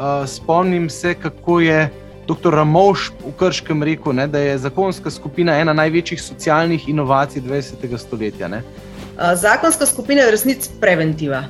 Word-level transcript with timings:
uh, 0.00 0.28
spomnim 0.28 0.90
se, 0.90 1.14
kako 1.14 1.60
je 1.60 1.90
dr. 2.28 2.54
Ramovš 2.54 3.10
v 3.26 3.32
Krškem 3.38 3.82
rekel, 3.82 4.12
ne, 4.12 4.26
da 4.26 4.38
je 4.38 4.58
zakonska 4.58 5.10
skupina 5.10 5.58
ena 5.58 5.72
največjih 5.72 6.22
socialnih 6.22 6.88
inovacij 6.88 7.42
20. 7.42 7.98
stoletja. 7.98 8.48
Ne. 8.48 8.62
Zakonska 9.34 9.86
skupina 9.86 10.22
je 10.22 10.26
v 10.26 10.30
resnici 10.30 10.70
preventiva. 10.80 11.44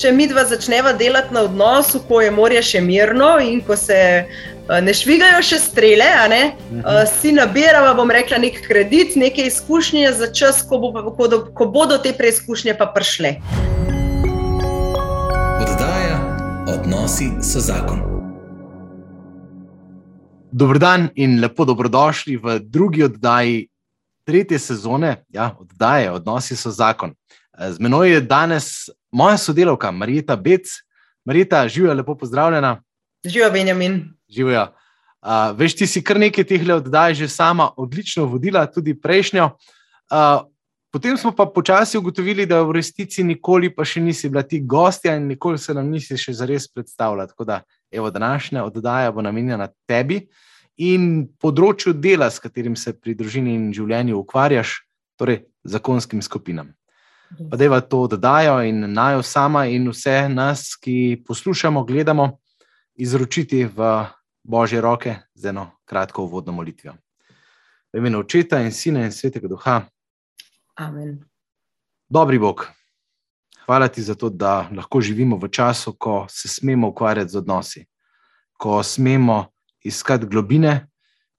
Če 0.00 0.10
mi 0.12 0.26
dva 0.26 0.42
začneva 0.44 0.92
delati 0.92 1.34
na 1.34 1.44
odnosu, 1.46 2.00
ko 2.08 2.18
je 2.20 2.30
morje 2.34 2.62
še 2.62 2.80
mirno 2.82 3.36
in 3.38 3.60
ko 3.62 3.76
se 3.76 4.24
ne 4.82 4.94
švigajo 4.96 5.42
še 5.44 5.58
strele, 5.60 6.08
ne, 6.28 6.42
uh 6.72 6.82
-huh. 6.82 7.06
si 7.20 7.32
nabiramo, 7.32 7.94
bom 7.94 8.10
rekla, 8.10 8.38
nek 8.38 8.66
kredit, 8.66 9.16
neke 9.16 9.46
izkušnje 9.46 10.12
za 10.12 10.32
čas, 10.32 10.64
ko, 10.68 10.78
bo, 10.78 11.10
ko, 11.16 11.28
do, 11.28 11.44
ko 11.54 11.66
bodo 11.66 11.98
te 11.98 12.12
preizkušnje 12.12 12.74
pa 12.74 12.86
prišle. 12.86 13.36
Odnosi 16.68 17.30
so 17.42 17.60
zakon. 17.60 18.00
Dobro 20.52 20.78
dan 20.78 21.08
in 21.14 21.40
lepo 21.40 21.64
dobrodošli 21.64 22.36
v 22.36 22.58
drugi 22.64 23.02
oddaji 23.04 23.68
tretje 24.24 24.58
sezone, 24.58 25.24
ja, 25.28 25.56
oddaje 25.60 26.10
Odnosi 26.10 26.56
so 26.56 26.70
zakon. 26.70 27.12
Z 27.58 27.76
menoj 27.78 28.10
je 28.12 28.20
danes 28.20 28.88
moja 29.12 29.36
sodelavka 29.36 29.90
Marita 29.90 30.36
Bec. 30.36 30.72
Marita, 31.24 31.68
živijo, 31.68 31.94
lepo 31.94 32.16
pozdravljena. 32.16 32.82
Živijo, 33.24 33.50
Benjamin. 33.50 34.14
Živijo. 34.28 34.62
Uh, 35.22 35.56
veš, 35.58 35.76
ti 35.76 35.86
si 35.86 36.04
kar 36.04 36.18
nekaj 36.20 36.44
teh 36.44 36.64
oddaj 36.68 37.14
že 37.14 37.28
sama 37.28 37.70
odlično 37.76 38.24
vodila, 38.24 38.66
tudi 38.66 38.96
prejšnjo. 39.00 39.50
Uh, 40.10 40.48
potem 40.94 41.16
smo 41.18 41.32
pa 41.34 41.46
počasi 41.46 41.98
ugotovili, 41.98 42.46
da 42.46 42.60
v 42.62 42.76
resnici 42.76 43.24
nikoli 43.26 43.66
pa 43.74 43.82
še 43.82 43.98
nisi 43.98 44.28
bila 44.30 44.44
ti 44.46 44.60
gostja 44.62 45.16
in 45.18 45.26
nikoli 45.26 45.58
se 45.58 45.74
nam 45.74 45.88
nisi 45.90 46.14
še 46.14 46.36
zares 46.38 46.68
predstavljala. 46.70 47.26
Tako 47.32 47.44
da, 47.48 47.56
evo, 47.90 48.12
današnja 48.14 48.62
oddaja 48.62 49.10
bo 49.10 49.24
namenjena 49.26 49.66
tebi 49.90 50.20
in 50.78 51.26
področju 51.42 51.96
dela, 51.98 52.28
s 52.30 52.38
katerim 52.38 52.76
se 52.78 52.94
pri 52.94 53.16
družini 53.18 53.56
in 53.58 53.72
življenju 53.74 54.20
ukvarjaš, 54.20 54.76
torej 55.18 55.40
zakonskim 55.66 56.22
skupinam. 56.22 56.70
Pa 57.50 57.58
da 57.58 57.66
je 57.66 57.80
to 57.90 58.04
oddajo 58.06 58.60
in 58.62 58.84
najo 58.94 59.24
sama 59.26 59.64
in 59.66 59.88
vse 59.90 60.28
nas, 60.30 60.76
ki 60.78 61.24
poslušamo, 61.26 61.82
gledamo, 61.88 62.28
izročiti 62.94 63.64
v 63.66 63.88
Božje 64.46 64.78
roke 64.80 65.16
z 65.34 65.50
eno 65.50 65.72
kratko 65.90 66.28
uvodno 66.28 66.54
molitvijo. 66.54 66.94
V 67.90 67.98
imenu 67.98 68.22
Očeta 68.22 68.62
in 68.62 68.70
Sina 68.70 69.02
in 69.02 69.10
Svetega 69.10 69.50
Duha. 69.50 69.80
Amen. 70.74 71.24
Dobri 72.08 72.38
Bog, 72.38 72.66
hvala 73.66 73.88
ti 73.88 74.02
za 74.02 74.14
to, 74.14 74.28
da 74.30 74.68
lahko 74.76 75.00
živimo 75.00 75.36
v 75.36 75.48
času, 75.48 75.92
ko 75.92 76.26
se 76.28 76.48
smemo 76.48 76.88
ukvarjati 76.88 77.30
z 77.30 77.36
odnosi, 77.36 77.84
ko 78.58 78.82
smemo 78.82 79.46
iskati 79.80 80.26
globine, 80.26 80.90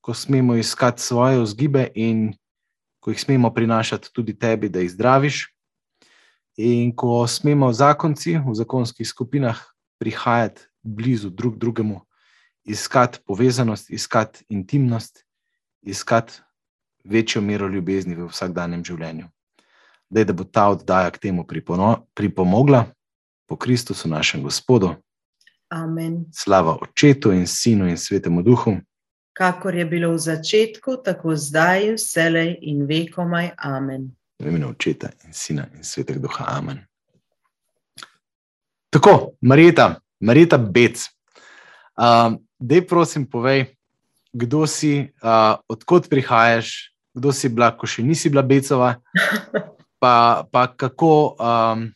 ko 0.01 0.13
smemo 0.13 0.55
iskati 0.55 1.01
svoje 1.01 1.39
vzgibe 1.41 1.87
in 1.95 2.33
ko 2.99 3.11
jih 3.11 3.21
smemo 3.21 3.53
prinašati 3.53 4.09
tudi 4.13 4.37
tebi, 4.39 4.69
da 4.69 4.79
jih 4.79 4.91
zdraviš. 4.91 5.47
In 6.57 6.95
ko 6.95 7.27
smemo 7.27 7.73
zakonci 7.73 8.37
v 8.37 8.53
zakonskih 8.55 9.07
skupinah 9.07 9.59
prihajati 9.99 10.61
blizu 10.83 11.29
drug 11.29 11.57
drugemu, 11.57 12.01
iskati 12.63 13.19
povezanost, 13.25 13.89
iskati 13.89 14.45
intimnost, 14.49 15.25
iskati 15.81 16.39
večjo 17.05 17.41
mero 17.41 17.67
ljubezni 17.67 18.15
v 18.15 18.27
vsakdanjem 18.27 18.83
življenju. 18.85 19.29
Dej, 20.09 20.25
da 20.25 20.33
bo 20.33 20.43
ta 20.43 20.69
oddaja 20.73 21.09
k 21.11 21.21
temu 21.29 21.45
pripomogla, 22.15 22.85
po 23.45 23.55
Kristusu, 23.55 24.09
našem 24.09 24.43
Gospodu. 24.43 24.95
Amen. 25.69 26.25
Slava 26.33 26.77
Očetu 26.81 27.31
in 27.31 27.47
Sinu 27.47 27.89
in 27.89 27.97
Svetemu 27.97 28.41
Duhu. 28.41 28.77
Kakor 29.33 29.75
je 29.75 29.85
bilo 29.85 30.13
v 30.13 30.19
začetku, 30.19 31.01
tako 31.03 31.35
zdaj, 31.35 31.97
vselej 31.97 32.55
in 32.61 32.85
vekomaj. 32.87 33.51
Amen. 33.57 34.13
V 34.39 34.47
imenu 34.49 34.71
Očeta 34.71 35.11
in 35.25 35.33
Sina 35.33 35.67
in 35.75 35.83
Svetega 35.83 36.19
Duha. 36.19 36.45
Amen. 36.47 36.85
Tako, 38.89 39.35
Marita, 39.41 39.99
Marita 40.21 40.57
Bec. 40.57 41.09
Uh, 41.97 42.39
Dej, 42.55 42.87
prosim, 42.87 43.27
povej, 43.27 43.75
kdo 44.31 44.63
si, 44.63 45.11
uh, 45.19 45.59
odkot 45.67 46.07
prihajaš, 46.07 46.94
kdo 47.15 47.31
si 47.31 47.47
bila, 47.47 47.71
ko 47.71 47.87
še 47.87 48.03
nisi 48.03 48.27
bila 48.29 48.43
Becova, 48.43 48.99
pa, 50.03 50.43
pa 50.51 50.67
kako, 50.67 51.39
um, 51.39 51.87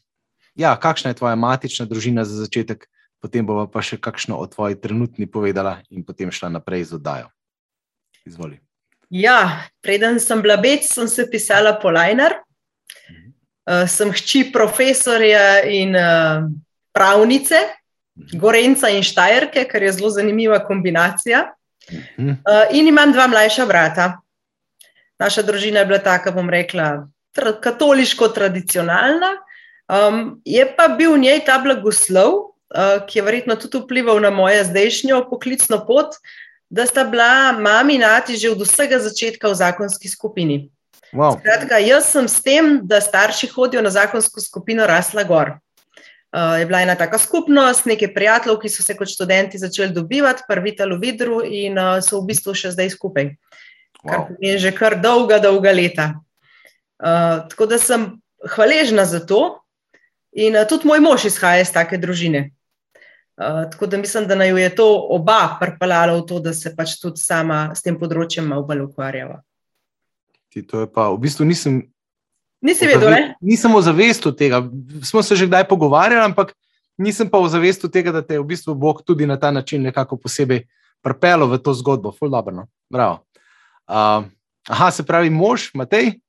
ja, 0.56 0.72
kakšna 0.80 1.12
je 1.12 1.20
tvoja 1.20 1.36
matična 1.36 1.86
družina 1.86 2.24
za 2.24 2.40
začetek, 2.40 2.88
potem 3.20 3.44
bomo 3.44 3.68
pa 3.68 3.84
še 3.84 4.00
kakšno 4.00 4.40
o 4.40 4.48
tvoji 4.48 4.80
trenutni 4.80 5.28
povedala 5.28 5.84
in 5.92 6.08
potem 6.08 6.32
šla 6.32 6.56
naprej 6.56 6.88
z 6.90 7.00
oddajo. 7.02 7.28
Izvoli. 8.24 8.64
Ja, 9.12 9.68
preden 9.84 10.22
sem 10.24 10.40
bila 10.40 10.56
bec, 10.62 10.88
sem 10.88 11.10
se 11.12 11.28
pisala 11.28 11.76
Polajnar. 11.82 12.40
Mhm. 13.10 13.28
Uh, 13.70 13.86
sem 13.92 14.10
hči 14.16 14.48
profesorja 14.54 15.68
in 15.68 15.94
uh, 16.00 16.48
pravnice, 16.96 17.60
mhm. 18.16 18.40
Gorenca 18.40 18.88
in 18.88 19.04
Štajerke, 19.04 19.68
kar 19.68 19.84
je 19.84 19.92
zelo 20.00 20.14
zanimiva 20.16 20.64
kombinacija. 20.64 21.50
Uh, 21.90 22.70
in 22.72 22.88
imam 22.88 23.12
dva 23.12 23.28
mlajša 23.28 23.66
brata. 23.66 24.08
Naša 25.20 25.44
družina 25.44 25.84
je 25.84 25.90
bila 25.92 26.00
taka, 26.00 26.32
bom 26.32 26.50
rekla, 26.50 27.08
tra 27.36 27.54
katoliško-tradicionalna. 27.62 29.36
Um, 29.90 30.42
je 30.46 30.64
pa 30.78 30.88
bil 30.88 31.16
v 31.18 31.26
njej 31.26 31.40
ta 31.46 31.58
blagoslov, 31.60 32.54
uh, 32.70 33.02
ki 33.10 33.20
je 33.20 33.26
verjetno 33.26 33.58
tudi 33.58 33.82
vplival 33.82 34.22
na 34.22 34.30
mojo 34.30 34.64
zdajšnjo 34.70 35.26
poklicno 35.30 35.82
pot, 35.88 36.16
da 36.70 36.86
sta 36.86 37.04
bila 37.04 37.52
mami 37.58 37.98
in 37.98 38.06
ati 38.06 38.38
že 38.38 38.52
od 38.54 38.62
vsega 38.62 39.00
začetka 39.02 39.50
v 39.50 39.58
zakonski 39.58 40.10
skupini. 40.10 40.70
Wow. 41.10 41.40
Skratka, 41.42 41.82
jaz 41.82 42.14
sem 42.14 42.30
s 42.30 42.38
tem, 42.46 42.86
da 42.86 43.02
starši 43.02 43.50
hodijo 43.50 43.82
na 43.82 43.90
zakonsko 43.90 44.42
skupino, 44.42 44.86
rasla 44.86 45.26
gor. 45.26 45.58
Uh, 46.30 46.62
je 46.62 46.66
bila 46.70 46.86
ena 46.86 46.94
taka 46.96 47.18
skupnost, 47.18 47.90
nekaj 47.90 48.14
prijateljev, 48.14 48.60
ki 48.62 48.70
so 48.70 48.86
se 48.86 48.94
kot 48.94 49.10
študenti 49.10 49.58
začeli 49.58 49.90
dobivati, 49.90 50.46
prvi 50.48 50.76
telo 50.78 51.00
vidru 51.02 51.42
in 51.42 51.82
uh, 51.82 51.98
so 52.06 52.22
v 52.22 52.30
bistvu 52.30 52.54
še 52.54 52.76
zdaj 52.78 52.94
skupaj. 52.94 53.34
Wow. 54.04 54.12
Kar 54.12 54.36
je 54.40 54.58
že 54.58 54.72
kar 54.72 55.02
dolga, 55.02 55.40
dolga 55.40 55.72
leta. 55.72 56.08
Uh, 57.00 57.48
tako 57.50 57.66
da 57.66 57.80
sem 57.80 58.20
hvaležna 58.56 59.06
za 59.06 59.20
to, 59.20 59.60
in 60.32 60.56
uh, 60.56 60.68
tudi 60.68 60.88
moj 60.88 61.00
mož 61.04 61.26
izhaja 61.28 61.64
iz 61.64 61.72
take 61.72 61.98
družine. 61.98 62.52
Uh, 63.40 63.68
tako 63.72 63.88
da 63.88 63.98
mislim, 63.98 64.28
da 64.28 64.36
naj 64.36 64.52
je 64.62 64.76
to 64.76 64.88
oba 65.10 65.58
pripeljala 65.60 66.18
v 66.20 66.26
to, 66.28 66.40
da 66.40 66.54
se 66.54 66.76
pač 66.76 66.98
tudi 67.00 67.20
sama 67.24 67.70
s 67.76 67.84
tem 67.84 67.96
področjem 68.00 68.48
malo 68.48 68.66
bolj 68.68 68.84
ukvarjava. 68.88 69.40
Ti 70.52 70.64
to 70.68 70.84
je 70.84 70.90
pa 70.92 71.08
v 71.14 71.20
bistvu 71.24 71.48
nisem. 71.48 71.84
Nisi 72.60 72.88
vedel, 72.88 73.12
ne? 73.14 73.22
Nisem 73.40 73.72
v 73.72 73.84
zavestu 73.84 74.34
tega. 74.36 74.60
Smo 75.08 75.24
se 75.24 75.36
že 75.40 75.48
kdaj 75.48 75.64
pogovarjali, 75.70 76.26
ampak 76.28 76.52
nisem 77.00 77.30
pa 77.32 77.40
v 77.40 77.48
zavestu 77.48 77.88
tega, 77.88 78.12
da 78.12 78.20
te 78.20 78.36
je 78.36 78.44
v 78.44 78.50
bistvu 78.50 78.76
Bog 78.76 79.00
tudi 79.08 79.24
na 79.24 79.40
ta 79.40 79.52
način 79.56 79.84
nekako 79.88 80.20
posebej 80.20 80.66
pripeljal 81.00 81.48
v 81.48 81.64
to 81.64 81.72
zgodbo. 81.72 82.12
Ful 82.12 82.28
dobro. 82.28 82.52
No? 82.52 82.68
Bravo. 82.92 83.24
Uh, 83.90 84.24
aha, 84.70 84.92
se 84.94 85.04
pravi, 85.04 85.34
mož, 85.34 85.72
Matej. 85.74 86.20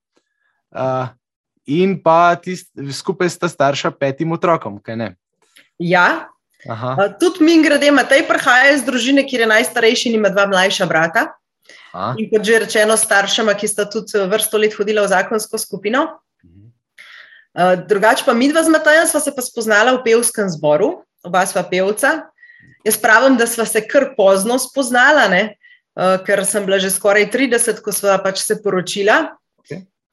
Uh, 0.73 1.13
in 1.69 1.99
pa 2.01 2.35
ti 2.41 2.57
skupaj 2.93 3.29
sta 3.29 3.51
starša 3.53 3.93
petim 3.93 4.33
otrokom, 4.33 4.81
kaj 4.81 4.97
ne? 4.97 5.09
Ja, 5.79 6.31
Uh, 6.69 7.09
tudi 7.21 7.45
mi, 7.45 7.63
grede, 7.65 7.89
Matej 7.91 8.27
prihaja 8.29 8.75
iz 8.75 8.83
družine, 8.85 9.25
kjer 9.25 9.47
je 9.47 9.49
najstarejši 9.49 10.11
in 10.11 10.19
ima 10.19 10.29
dva 10.29 10.45
mlajša 10.51 10.87
brata. 10.87 11.31
Aha. 11.95 12.13
In 12.21 12.29
kot 12.29 12.45
že 12.45 12.59
rečeno, 12.67 12.97
staršema, 13.01 13.55
ki 13.57 13.69
sta 13.69 13.87
tudi 13.89 14.21
vrsto 14.29 14.61
let 14.61 14.77
hodila 14.77 15.07
v 15.07 15.13
zakonsko 15.15 15.59
skupino. 15.59 16.21
Uh, 17.57 17.81
drugače 17.89 18.27
pa 18.29 18.35
mi 18.37 18.51
dva 18.53 18.63
z 18.63 18.71
Matajem 18.71 19.09
sva 19.09 19.25
se 19.25 19.33
pa 19.35 19.43
spoznala 19.43 19.97
v 19.97 20.05
pevskem 20.05 20.53
zboru, 20.53 21.01
oba 21.25 21.43
sva 21.49 21.65
pevca. 21.65 22.29
Jaz 22.85 23.01
pravim, 23.01 23.41
da 23.41 23.49
sva 23.49 23.65
se 23.65 23.81
kar 23.81 24.13
pozno 24.17 24.61
spoznala, 24.61 25.27
uh, 25.33 25.57
ker 25.97 26.45
sem 26.47 26.67
bila 26.67 26.79
že 26.79 26.91
skoraj 26.91 27.31
30, 27.31 27.83
ko 27.83 27.93
sva 27.93 28.19
pač 28.23 28.43
se 28.45 28.57
poročila 28.63 29.41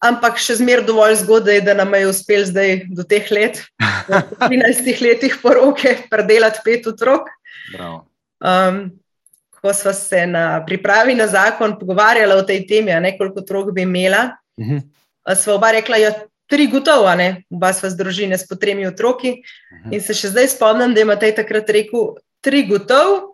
ampak 0.04 0.38
še 0.42 0.60
zmeraj 0.60 0.86
dovolj 0.88 1.18
zgodaj, 1.24 1.62
da 1.66 1.74
nam 1.78 1.94
je 1.98 2.10
uspel 2.10 2.46
zdaj 2.46 2.86
do 2.94 3.06
teh 3.08 3.26
let, 3.34 3.64
v 4.10 4.22
13 4.46 5.02
letih 5.02 5.38
poroke, 5.42 5.98
predelati 6.12 6.62
pet 6.66 6.88
otrok. 6.90 7.30
Um, 8.38 8.92
ko 9.58 9.74
smo 9.74 9.94
se 9.98 10.28
na 10.30 10.62
pripravi 10.66 11.18
na 11.18 11.26
zakon 11.28 11.76
pogovarjali 11.80 12.34
o 12.38 12.46
tej 12.46 12.68
temi, 12.70 12.94
koliko 13.18 13.42
otrok 13.42 13.74
bi 13.74 13.88
imela, 13.88 14.38
uh 14.58 14.66
mhm. 14.66 14.78
-huh. 14.78 15.36
smo 15.36 15.54
oba 15.54 15.72
rekla, 15.72 15.98
ja, 15.98 16.14
tri 16.48 16.68
gotovo, 16.68 17.16
ne? 17.16 17.44
oba 17.50 17.74
sva 17.74 17.90
z 17.90 17.98
družine 17.98 18.38
s 18.38 18.48
po 18.48 18.56
tremi 18.56 18.88
otroki. 18.88 19.30
Uh 19.30 19.78
mhm. 19.78 19.90
-huh. 19.90 19.94
In 19.94 20.02
se 20.02 20.14
še 20.14 20.30
zdaj 20.30 20.48
spomnim, 20.48 20.94
da 20.94 21.00
je 21.00 21.06
Matej 21.06 21.36
takrat 21.36 21.70
rekel, 21.70 22.16
tri 22.42 22.64
gotovo. 22.64 23.27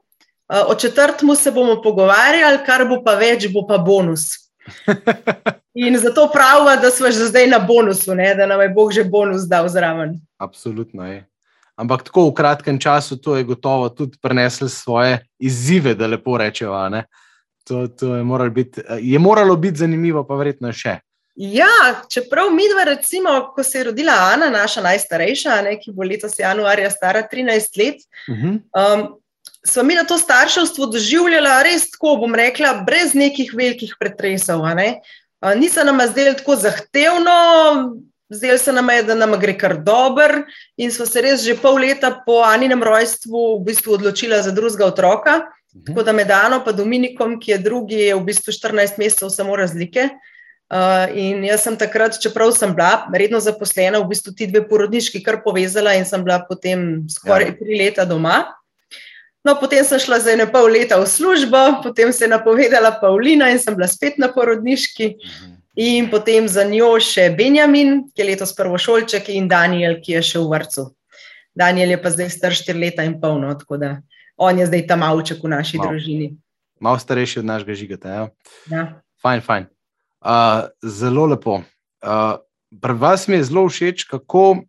O 0.67 0.75
četrtmu 0.75 1.35
se 1.35 1.51
bomo 1.51 1.81
pogovarjali, 1.81 2.59
kar 2.65 2.85
bo 2.85 2.99
pa 3.03 3.15
več, 3.17 3.47
bo 3.53 3.65
pa 3.67 3.77
bonus. 3.77 4.29
In 5.73 5.97
zato 5.97 6.29
pravimo, 6.33 6.75
da 6.81 6.91
smo 6.93 7.09
že 7.11 7.27
zdaj 7.31 7.47
na 7.47 7.59
bonusu, 7.59 8.15
ne? 8.15 8.35
da 8.35 8.45
nam 8.45 8.61
je 8.61 8.69
Bog 8.69 8.91
že 8.93 9.03
bonus 9.03 9.47
dal 9.49 9.67
zraven. 9.69 10.19
Absolutno 10.37 11.07
je. 11.07 11.25
ampak 11.75 12.03
tako 12.03 12.29
v 12.29 12.33
kratkem 12.37 12.77
času 12.79 13.17
to 13.17 13.35
je 13.35 13.43
gotovo 13.43 13.89
tudi 13.89 14.17
preneslo 14.21 14.69
svoje 14.69 15.25
izzive, 15.39 15.95
da 15.95 16.07
lepo 16.07 16.37
rečemo. 16.37 17.03
To, 17.63 17.87
to 17.87 18.15
je, 18.15 18.23
moralo 18.23 18.51
biti, 18.51 18.81
je 18.99 19.19
moralo 19.19 19.55
biti 19.55 19.77
zanimivo, 19.77 20.23
pa 20.27 20.35
verjetno 20.35 20.73
še. 20.73 20.99
Ja, 21.35 22.03
čeprav 22.11 22.51
mi 22.53 22.67
dva, 22.69 22.83
recimo, 22.83 23.31
ko 23.55 23.63
se 23.63 23.79
je 23.79 23.83
rodila 23.83 24.13
Ana, 24.33 24.51
naša 24.53 24.83
najstarejša, 24.85 25.61
ne, 25.65 25.77
ki 25.81 25.93
bo 25.95 26.05
letos 26.05 26.35
januarja 26.39 26.91
stara 26.91 27.23
13 27.31 27.79
let, 27.79 28.03
uh 28.27 28.35
-huh. 28.35 28.59
um, 28.77 29.07
smo 29.65 29.83
mi 29.83 29.95
na 29.95 30.03
to 30.03 30.17
starševstvo 30.17 30.85
doživljali 30.85 31.49
res 31.63 31.89
tako, 31.91 32.17
bom 32.21 32.35
rekla, 32.35 32.73
brez 32.85 33.13
nekih 33.13 33.53
velikih 33.55 33.95
pretresov. 33.99 34.65
Ne. 34.75 34.99
Uh, 35.41 35.55
ni 35.59 35.69
se 35.69 35.83
nam 35.83 36.01
zdelo 36.07 36.33
tako 36.33 36.55
zahtevno, 36.55 37.37
zdelo 38.29 38.57
se 38.57 38.73
nam 38.73 38.89
je, 38.89 39.03
da 39.03 39.15
nam 39.15 39.39
gre 39.39 39.57
kar 39.57 39.77
dober, 39.77 40.43
in 40.77 40.91
smo 40.91 41.05
se 41.05 41.21
res 41.21 41.43
že 41.45 41.55
pol 41.55 41.79
leta 41.79 42.11
po 42.25 42.41
Aninem 42.43 42.83
rojstvu 42.83 43.59
v 43.59 43.63
bistvu 43.65 43.97
odločili 43.99 44.41
za 44.43 44.51
drugega 44.51 44.85
otroka. 44.85 45.41
Mhm. 45.73 45.85
Tako 45.87 46.03
da 46.03 46.11
med 46.11 46.27
Dano 46.27 46.61
in 46.67 46.75
Dominikom, 46.75 47.39
ki 47.39 47.51
je 47.51 47.57
drugi, 47.57 47.95
je 47.95 48.15
v 48.15 48.23
bistvu 48.23 48.51
14 48.51 48.97
mesecev 48.97 49.29
samo 49.29 49.55
razlike. 49.55 50.09
Uh, 50.73 51.05
in 51.13 51.43
jaz 51.43 51.61
sem 51.61 51.75
takrat, 51.77 52.17
čeprav 52.21 52.51
sem 52.51 52.71
bila 52.73 53.05
redno 53.13 53.39
zaposlena, 53.39 53.99
v 53.99 54.09
bistvu 54.09 54.33
ti 54.33 54.47
dve 54.47 54.63
porodniški 54.67 55.21
kar 55.23 55.43
povezala 55.43 55.93
in 55.93 56.05
sem 56.05 56.23
bila 56.23 56.39
potem 56.47 57.05
skoraj 57.09 57.51
ja. 57.51 57.55
tri 57.59 57.77
leta 57.77 58.05
doma. 58.05 58.53
No, 59.43 59.57
potem 59.59 59.83
sem 59.83 59.99
šla 59.99 60.21
za 60.23 60.31
eno 60.31 60.47
pol 60.51 60.71
leta 60.71 60.95
v 61.01 61.07
službo, 61.07 61.83
potem 61.83 62.13
se 62.15 62.23
je 62.23 62.31
napovedala 62.31 62.93
Pavlina 63.01 63.49
in 63.51 63.59
sem 63.59 63.75
bila 63.75 63.89
spet 63.91 64.17
na 64.17 64.31
porodniški. 64.31 65.15
Mhm. 65.19 65.51
In 65.75 66.09
potem 66.09 66.47
za 66.47 66.63
njo 66.63 66.99
še 67.01 67.31
Benjamin, 67.33 68.03
ki 68.13 68.21
je 68.21 68.27
letos 68.27 68.53
prvošolček, 68.53 69.29
in 69.33 69.47
Daniel, 69.49 69.97
ki 70.05 70.19
je 70.19 70.21
še 70.21 70.39
v 70.39 70.51
vrtu. 70.51 70.85
Daniel 71.57 71.95
je 71.95 71.97
pa 72.01 72.11
zdaj 72.13 72.29
star 72.29 72.53
štiri 72.53 72.79
leta 72.79 73.05
in 73.05 73.17
polno, 73.21 73.49
tako 73.57 73.77
da 73.81 73.97
on 74.37 74.59
je 74.59 74.67
zdaj 74.69 74.85
ta 74.87 74.95
malček 74.95 75.41
v 75.43 75.49
naši 75.49 75.77
Mal. 75.77 75.87
družini. 75.87 76.27
Malo 76.79 76.99
starejši 77.01 77.39
od 77.41 77.45
našega 77.45 77.73
žigata. 77.73 78.09
Ja. 78.09 78.23
Ja. 78.69 78.83
Fajn, 79.21 79.41
fajn. 79.41 79.65
Uh, 80.21 80.69
zelo 80.83 81.25
lepo. 81.25 81.61
Uh, 82.05 82.37
pri 82.81 82.93
vas 82.93 83.27
mi 83.27 83.41
je 83.41 83.49
zelo 83.49 83.65
všeč, 83.69 84.05
kako 84.09 84.63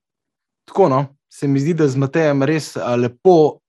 tako, 0.64 0.88
no, 0.88 1.00
se 1.28 1.48
mi 1.48 1.60
zdi, 1.60 1.74
da 1.74 1.88
z 1.88 2.00
Matejem 2.00 2.42
res 2.42 2.76
uh, 2.76 2.94
lepo 2.96 3.60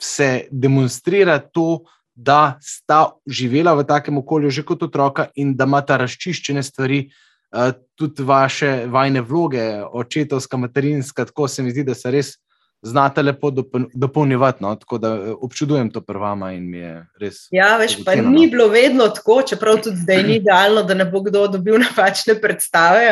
se 0.00 0.48
demonstrira 0.50 1.38
to, 1.38 1.80
da 2.14 2.58
sta 2.60 3.10
živela 3.26 3.74
v 3.74 3.84
takem 3.88 4.18
okolju 4.18 4.50
že 4.50 4.62
kot 4.62 4.82
otroka 4.82 5.28
in 5.36 5.54
da 5.56 5.64
imata 5.64 5.96
razčiščene 5.96 6.62
stvari, 6.62 7.06
uh, 7.52 7.72
tudi 7.96 8.22
vaše 8.22 8.86
vajne 8.86 9.20
vloge, 9.20 9.82
očetovska, 9.92 10.56
materinska. 10.56 11.24
Tako 11.24 11.48
se 11.48 11.62
mi 11.62 11.70
zdi, 11.70 11.84
da 11.84 11.94
se 11.94 12.10
res 12.10 12.34
znate 12.82 13.22
lepo 13.22 13.50
dopolnjevati. 13.94 14.64
No? 14.64 14.74
Tako 14.76 14.98
da 14.98 15.08
eh, 15.14 15.32
občudujem 15.36 15.90
to 15.90 16.00
prvama 16.00 16.52
in 16.52 16.70
mi 16.70 16.78
je 16.78 16.94
res. 17.20 17.42
Ja, 17.52 17.76
veš, 17.76 17.98
pa 18.04 18.16
no. 18.16 18.30
ni 18.30 18.48
bilo 18.48 18.68
vedno 18.68 19.08
tako, 19.08 19.42
čeprav 19.42 19.82
tudi 19.84 20.00
zdaj 20.00 20.22
ni 20.24 20.38
idealno, 20.40 20.82
da 20.82 20.94
ne 20.94 21.04
bo 21.04 21.20
kdo 21.20 21.46
dobil 21.48 21.76
napačne 21.84 22.38
predstave. 22.40 23.04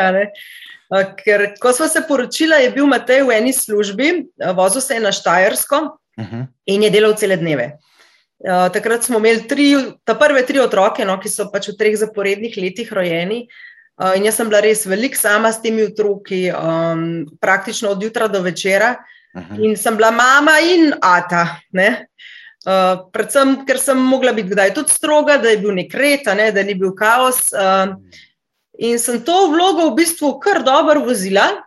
Uh, 0.88 1.05
ker, 1.20 1.50
ko 1.61 1.73
smo 1.73 1.88
se 1.88 2.00
poročili, 2.08 2.62
je 2.64 2.73
bil 2.76 2.88
Matej 2.88 3.25
v 3.29 3.37
eni 3.37 3.52
službi, 3.52 4.12
vozil 4.56 4.81
se 4.81 4.96
je 4.96 5.05
na 5.05 5.12
Štajersko 5.12 5.99
uh 6.19 6.25
mhm. 6.25 6.41
-huh. 6.41 6.47
in 6.65 6.82
je 6.82 6.91
delal 6.91 7.17
cele 7.17 7.37
dneve. 7.37 7.79
Uh, 8.38 8.69
takrat 8.70 9.03
smo 9.03 9.19
imeli 9.19 9.49
tri, 9.49 9.75
ta 10.05 10.15
prve 10.15 10.44
tri 10.47 10.61
otroke, 10.61 11.05
no, 11.05 11.17
ki 11.19 11.29
so 11.29 11.49
pač 11.50 11.69
v 11.69 11.76
treh 11.79 11.97
zaporednih 11.99 12.55
letih 12.56 12.93
rojeni. 12.93 13.49
Uh, 13.99 14.15
in 14.15 14.29
jaz 14.29 14.37
sem 14.38 14.49
bila 14.49 14.61
res 14.62 14.87
velik 14.87 15.17
sama 15.19 15.50
s 15.50 15.59
temi 15.62 15.82
otroki, 15.82 16.47
um, 16.55 17.26
praktično 17.41 17.91
od 17.91 18.03
jutra 18.03 18.29
do 18.29 18.43
večera. 18.43 18.94
Uh, 19.35 19.43
-huh. 19.43 19.65
In 19.65 19.76
sem 19.76 19.97
bila 19.97 20.11
mama 20.11 20.61
in 20.61 20.94
ata. 21.03 21.59
Uh, 21.75 23.11
predvsem, 23.12 23.67
ker 23.67 23.79
sem 23.79 23.99
mogla 23.99 24.32
biti 24.32 24.49
kdaj 24.49 24.75
tudi 24.75 24.93
stroga, 24.93 25.37
da 25.37 25.49
je 25.49 25.59
bil 25.59 25.75
nek 25.75 25.94
red, 25.94 26.21
ne? 26.37 26.53
da 26.53 26.62
ni 26.62 26.75
bil 26.75 26.94
kaos. 26.94 27.50
Uh, 27.53 27.97
in 28.79 28.99
sem 28.99 29.25
to 29.25 29.50
vlogo 29.50 29.91
v 29.91 29.94
bistvu 29.94 30.38
kar 30.38 30.62
dobro 30.62 31.00
vozila. 31.00 31.64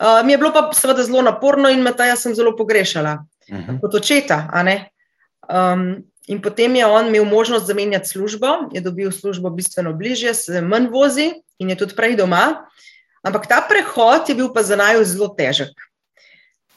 Uh, 0.00 0.24
mi 0.24 0.32
je 0.32 0.38
bilo 0.38 0.52
pa 0.52 0.70
seveda 0.72 1.02
zelo 1.02 1.22
naporno 1.22 1.68
in 1.68 1.82
Mataja 1.82 2.16
sem 2.16 2.34
zelo 2.34 2.56
pogrešala 2.56 3.18
uh 3.50 3.58
-huh. 3.58 3.80
kot 3.80 3.94
očeta. 3.94 4.50
Um, 5.48 6.04
in 6.26 6.42
potem 6.42 6.76
je 6.76 6.86
on 6.86 7.06
imel 7.06 7.24
možnost 7.24 7.66
zamenjati 7.66 8.08
službo, 8.08 8.46
je 8.72 8.80
dobil 8.80 9.12
službo 9.12 9.50
bistveno 9.50 9.92
bližje, 9.92 10.34
se 10.34 10.60
manj 10.60 10.88
vozi 10.88 11.32
in 11.58 11.70
je 11.70 11.76
tudi 11.76 11.94
prej 11.94 12.16
doma. 12.16 12.66
Ampak 13.22 13.46
ta 13.46 13.66
prehod 13.68 14.28
je 14.28 14.34
bil 14.34 14.52
pa 14.54 14.62
za 14.62 14.76
naju 14.76 15.04
zelo 15.04 15.28
težek 15.28 15.74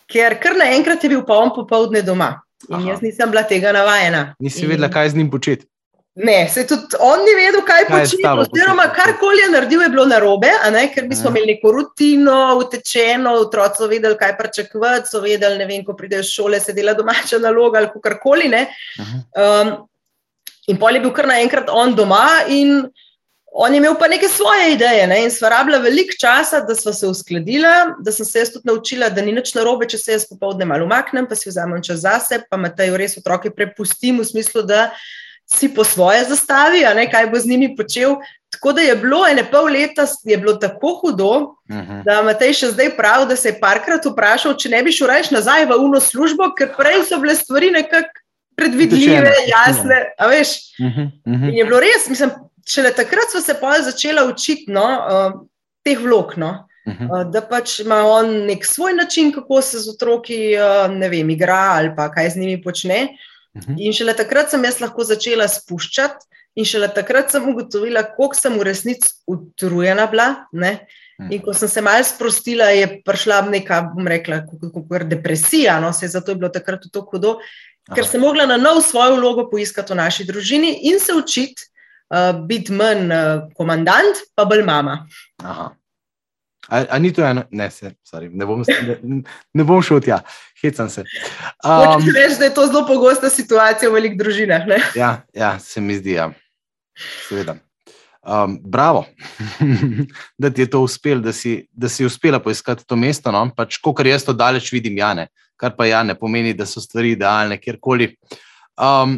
ker 0.10 0.36
kar 0.42 0.58
naenkrat 0.58 1.04
je 1.04 1.12
bil 1.14 1.24
pa 1.26 1.38
on 1.38 1.54
popoldne 1.56 2.02
doma. 2.06 2.40
In 2.68 2.82
Aha. 2.82 2.88
jaz 2.92 3.04
nisem 3.06 3.32
bila 3.32 3.46
tega 3.48 3.72
navajena. 3.76 4.34
Nisi 4.44 4.66
in... 4.66 4.74
vedela, 4.74 4.90
kaj 4.92 5.14
z 5.14 5.22
njim 5.22 5.30
početi. 5.32 5.70
Ne, 6.22 6.50
se 6.52 6.66
tudi 6.68 6.98
on 7.00 7.22
ni 7.24 7.34
vedel, 7.38 7.62
kaj, 7.64 7.86
kaj 7.88 8.02
početi. 8.02 8.26
Oziroma, 8.28 8.90
karkoli 8.92 9.40
je 9.40 9.52
naredil, 9.54 9.82
je 9.86 9.90
bilo 9.94 10.06
narobe, 10.06 10.52
ker 10.94 11.08
mi 11.08 11.16
smo 11.16 11.32
imeli 11.32 11.54
neko 11.54 11.72
rutino, 11.72 12.40
utečeno, 12.60 13.38
otroci 13.46 13.80
so 13.80 13.88
vedeli, 13.88 14.18
kaj 14.20 14.36
pričakovati, 14.38 15.10
so 15.10 15.22
vedeli, 15.24 15.58
ne 15.58 15.68
vem, 15.70 15.86
ko 15.86 15.96
pridejo 15.96 16.26
iz 16.26 16.34
šole, 16.36 16.60
se 16.60 16.76
dela 16.76 16.94
domača 16.94 17.40
naloga 17.40 17.80
ali 17.80 18.04
karkoli. 18.04 18.52
Um, 19.00 19.72
in 20.68 20.78
pol 20.78 21.00
je 21.00 21.06
bil 21.06 21.16
kar 21.16 21.30
naenkrat 21.32 21.72
on 21.72 21.96
doma. 21.96 22.26
In, 22.48 22.90
On 23.52 23.74
je 23.74 23.78
imel 23.78 23.96
pa 24.00 24.08
neke 24.08 24.28
svoje 24.30 24.74
ideje 24.74 25.08
ne? 25.08 25.24
in 25.24 25.32
sva 25.34 25.50
rabila 25.50 25.80
veliko 25.82 26.14
časa, 26.22 26.60
da 26.62 26.76
sva 26.78 26.94
se 26.94 27.08
uskladila, 27.08 27.96
da 28.00 28.12
sem 28.12 28.26
se 28.26 28.40
jaz 28.40 28.52
tudi 28.54 28.70
naučila, 28.70 29.10
da 29.10 29.24
ni 29.26 29.34
nič 29.34 29.56
narobe, 29.56 29.88
če 29.90 29.98
se 29.98 30.12
jaz 30.12 30.28
popovdne 30.30 30.68
malo 30.70 30.86
umaknem, 30.86 31.26
pa 31.28 31.36
si 31.36 31.50
vzamem 31.50 31.82
čas 31.84 32.04
zase, 32.06 32.44
pa 32.50 32.58
me 32.62 32.70
taj 32.76 32.94
res 32.98 33.18
otroke 33.18 33.50
prepustim 33.50 34.22
v 34.22 34.28
smislu, 34.30 34.62
da 34.70 34.92
si 35.54 35.70
po 35.74 35.84
svoje 35.84 36.24
zastavi, 36.24 36.86
a 36.86 36.94
ne 36.94 37.10
kaj 37.12 37.28
bo 37.30 37.40
z 37.40 37.50
njimi 37.50 37.76
počel. 37.76 38.16
Tako 38.50 38.74
da 38.74 38.82
je 38.82 38.96
bilo 38.96 39.28
ene 39.28 39.44
pol 39.52 39.70
leta, 39.70 40.06
je 40.24 40.38
bilo 40.38 40.54
tako 40.54 40.94
hudo, 41.02 41.32
uh 41.70 41.76
mhm. 41.76 41.92
-huh. 41.92 42.04
da 42.04 42.22
Matej 42.22 42.54
še 42.54 42.72
zdaj 42.72 42.96
pravi, 42.98 43.28
da 43.30 43.36
se 43.36 43.50
je 43.50 43.60
parkrat 43.60 44.06
vprašal, 44.06 44.56
če 44.58 44.70
ne 44.70 44.84
bi 44.84 44.92
šel 44.92 45.08
reči 45.08 45.34
nazaj 45.34 45.66
v 45.66 45.78
uno 45.78 46.00
službo, 46.00 46.54
ker 46.58 46.74
prej 46.78 47.04
so 47.10 47.20
bile 47.20 47.36
stvari 47.36 47.72
nekako 47.72 48.10
predvidljive, 48.56 49.34
jasne. 49.48 49.96
Veš, 50.30 50.50
uh 50.80 50.86
-huh, 50.86 51.06
uh 51.26 51.34
-huh. 51.34 51.50
In 51.50 51.56
je 51.58 51.66
bilo 51.66 51.80
res, 51.80 52.10
mislim, 52.10 52.30
šele 52.68 52.92
takrat 52.92 53.32
smo 53.32 53.42
se 53.42 53.54
pa 53.62 53.82
začeli 53.82 54.32
učiti 54.32 54.72
no, 54.72 54.84
uh, 54.84 55.42
teh 55.84 56.00
vlog. 56.00 56.34
No. 56.38 56.68
Uh 56.86 56.94
-huh. 56.94 57.26
uh, 57.26 57.32
da 57.32 57.42
pač 57.42 57.80
ima 57.80 57.96
on 57.96 58.46
nek 58.46 58.66
svoj 58.66 58.94
način, 58.94 59.32
kako 59.32 59.62
se 59.62 59.80
z 59.80 59.90
otroki 59.90 60.56
uh, 60.58 61.10
vem, 61.10 61.30
igra 61.30 61.72
ali 61.72 61.96
pa 61.96 62.12
kaj 62.12 62.30
z 62.30 62.36
njimi 62.36 62.62
počne. 62.64 63.04
Uh 63.04 63.10
-huh. 63.56 63.76
In 63.78 63.94
šele 63.94 64.14
takrat 64.14 64.50
sem 64.50 64.64
jaz 64.64 64.80
lahko 64.80 65.04
začela 65.04 65.48
spuščati, 65.48 66.26
in 66.56 66.66
šele 66.66 66.90
takrat 66.94 67.32
sem 67.32 67.46
ugotovila, 67.50 68.04
koliko 68.16 68.36
sem 68.36 68.58
v 68.60 68.64
resnici 68.68 69.14
utrujena 69.28 70.08
bila. 70.12 70.46
Ne. 70.52 70.88
In 71.30 71.42
ko 71.44 71.54
sem 71.54 71.68
se 71.68 71.82
malo 71.82 72.04
sprostila, 72.04 72.70
je 72.72 73.02
prišla 73.06 73.42
neka, 73.52 73.82
bom 73.96 74.08
rekla, 74.08 74.44
depresija. 75.04 75.80
No, 75.80 75.92
zato 75.92 76.32
je 76.32 76.36
bilo 76.36 76.50
takrat 76.50 76.86
tako 76.94 77.18
hudo, 77.18 77.34
ker 77.92 78.04
Aha. 78.04 78.12
sem 78.12 78.22
mogla 78.22 78.46
na 78.46 78.58
nov 78.58 78.82
svojo 78.82 79.18
vlogo 79.18 79.50
poiskati 79.52 79.94
v 79.94 80.00
naši 80.00 80.24
družini 80.24 80.72
in 80.88 81.00
se 81.00 81.14
učiti, 81.14 81.68
uh, 82.14 82.32
biti 82.48 82.72
manj 82.72 83.12
uh, 83.12 83.50
komandant, 83.58 84.24
pa 84.36 84.46
bolj 84.46 84.64
mama. 84.64 85.02
Aha. 85.44 85.74
A, 86.70 86.84
a 86.96 87.00
ni 87.02 87.12
to 87.14 87.24
eno, 87.26 87.44
ne, 87.52 87.70
se, 87.74 87.92
sorry, 88.06 88.30
ne, 88.30 88.46
bom, 88.46 88.62
ne, 88.62 89.22
ne 89.54 89.64
bom 89.66 89.82
šel 89.82 90.04
tja, 90.06 90.20
hecam 90.62 90.90
se. 90.90 91.04
Um, 91.66 92.06
Rečeš, 92.06 92.38
da 92.40 92.46
je 92.46 92.54
to 92.54 92.68
zelo 92.70 92.86
pogosta 92.88 93.30
situacija 93.34 93.90
v 93.90 93.98
velikih 93.98 94.20
družinah. 94.20 94.70
Ja, 94.96 95.16
ja, 95.34 95.56
se 95.60 95.82
mi 95.82 95.98
zdi, 95.98 96.20
ja. 96.20 96.30
seveda. 97.28 97.58
Um, 98.22 98.60
bravo, 98.62 99.06
da 100.42 100.50
ti 100.50 100.62
je 100.62 100.70
to 100.70 100.82
uspelo, 100.86 101.22
da, 101.22 101.32
da 101.72 101.90
si 101.90 102.06
uspela 102.06 102.40
poiskati 102.40 102.86
to 102.86 102.96
mesto. 102.96 103.32
No? 103.32 103.48
Pač, 103.56 103.80
ko 103.82 103.94
kar 103.96 104.08
jaz 104.08 104.28
to 104.28 104.36
daleč 104.38 104.72
vidim, 104.76 104.98
Jane, 105.00 105.30
kar 105.58 105.74
pa 105.78 105.88
ja 105.88 106.04
ne 106.04 106.16
pomeni, 106.20 106.54
da 106.54 106.68
so 106.70 106.84
stvari 106.84 107.16
idealne 107.16 107.58
kjerkoli. 107.58 108.12
Um, 108.78 109.18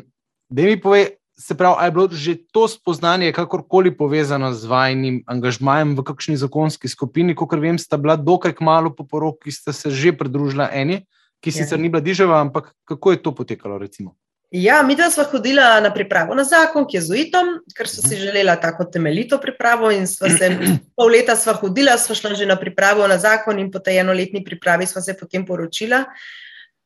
da 0.49 0.63
mi 0.63 0.79
povej, 0.81 1.09
se 1.41 1.57
pravi, 1.57 1.75
ali 1.77 1.87
je 1.87 1.91
bilo 1.91 2.07
že 2.11 2.33
to 2.51 2.67
spoznanje 2.67 3.31
kakorkoli 3.33 3.91
povezano 3.97 4.53
z 4.53 4.65
vajnim 4.69 5.23
angažmajem 5.25 5.95
v 5.97 6.03
kakšni 6.05 6.37
zakonski 6.37 6.87
skupini, 6.87 7.35
kot 7.35 7.53
vem, 7.57 7.81
sta 7.81 7.97
bila 7.97 8.15
dokaj 8.15 8.61
malo 8.61 8.93
po 8.93 9.03
poroki, 9.03 9.49
ki 9.49 9.51
sta 9.51 9.73
se 9.73 9.89
že 9.89 10.13
pridružila 10.13 10.69
eni, 10.69 11.01
ki 11.41 11.49
ja. 11.49 11.57
sicer 11.63 11.79
ni 11.79 11.89
bila 11.89 12.05
dižava, 12.05 12.41
ampak 12.41 12.73
kako 12.85 13.11
je 13.11 13.23
to 13.25 13.33
potekalo? 13.33 13.81
Recimo? 13.81 14.13
Ja, 14.51 14.81
mi 14.83 14.97
dva 14.99 15.07
sva 15.07 15.23
hodila 15.31 15.79
na 15.79 15.93
pripravo 15.95 16.35
na 16.35 16.43
zakon, 16.43 16.83
ki 16.83 16.97
je 16.97 17.01
z 17.07 17.15
UIT-om, 17.15 17.51
ker 17.71 17.87
so 17.87 18.03
si 18.03 18.17
mhm. 18.17 18.21
želela 18.21 18.55
tako 18.59 18.83
temeljito 18.83 19.39
pripravo. 19.39 19.87
Se, 20.05 20.49
pol 20.99 21.07
leta 21.07 21.37
sva 21.39 21.55
hodila, 21.55 21.95
sva 21.97 22.15
šla 22.19 22.35
že 22.35 22.45
na 22.45 22.59
pripravo 22.59 23.07
na 23.07 23.17
zakon, 23.17 23.59
in 23.63 23.71
po 23.71 23.79
tej 23.79 24.03
enoletni 24.03 24.43
pripravi 24.43 24.85
sva 24.85 25.01
se 25.01 25.15
potem 25.15 25.47
poročila. 25.47 26.03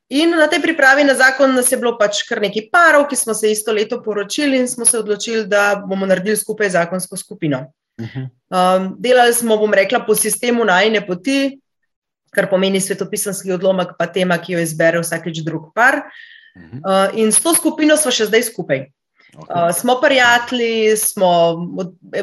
In 0.10 0.36
na 0.38 0.46
tej 0.48 0.62
pripravi 0.62 1.04
na 1.04 1.16
zakon 1.18 1.56
nas 1.56 1.72
je 1.72 1.78
bilo 1.82 1.96
pač 1.98 2.22
kar 2.30 2.42
nekaj 2.42 2.68
parov, 2.72 3.08
ki 3.10 3.18
smo 3.18 3.34
se 3.34 3.52
isto 3.52 3.74
leto 3.74 4.04
poročili 4.04 4.58
in 4.58 4.68
smo 4.68 4.86
se 4.86 5.00
odločili, 5.00 5.48
da 5.50 5.82
bomo 5.88 6.06
naredili 6.06 6.38
skupaj 6.38 6.70
zakonsko 6.70 7.18
skupino. 7.18 7.66
Uh 8.02 8.06
-huh. 8.06 8.28
um, 8.52 8.96
delali 9.00 9.34
smo, 9.34 9.58
bom 9.58 9.74
rekla, 9.74 10.00
po 10.06 10.16
sistemu 10.16 10.66
najne 10.66 11.08
poti. 11.08 11.60
kar 12.36 12.50
pomeni 12.50 12.82
svetopisanski 12.82 13.52
odlomek, 13.52 13.96
pa 14.00 14.08
tema, 14.12 14.38
ki 14.38 14.54
jo 14.54 14.60
izbere 14.60 15.00
vsakeč 15.00 15.40
drug 15.46 15.72
par. 15.76 16.02
Uh, 16.56 17.12
in 17.20 17.32
s 17.32 17.42
to 17.44 17.56
skupino 17.56 17.98
smo 17.98 18.12
še 18.12 18.26
zdaj 18.26 18.44
skupaj. 18.52 18.86
Okay. 19.36 19.68
Uh, 19.68 19.72
smo 19.76 19.98
prijatelji, 20.02 20.98
smo 20.98 21.32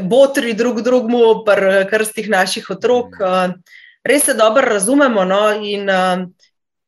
botri 0.00 0.54
drug 0.56 0.80
drugemu, 0.80 1.44
pri 1.44 1.84
krstih 1.90 2.28
naših 2.32 2.70
otrok. 2.70 3.18
Uh, 3.20 3.52
res 4.04 4.24
se 4.24 4.34
dobro 4.34 4.64
razumemo 4.68 5.24
no? 5.24 5.42
in 5.52 5.90
uh, 5.92 6.24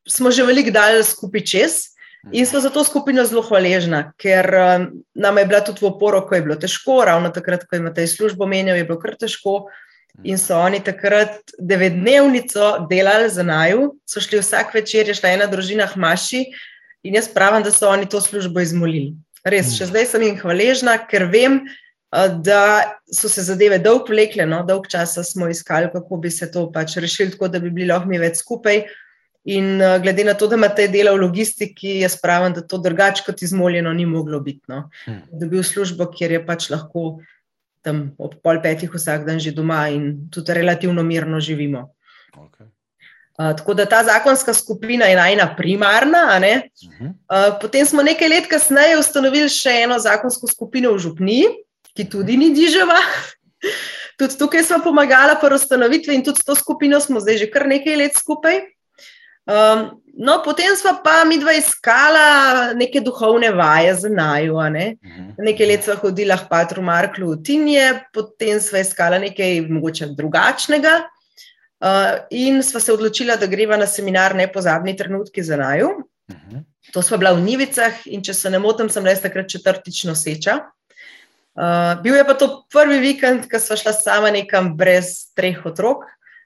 smo 0.07 0.31
že 0.31 0.45
veliko 0.45 0.71
dal 0.71 1.03
skupaj 1.03 1.45
čez. 1.45 1.73
In 2.33 2.45
smo 2.45 2.57
za 2.59 2.71
to 2.73 2.81
skupino 2.81 3.21
zelo 3.25 3.43
hvaležni, 3.45 4.01
ker 4.17 4.49
um, 4.49 4.85
nam 5.13 5.37
je 5.37 5.45
bila 5.45 5.61
tudi 5.61 5.85
v 5.85 5.91
oporo, 5.91 6.23
ko 6.25 6.33
je 6.33 6.41
bilo 6.41 6.55
težko, 6.57 7.03
ravno 7.05 7.29
takrat, 7.29 7.67
ko 7.69 7.77
je 7.77 7.83
Matej 7.85 8.07
službo 8.09 8.47
menjal, 8.49 8.79
je 8.81 8.87
bilo 8.87 8.97
kar 8.97 9.13
težko. 9.13 9.67
In 10.25 10.39
so 10.41 10.57
oni 10.57 10.79
takrat 10.81 11.53
devetdnevnico 11.59 12.87
delali 12.89 13.29
za 13.29 13.43
naju, 13.45 13.91
so 14.09 14.23
šli 14.23 14.41
vsak 14.41 14.73
večer, 14.73 15.05
je 15.05 15.17
šla 15.19 15.35
ena 15.35 15.45
družina 15.51 15.85
Hmaši 15.91 16.45
in 17.05 17.19
jaz 17.19 17.27
pravim, 17.29 17.61
da 17.61 17.69
so 17.69 17.91
oni 17.91 18.09
to 18.09 18.21
službo 18.23 18.63
izmolili. 18.63 19.13
Res, 19.45 19.75
še 19.77 19.91
zdaj 19.91 20.07
sem 20.09 20.25
jim 20.25 20.37
hvaležna, 20.41 20.97
ker 21.05 21.27
vem, 21.29 21.61
da 22.41 22.95
so 23.13 23.29
se 23.29 23.43
zadeve 23.43 23.77
dolgo 23.83 24.09
vlekle, 24.09 24.45
no, 24.49 24.63
dolg 24.65 24.87
časa 24.89 25.23
smo 25.23 25.49
iskali, 25.51 25.91
kako 25.93 26.17
bi 26.17 26.31
se 26.31 26.49
to 26.51 26.71
pač 26.71 26.95
rešili, 26.97 27.35
tako 27.35 27.51
da 27.53 27.59
bi 27.59 27.69
bili 27.69 27.91
lahko 27.91 28.09
mi 28.09 28.17
več 28.17 28.39
skupaj. 28.41 28.85
In 29.45 29.77
uh, 29.77 29.99
glede 30.01 30.23
na 30.25 30.33
to, 30.33 30.47
da 30.49 30.57
imate 30.57 30.87
delo 30.89 31.13
v 31.13 31.21
logistiki, 31.21 31.99
jaz 32.01 32.15
pravim, 32.21 32.53
da 32.53 32.63
to 32.65 32.79
drugače 32.81 33.23
kot 33.27 33.41
izmoljeno 33.45 33.93
ni 33.93 34.05
moglo 34.09 34.39
biti. 34.41 34.63
No. 34.67 34.89
Hmm. 35.05 35.21
Da 35.31 35.45
bi 35.45 35.57
bil 35.57 35.63
službo, 35.63 36.07
kjer 36.09 36.39
je 36.39 36.45
pač 36.45 36.69
lahko 36.73 37.19
tam 37.85 38.09
ob 38.17 38.39
pol 38.41 38.57
petih 38.63 38.89
vsak 38.89 39.27
dan 39.27 39.37
že 39.37 39.53
doma 39.53 39.85
in 39.93 40.25
tudi 40.33 40.53
relativno 40.57 41.03
mirno 41.05 41.37
živimo. 41.39 41.91
Okay. 42.33 42.65
Uh, 43.37 43.53
tako 43.53 43.73
da 43.77 43.85
ta 43.85 44.01
zakonska 44.03 44.53
skupina 44.53 45.05
je 45.05 45.15
najna 45.15 45.53
primarna. 45.57 46.41
Uh, 46.41 47.59
potem 47.61 47.85
smo 47.85 48.01
nekaj 48.01 48.29
let 48.31 48.49
kasneje 48.49 48.97
ustanovili 48.97 49.49
še 49.51 49.83
eno 49.85 49.99
zakonsko 50.01 50.49
skupino 50.49 50.95
v 50.95 51.03
Župniji, 51.05 51.51
ki 51.93 52.09
tudi 52.09 52.37
ni 52.39 52.49
dižava. 52.55 52.97
tudi 54.19 54.39
tukaj 54.39 54.63
smo 54.65 54.81
pomagali 54.81 55.37
pri 55.41 55.59
ustanovitvi 55.59 56.15
in 56.15 56.23
tudi 56.25 56.41
s 56.41 56.47
to 56.47 56.55
skupino 56.55 56.97
smo 57.03 57.21
zdaj 57.21 57.43
že 57.43 57.51
kar 57.53 57.67
nekaj 57.69 58.01
let 58.01 58.17
skupaj. 58.17 58.63
Um, 59.45 60.01
no, 60.17 60.41
potem 60.41 60.75
smo 60.75 60.95
pa 61.03 61.23
mi 61.25 61.37
dva 61.37 61.53
iskala 61.53 62.73
neke 62.73 62.99
duhovne 63.05 63.51
vaje 63.53 63.93
za 63.95 64.09
naju. 64.09 64.57
Ne? 64.69 64.95
Uh 65.03 65.09
mhm. 65.09 65.29
-huh. 65.29 65.33
Nekaj 65.37 65.67
let 65.67 65.83
smo 65.83 65.95
hodili 65.95 66.37
k 66.37 66.49
Patru 66.49 66.81
Marklu 66.81 67.31
v 67.31 67.43
Tinje, 67.43 68.01
potem 68.13 68.59
smo 68.59 68.77
iskala 68.77 69.19
nekaj 69.19 69.61
mogoče 69.61 70.07
drugačnega. 70.07 71.01
Uh, 71.79 72.25
in 72.29 72.63
smo 72.63 72.79
se 72.79 72.93
odločila, 72.93 73.35
da 73.35 73.45
greva 73.45 73.77
na 73.77 73.87
seminar 73.87 74.35
Nepozabni 74.35 74.97
trenutki 74.97 75.43
za 75.43 75.57
naju. 75.57 75.89
Uh 76.27 76.35
mhm. 76.35 76.55
-huh. 76.55 76.63
To 76.93 77.01
smo 77.01 77.17
bila 77.17 77.33
v 77.33 77.41
Nivicah 77.41 77.93
in 78.05 78.23
če 78.23 78.33
se 78.33 78.49
ne 78.49 78.59
motim, 78.59 78.89
sem 78.89 79.05
res 79.05 79.21
takrat 79.21 79.49
četrtič 79.49 80.03
noseča. 80.03 80.59
Uh, 81.55 82.01
bil 82.03 82.15
je 82.15 82.25
pa 82.25 82.33
to 82.33 82.65
prvi 82.71 82.99
vikend, 82.99 83.49
ko 83.51 83.59
smo 83.59 83.75
šla 83.75 83.93
sama 83.93 84.31
nekam 84.31 84.77
brez 84.77 85.05
treh 85.35 85.65
otrok 85.65 86.03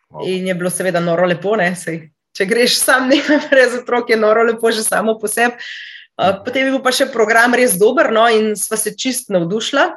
wow. 0.10 0.28
in 0.28 0.48
je 0.48 0.56
bilo 0.56 0.70
seveda 0.70 1.00
noro 1.00 1.26
lepo, 1.26 1.56
ne, 1.56 1.76
sej 1.76 2.10
če 2.40 2.48
greš 2.48 2.80
sam 2.80 3.08
nekaj 3.12 3.50
brez 3.52 3.76
otrok, 3.82 4.10
je 4.10 4.20
noro 4.20 4.48
lepo 4.48 4.72
že 4.72 4.88
samo 4.88 5.20
po 5.20 5.28
sebi. 5.28 5.60
Uh, 6.20 6.36
potem 6.44 6.68
je 6.68 6.76
bil 6.76 6.84
pa 6.84 6.92
še 6.92 7.12
program 7.14 7.56
res 7.56 7.78
dober, 7.80 8.12
no, 8.12 8.26
in 8.28 8.52
sva 8.60 8.80
se 8.80 8.96
čist 8.96 9.32
navdušila. 9.32 9.88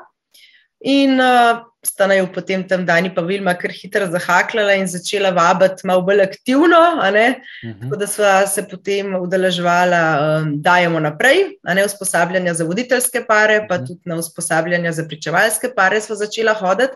In 0.87 1.19
uh, 1.23 1.63
sta 1.83 2.07
naj 2.11 2.23
v 2.23 2.31
potem 2.35 2.63
tem 2.67 2.83
dani 2.87 3.11
pa 3.15 3.23
Vilma 3.27 3.55
kar 3.59 3.71
hitro 3.75 4.07
zahaklala 4.11 4.75
in 4.79 4.87
začela 4.91 5.33
vabiti 5.35 5.87
malo 5.87 6.03
bolj 6.07 6.23
aktivno. 6.23 6.79
Uh 6.79 7.11
mhm. 7.11 7.19
-huh. 7.19 7.81
Tako 7.83 7.97
da 7.97 8.07
sva 8.07 8.47
se 8.47 8.63
potem 8.71 9.15
udeležvala, 9.15 10.03
um, 10.43 10.63
dajemo 10.63 11.01
naprej, 11.01 11.59
ne 11.63 11.85
usposabljanja 11.85 12.55
za 12.55 12.65
voditeljske 12.65 13.25
pare, 13.27 13.67
pa 13.69 13.75
uh 13.75 13.81
mhm. 13.81 13.85
-huh. 13.85 13.89
tudi 13.89 14.01
na 14.05 14.17
usposabljanja 14.17 14.93
za 14.93 15.05
pričevalske 15.09 15.75
pare 15.77 16.01
sva 16.01 16.17
začela 16.17 16.55
hoditi. 16.55 16.95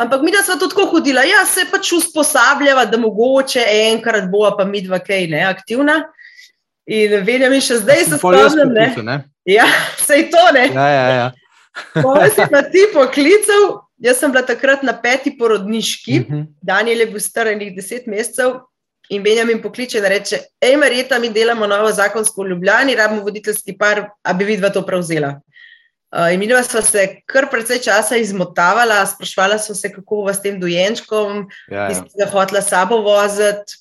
Ampak 0.00 0.22
mi, 0.22 0.32
smo 0.44 0.56
tudi 0.56 0.72
tako 0.72 0.86
hodila, 0.94 1.22
ja, 1.28 1.44
se 1.46 1.66
pač 1.70 1.92
usposabljava, 1.92 2.86
da 2.88 2.98
mogoče 2.98 3.64
enkrat 3.90 4.30
bo 4.32 4.48
pa 4.56 4.64
mi 4.64 4.80
dva 4.80 4.98
kaj 4.98 5.26
ne 5.28 5.42
aktivna. 5.44 6.00
In 6.90 7.20
vedem, 7.26 7.52
in 7.52 7.62
še 7.62 7.82
zdaj 7.82 8.06
se 8.08 8.18
spomnim, 8.18 8.72
ne. 8.72 8.86
ne? 9.04 9.18
Ja, 9.44 9.66
se 10.00 10.22
je 10.22 10.30
to, 10.32 10.46
ne. 10.56 10.64
Ja, 10.72 10.88
ja, 10.88 11.04
ja. 11.18 11.28
Potem 11.92 12.32
si 12.34 12.46
pa 12.50 12.62
ti 12.72 12.86
poklical, 12.94 13.68
jaz 14.00 14.18
sem 14.22 14.32
bila 14.32 14.42
takrat 14.46 14.82
na 14.86 14.96
peti 14.96 15.34
porodniški, 15.36 16.18
uh 16.18 16.24
mhm. 16.24 16.40
-huh. 16.40 16.46
Daniel 16.62 17.04
je 17.04 17.06
bil 17.06 17.20
star 17.20 17.52
enih 17.52 17.76
deset 17.76 18.06
mesecev 18.06 18.60
in 19.10 19.22
Benjamin 19.22 19.62
pokliče 19.62 19.98
in 19.98 20.04
reče, 20.04 20.38
ej, 20.60 20.76
Marita, 20.76 21.18
mi 21.18 21.28
delamo 21.28 21.66
novo 21.66 21.92
zakonsko 21.92 22.42
v 22.42 22.48
Ljubljani, 22.48 22.94
rabimo 22.94 23.22
voditeljski 23.22 23.76
par, 23.78 24.08
a 24.22 24.32
bi 24.32 24.44
vidva 24.44 24.70
to 24.70 24.82
prevzela. 24.86 25.40
Uh, 26.10 26.32
in 26.34 26.40
mi 26.42 26.48
dva 26.50 26.62
sva 26.66 26.80
se 26.82 27.04
kar 27.30 27.46
precej 27.52 27.84
časa 27.84 28.16
izmotavala, 28.18 29.04
sprašvala 29.06 29.60
sva 29.62 29.76
se, 29.78 29.92
kako 29.94 30.24
bo 30.26 30.32
s 30.34 30.42
tem 30.42 30.56
dojenčkom, 30.58 31.44
ja, 31.70 31.86
ja. 31.86 32.00
ki 32.02 32.18
je 32.18 32.26
hotela 32.32 32.62
sabo 32.66 32.98
voziti, 33.04 33.78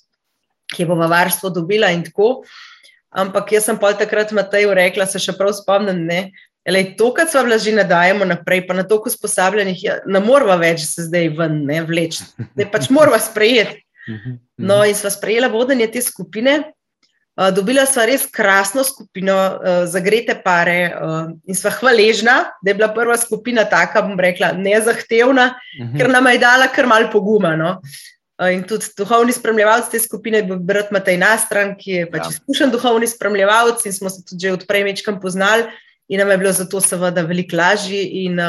ki 0.76 0.86
bo 0.86 0.98
varstvo 1.00 1.50
dobila 1.50 1.90
in 1.90 2.04
tako. 2.06 2.44
Ampak 3.10 3.56
jaz 3.56 3.66
sem 3.66 3.80
pa 3.82 3.96
takrat 3.98 4.30
Mateju 4.38 4.76
rekla, 4.78 5.10
se 5.10 5.18
še 5.18 5.34
prav 5.34 5.56
spomnim, 5.58 6.06
ne. 6.06 6.22
Elej, 6.70 6.92
to, 7.00 7.10
kar 7.18 7.26
smo 7.32 7.48
vlaži, 7.48 7.74
ne 7.74 7.86
dajemo 7.88 8.28
naprej, 8.30 8.68
pa 8.68 8.76
na 8.78 8.84
to, 8.86 9.00
ko 9.02 9.10
sposabljenih, 9.10 9.80
ja, 9.82 9.96
ne 10.06 10.22
moramo 10.22 10.60
več 10.62 10.84
se 10.86 11.08
zdaj 11.08 11.32
ven, 11.40 11.64
ne 11.66 11.80
vleči, 11.88 12.28
ne 12.60 12.68
pač 12.70 12.92
moramo 12.94 13.18
sprejeti. 13.18 13.82
Mhm, 14.10 14.38
no, 14.70 14.84
in 14.86 14.96
sva 14.98 15.10
sprejela 15.14 15.50
vodenje 15.54 15.90
te 15.94 16.02
skupine, 16.02 16.60
dobila 17.56 17.86
sva 17.88 18.04
res 18.10 18.26
krasno 18.28 18.84
skupino, 18.84 19.36
uh, 19.36 19.82
zagrete 19.88 20.36
pare 20.44 20.92
uh, 20.92 21.32
in 21.48 21.56
sva 21.56 21.72
hvaležna, 21.78 22.38
da 22.60 22.72
je 22.72 22.76
bila 22.76 22.90
prva 22.92 23.18
skupina 23.18 23.64
taka, 23.70 24.04
bom 24.04 24.20
rekla, 24.20 24.52
nezahtevna, 24.58 25.54
uh 25.56 25.86
mhm. 25.86 25.94
-huh. 25.94 25.98
ker 25.98 26.10
nam 26.10 26.28
je 26.28 26.38
dala 26.38 26.68
kar 26.68 26.88
mal 26.88 27.10
poguma. 27.12 27.56
No? 27.56 27.82
In 28.52 28.64
tudi 28.64 28.86
duhovni 28.98 29.34
spremljevalec 29.34 29.90
te 29.92 30.00
skupine 30.00 30.38
je 30.38 30.44
bil 30.44 30.60
brat 30.60 30.92
Matej 30.92 31.18
Nastran, 31.18 31.76
ki 31.76 31.92
je 31.92 32.12
pač 32.12 32.24
ja. 32.24 32.30
izkušen 32.30 32.72
duhovni 32.72 33.08
spremljevalec 33.08 33.86
in 33.86 33.94
smo 33.94 34.10
se 34.10 34.24
tudi 34.24 34.48
že 34.48 34.54
odprej 34.54 34.84
mečkam 34.84 35.20
poznali 35.20 35.64
in 36.08 36.20
nam 36.20 36.32
je 36.32 36.38
bilo 36.38 36.52
zato 36.52 36.82
seveda 36.82 37.22
veliko 37.22 37.58
lažje 37.58 38.00
in 38.24 38.40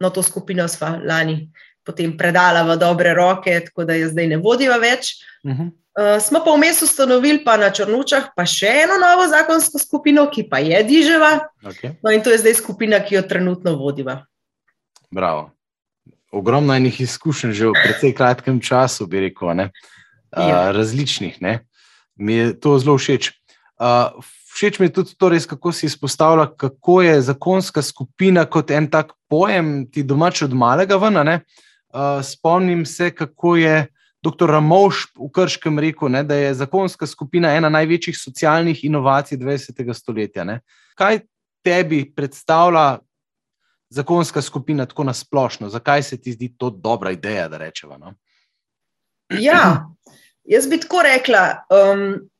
no, 0.00 0.10
to 0.10 0.22
skupino 0.22 0.68
sva 0.68 0.98
lani 1.06 1.48
potem 1.90 2.14
predala 2.16 2.62
v 2.62 2.76
dobre 2.76 3.14
roke, 3.14 3.50
tako 3.66 3.84
da 3.84 3.96
jo 3.98 4.10
zdaj 4.12 4.26
ne 4.30 4.38
vodiva 4.38 4.78
več. 4.78 5.18
Uh 5.44 5.50
mhm. 5.50 5.62
-huh. 5.62 5.79
Uh, 5.98 6.22
smo 6.22 6.38
pa 6.44 6.52
vmes 6.54 6.82
ustanovili 6.82 7.42
pa 7.44 7.56
na 7.58 7.70
Črnučah 7.74 8.28
pa 8.36 8.44
še 8.46 8.68
eno 8.84 8.94
novo 9.02 9.24
zakonsko 9.26 9.80
skupino, 9.82 10.28
ki 10.30 10.44
pa 10.46 10.60
je 10.62 10.78
Diževa. 10.86 11.30
Okay. 11.66 11.96
No, 11.98 12.12
in 12.14 12.22
to 12.22 12.30
je 12.30 12.38
zdaj 12.44 12.60
skupina, 12.62 13.00
ki 13.02 13.18
jo 13.18 13.22
trenutno 13.26 13.74
vodiva. 13.74 14.20
Bravo. 15.10 15.50
Ogromno 16.30 16.76
enih 16.78 17.00
izkušenj 17.02 17.56
že 17.58 17.72
v 17.72 17.74
precej 17.74 18.14
kratkem 18.14 18.62
času, 18.62 19.08
bi 19.10 19.26
rekel, 19.26 19.50
uh, 19.50 19.66
ja. 20.30 20.70
različnih. 20.70 21.42
Ne? 21.42 21.66
Mi 22.14 22.38
je 22.38 22.54
to 22.54 22.78
zelo 22.78 22.94
všeč. 22.94 23.34
Uh, 23.82 24.22
všeč 24.54 24.78
mi 24.78 24.86
je 24.86 24.94
tudi 25.02 25.18
to, 25.18 25.28
res, 25.34 25.42
kako 25.42 25.74
si 25.74 25.90
izpostavlja, 25.90 26.52
kako 26.54 27.02
je 27.02 27.20
zakonska 27.34 27.82
skupina 27.82 28.46
kot 28.46 28.70
en 28.70 28.86
tak 28.86 29.10
pojem, 29.26 29.90
ti 29.90 30.06
domač 30.06 30.46
od 30.46 30.54
malega 30.54 31.02
ven. 31.02 31.18
Uh, 31.18 32.22
spomnim 32.22 32.86
se, 32.86 33.10
kako 33.10 33.58
je 33.58 33.88
dr. 34.22 34.50
Ramovš 34.50 35.06
v 35.16 35.28
Krškem 35.32 35.78
rekel, 35.78 36.08
ne, 36.08 36.22
da 36.24 36.34
je 36.34 36.54
zakonska 36.54 37.06
skupina 37.06 37.52
ena 37.56 37.68
največjih 37.68 38.18
socialnih 38.18 38.84
inovacij 38.84 39.38
20. 39.38 39.94
stoletja. 39.94 40.44
Ne. 40.44 40.60
Kaj 40.94 41.20
tebi 41.64 42.04
predstavlja 42.14 42.98
zakonska 43.90 44.42
skupina 44.42 44.86
tako 44.86 45.04
na 45.04 45.14
splošno? 45.14 45.68
Zakaj 45.68 46.02
se 46.02 46.20
ti 46.20 46.32
zdi 46.32 46.52
to 46.58 46.70
dobra 46.70 47.10
ideja, 47.10 47.48
da 47.48 47.58
rečemo? 47.58 47.98
No? 47.98 48.14
Ja, 49.40 49.88
jaz 50.44 50.68
bi 50.68 50.80
tako 50.80 51.02
rekla. 51.02 51.64
Um, 51.70 52.30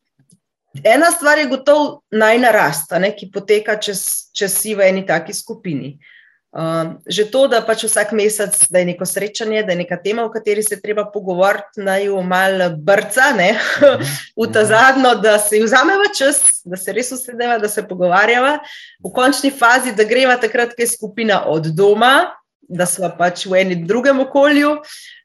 ena 0.85 1.11
stvar 1.11 1.39
je 1.39 1.49
gotovo 1.49 2.03
najnarasta, 2.11 3.01
ki 3.17 3.31
poteka, 3.33 3.79
če 3.81 4.49
si 4.49 4.75
v 4.75 4.91
eni 4.93 5.07
taki 5.07 5.35
skupini. 5.35 5.97
Uh, 5.97 6.20
Um, 6.51 6.99
že 7.07 7.31
to, 7.31 7.47
da 7.47 7.61
pač 7.63 7.85
vsak 7.87 8.11
mesec 8.11 8.57
da 8.75 8.83
je 8.83 8.89
neko 8.89 9.07
srečanje, 9.07 9.63
da 9.63 9.71
je 9.71 9.79
neka 9.85 9.95
tema, 10.03 10.25
o 10.27 10.33
kateri 10.35 10.65
se 10.67 10.81
treba 10.83 11.05
pogovoriti, 11.07 11.79
naj 11.79 12.09
jo 12.09 12.23
malo 12.27 12.73
brca, 12.75 13.29
ne? 13.39 13.53
v 14.41 14.49
ta 14.51 14.65
zadnjo, 14.67 15.15
da 15.23 15.39
se 15.39 15.61
vzameva 15.63 16.09
čas, 16.11 16.65
da 16.67 16.75
se 16.75 16.91
res 16.93 17.13
usedeva, 17.15 17.61
da 17.63 17.71
se 17.71 17.87
pogovarjava. 17.87 18.57
V 18.99 19.13
končni 19.15 19.53
fazi, 19.55 19.95
da 19.95 20.03
greva 20.03 20.35
takrat, 20.43 20.75
ko 20.75 20.83
je 20.83 20.89
skupina 20.91 21.45
od 21.47 21.69
doma, 21.71 22.33
da 22.67 22.87
smo 22.87 23.13
pač 23.15 23.47
v 23.47 23.61
enem 23.63 23.85
drugem 23.87 24.19
okolju. 24.27 24.81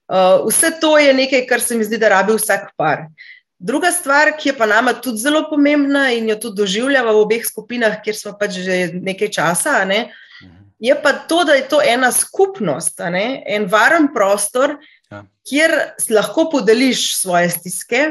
Uh, 0.05 0.45
vse 0.45 0.75
to 0.77 0.93
je 1.01 1.09
nekaj, 1.09 1.41
kar 1.49 1.61
se 1.61 1.73
mi 1.73 1.87
zdi, 1.89 1.97
da 1.97 2.13
rabi 2.13 2.37
vsak 2.37 2.75
par. 2.77 3.07
Druga 3.57 3.89
stvar, 3.89 4.29
ki 4.37 4.51
je 4.51 4.53
pa 4.59 4.69
nama 4.69 4.93
tudi 4.93 5.25
zelo 5.25 5.47
pomembna 5.49 6.11
in 6.13 6.29
jo 6.29 6.37
tudi 6.37 6.61
doživljava 6.61 7.15
v 7.17 7.25
obeh 7.25 7.41
skupinah, 7.41 7.97
kjer 8.05 8.19
smo 8.19 8.35
pač 8.37 8.61
že 8.61 8.77
nekaj 8.93 9.33
časa, 9.33 9.79
ne? 9.89 10.03
Je 10.79 10.95
pa 11.03 11.13
to, 11.13 11.43
da 11.43 11.53
je 11.53 11.67
to 11.69 11.79
ena 11.81 12.11
skupnost, 12.11 12.99
en 12.99 13.67
varen 13.71 14.09
prostor, 14.13 14.75
ja. 15.11 15.23
kjer 15.47 15.71
lahko 16.09 16.49
podeliš 16.51 17.15
svoje 17.15 17.49
stiske, 17.49 18.03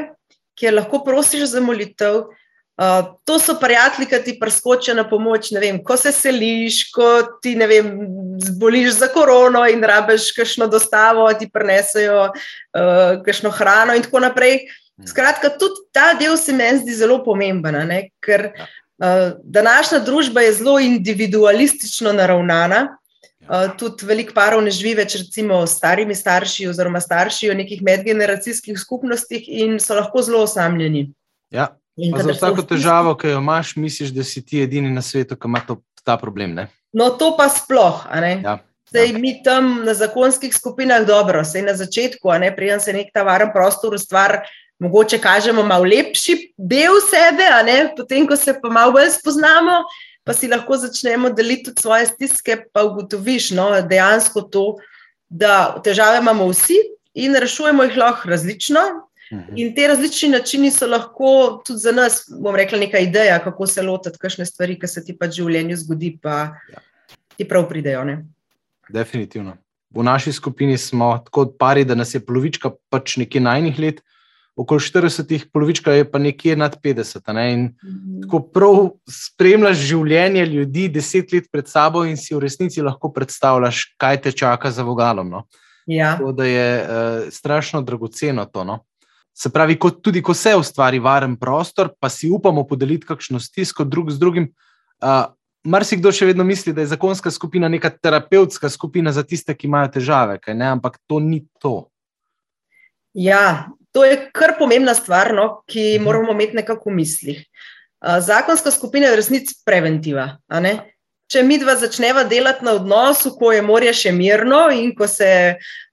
kjer 0.57 0.73
lahko 0.73 1.03
prosiš 1.05 1.51
za 1.53 1.61
molitev. 1.61 2.25
Uh, 2.75 3.05
to 3.23 3.37
so 3.39 3.53
prijatelji, 3.55 4.07
ki 4.11 4.17
ti 4.23 4.33
preskočijo 4.39 4.97
na 4.97 5.05
pomoč, 5.07 5.47
vem, 5.55 5.77
ko 5.83 5.95
se 5.97 6.11
seliš, 6.11 6.89
ko 6.91 7.37
ti 7.41 7.53
vem, 7.55 7.93
zboliš 8.43 8.97
za 8.97 9.07
korono 9.13 9.61
in 9.71 9.83
rabiš 9.83 10.33
kakšno 10.35 10.67
dostavo, 10.67 11.29
ti 11.39 11.47
prenesejo 11.47 12.25
uh, 12.25 13.21
kakšno 13.23 13.53
hrano 13.55 13.95
in 13.95 14.03
tako 14.03 14.25
naprej. 14.25 14.65
Hmm. 14.97 15.07
Skratka, 15.07 15.53
tudi 15.55 15.87
ta 15.95 16.13
del 16.19 16.35
se 16.37 16.51
mi 16.53 16.67
zdi 16.81 16.97
zelo 16.99 17.21
pomemben, 17.23 17.79
ne? 17.87 18.09
ker 18.19 18.49
uh, 18.51 18.67
današnja 19.43 19.99
družba 19.99 20.41
je 20.41 20.53
zelo 20.53 20.79
individualistično 20.79 22.13
naravnana. 22.13 22.97
Uh, 23.45 23.77
tudi 23.77 24.05
veliko 24.05 24.33
parov 24.33 24.63
ne 24.65 24.71
živi 24.73 24.95
več, 24.97 25.19
recimo, 25.19 25.59
s 25.67 25.77
starimi 25.77 26.15
starši 26.17 26.65
oziroma 26.71 26.97
starši 27.01 27.51
v 27.51 27.57
nekih 27.59 27.83
medgeneracijskih 27.85 28.79
skupnostih 28.79 29.45
in 29.45 29.75
so 29.79 29.93
lahko 29.93 30.23
zelo 30.25 30.41
osamljeni. 30.47 31.11
Ja. 31.53 31.75
Za 31.95 32.31
vsako 32.31 32.65
težavo, 32.67 33.13
ki 33.15 33.35
jo 33.35 33.43
imaš, 33.43 33.75
misliš, 33.79 34.09
da 34.15 34.23
si 34.23 34.41
ti 34.45 34.63
edini 34.63 34.89
na 34.91 35.03
svetu, 35.05 35.37
ki 35.37 35.47
ima 35.47 35.61
to, 35.67 35.77
ta 36.03 36.17
problem. 36.17 36.55
Ne? 36.57 36.67
No, 36.93 37.11
to 37.19 37.35
pa 37.37 37.45
sploh. 37.51 38.03
Ja. 38.43 38.57
Sej 38.91 39.11
ja. 39.13 39.19
mi 39.19 39.37
tam 39.43 39.85
na 39.85 39.93
zakonskih 39.93 40.53
skupinah 40.55 41.05
dobro, 41.07 41.43
sej 41.45 41.67
na 41.69 41.77
začetku, 41.77 42.33
ne 42.41 42.49
prijem 42.55 42.79
se 42.79 42.93
nek 42.93 43.13
ta 43.13 43.23
varen 43.23 43.53
prostor 43.53 43.95
ustvar. 43.95 44.41
Mogoče 44.79 45.19
kažemo 45.23 45.63
malo 45.63 45.87
lepši 45.87 46.35
del 46.57 46.97
sebe, 47.07 47.45
potem, 47.97 48.27
ko 48.27 48.35
se 48.35 48.53
pa 48.61 48.69
malo 48.69 48.91
bolj 48.91 49.13
spoznamo, 49.15 49.83
pa 50.23 50.33
si 50.33 50.49
lahko 50.51 50.77
začnemo 50.77 51.29
deliti 51.29 51.69
tudi 51.69 51.81
svoje 51.81 52.09
stiske, 52.09 52.57
pa 52.73 52.83
ugotoviš 52.83 53.51
no, 53.55 53.69
dejansko 53.81 54.41
to, 54.51 54.65
da 55.29 55.79
težave 55.83 56.19
imamo 56.19 56.49
vsi 56.51 56.81
in 57.13 57.35
rešujemo 57.39 57.83
jih 57.83 57.97
lahko 57.97 58.29
različno. 58.29 58.81
Mhm. 59.33 59.57
In 59.57 59.75
te 59.75 59.87
različni 59.87 60.29
načini 60.29 60.71
so 60.71 60.87
lahko 60.87 61.61
tudi 61.65 61.79
za 61.79 61.91
nas, 61.91 62.25
bom 62.29 62.55
rekla, 62.55 62.79
neka 62.79 62.99
ideja, 62.99 63.39
kako 63.43 63.67
se 63.67 63.81
lotiti 63.81 64.19
kakšne 64.21 64.45
stvari, 64.45 64.79
ki 64.79 64.87
se 64.87 65.05
ti 65.05 65.15
pač 65.17 65.39
v 65.39 65.47
življenju 65.47 65.77
zgodi, 65.81 66.11
pa 66.21 66.35
ja. 66.69 66.83
ti 67.37 67.47
prav 67.47 67.65
pridejo. 67.69 68.03
Ne? 68.05 68.19
Definitivno. 68.89 69.57
V 69.95 70.03
naši 70.03 70.33
skupini 70.33 70.77
smo 70.77 71.15
tako 71.25 71.47
pari, 71.59 71.85
da 71.85 71.95
nas 71.95 72.13
je 72.13 72.21
polovička 72.21 72.69
pač 72.89 73.17
nekje 73.17 73.41
najnih 73.41 73.79
let, 73.79 74.03
okoli 74.55 74.79
40, 74.79 75.45
polovička 75.53 75.91
je 75.91 76.05
pa 76.11 76.19
nekje 76.19 76.55
nad 76.55 76.77
50. 76.83 77.33
Ne? 77.33 77.45
In 77.53 77.61
mhm. 77.63 78.21
tako 78.23 78.39
prav 78.39 78.89
spremljaš 79.09 79.77
življenje 79.77 80.45
ljudi 80.45 80.87
deset 80.89 81.33
let 81.33 81.51
pred 81.51 81.67
sabo 81.67 82.05
in 82.05 82.17
si 82.17 82.35
v 82.35 82.39
resnici 82.45 82.81
lahko 82.81 83.11
predstavljaš, 83.13 83.85
kaj 83.97 84.21
te 84.21 84.31
čaka 84.31 84.71
za 84.71 84.83
vogalom. 84.83 85.29
No? 85.29 85.45
Ja. 85.85 86.15
Tako 86.17 86.31
da 86.31 86.45
je 86.45 86.67
uh, 86.81 87.31
strašno 87.31 87.81
dragoceno 87.81 88.45
to. 88.45 88.63
No? 88.63 88.79
Se 89.35 89.49
pravi, 89.51 89.75
ko, 89.79 89.91
tudi 89.91 90.21
ko 90.23 90.33
se 90.33 90.55
ustvari 90.55 90.99
varen 90.99 91.35
prostor, 91.35 91.91
pa 91.99 92.09
si 92.09 92.29
upamo 92.31 92.63
podeliti 92.63 93.05
kakšno 93.05 93.39
stisko 93.39 93.83
drug 93.83 94.11
z 94.11 94.19
drugim. 94.19 94.53
Uh, 95.03 95.27
Marsikdo 95.65 96.11
še 96.13 96.27
vedno 96.29 96.43
misli, 96.45 96.71
da 96.77 96.83
je 96.83 96.91
zakonska 96.93 97.31
skupina 97.33 97.67
neka 97.67 97.89
terapevtska 97.89 98.69
skupina 98.69 99.11
za 99.11 99.23
tiste, 99.25 99.53
ki 99.57 99.65
imajo 99.65 99.89
težave, 99.97 100.37
ampak 100.61 100.99
to 101.09 101.17
ni 101.19 101.41
to. 101.59 101.89
Ja, 103.17 103.65
To 103.95 104.03
je 104.03 104.17
kar 104.35 104.57
pomembna 104.59 104.93
stvar, 104.97 105.31
no, 105.33 105.63
ki 105.71 105.95
mhm. 105.95 106.03
moramo 106.03 106.35
imeti 106.35 106.59
nekako 106.59 106.91
v 106.91 106.99
mislih. 106.99 107.39
Zakonska 108.19 108.71
skupina 108.71 109.07
je 109.07 109.15
v 109.15 109.21
resnici 109.21 109.55
preventiva. 109.65 110.35
Če 111.31 111.41
mi 111.41 111.57
dva 111.57 111.73
začneva 111.79 112.21
delati 112.29 112.65
na 112.67 112.75
odnosu, 112.77 113.31
ko 113.39 113.49
je 113.55 113.63
morje 113.65 113.95
še 113.97 114.11
mirno 114.13 114.67
in 114.69 114.91
ko 114.93 115.07
se 115.09 115.29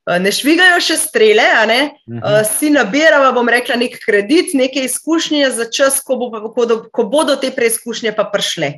ne 0.02 0.32
švigajo 0.34 0.80
še 0.82 0.96
strele, 0.98 1.44
ne, 1.70 1.78
mhm. 2.10 2.42
si 2.58 2.72
nabiramo, 2.74 3.30
bom 3.36 3.48
rekla, 3.48 3.78
nek 3.80 3.96
kredit, 4.02 4.52
neke 4.58 4.82
izkušnje 4.88 5.52
za 5.54 5.68
čas, 5.70 6.00
ko, 6.02 6.18
bo, 6.18 6.50
ko, 6.52 6.66
do, 6.66 6.78
ko 6.90 7.06
bodo 7.08 7.38
te 7.38 7.52
preizkušnje 7.54 8.14
pa 8.18 8.26
prišle. 8.32 8.74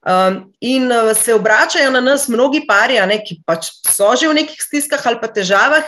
Um, 0.00 0.52
in 0.60 0.88
se 1.14 1.34
obračajo 1.34 1.90
na 1.90 2.00
nas 2.00 2.28
mnogi 2.28 2.62
pari, 2.68 2.96
ne, 3.06 3.18
ki 3.20 3.42
pač 3.44 3.68
so 3.84 4.14
že 4.16 4.30
v 4.30 4.38
nekih 4.40 4.56
stiskah 4.56 5.04
ali 5.06 5.20
pa 5.20 5.28
težavah, 5.28 5.84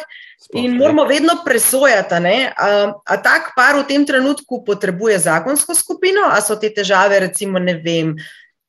In 0.52 0.76
moramo 0.76 1.04
vedno 1.04 1.38
presojati, 1.44 2.14
ali 2.14 3.22
tak 3.22 3.52
par 3.56 3.78
v 3.78 3.86
tem 3.86 4.04
trenutku 4.06 4.64
potrebuje 4.64 5.18
zakonsko 5.18 5.74
skupino, 5.74 6.26
ali 6.28 6.42
so 6.42 6.56
te 6.58 6.68
težave, 6.68 7.20
recimo, 7.20 7.62
vem, 7.62 8.16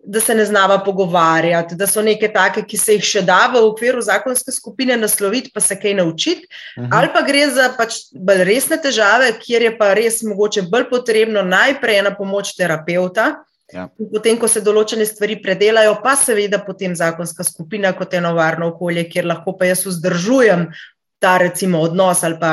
da 0.03 0.19
se 0.21 0.35
ne 0.35 0.45
znava 0.45 0.77
pogovarjati, 0.83 1.75
da 1.75 1.87
so 1.87 2.01
neke 2.01 2.27
take, 2.33 2.63
ki 2.67 2.77
se 2.77 2.97
jih 2.97 3.03
še 3.03 3.21
da 3.25 3.47
v 3.51 3.63
okviru 3.63 4.01
zakonske 4.03 4.51
skupine 4.51 4.97
nasloviti, 4.97 5.51
pa 5.53 5.63
se 5.63 5.79
kaj 5.79 5.93
naučiti, 5.93 6.47
uh 6.77 6.83
mhm. 6.83 6.91
-huh. 6.91 6.97
ali 6.97 7.09
pa 7.13 7.21
gre 7.21 7.49
za 7.49 7.73
pač 7.77 7.95
bolj 8.11 8.43
resne 8.43 8.77
težave, 8.77 9.33
kjer 9.39 9.61
je 9.61 9.77
pa 9.77 9.93
res 9.93 10.21
mogoče 10.23 10.61
bolj 10.61 10.89
potrebno 10.89 11.41
najprej 11.41 12.01
na 12.01 12.15
pomoč 12.15 12.55
terapeuta. 12.55 13.43
Ja. 13.73 13.87
Potem, 14.11 14.37
ko 14.37 14.47
se 14.51 14.61
določene 14.61 15.05
stvari 15.09 15.39
predelajo, 15.41 15.95
pa 16.03 16.13
seveda 16.19 16.59
potem 16.61 16.93
zakonska 16.95 17.45
skupina 17.47 17.93
kot 17.97 18.13
eno 18.13 18.35
varno 18.37 18.69
okolje, 18.75 19.07
kjer 19.09 19.25
lahko 19.25 19.55
pa 19.57 19.71
jaz 19.71 19.85
vzdržujem 19.87 20.67
ta 21.23 21.37
recimo, 21.41 21.81
odnos 21.81 22.21
ali 22.23 22.37
pa 22.39 22.51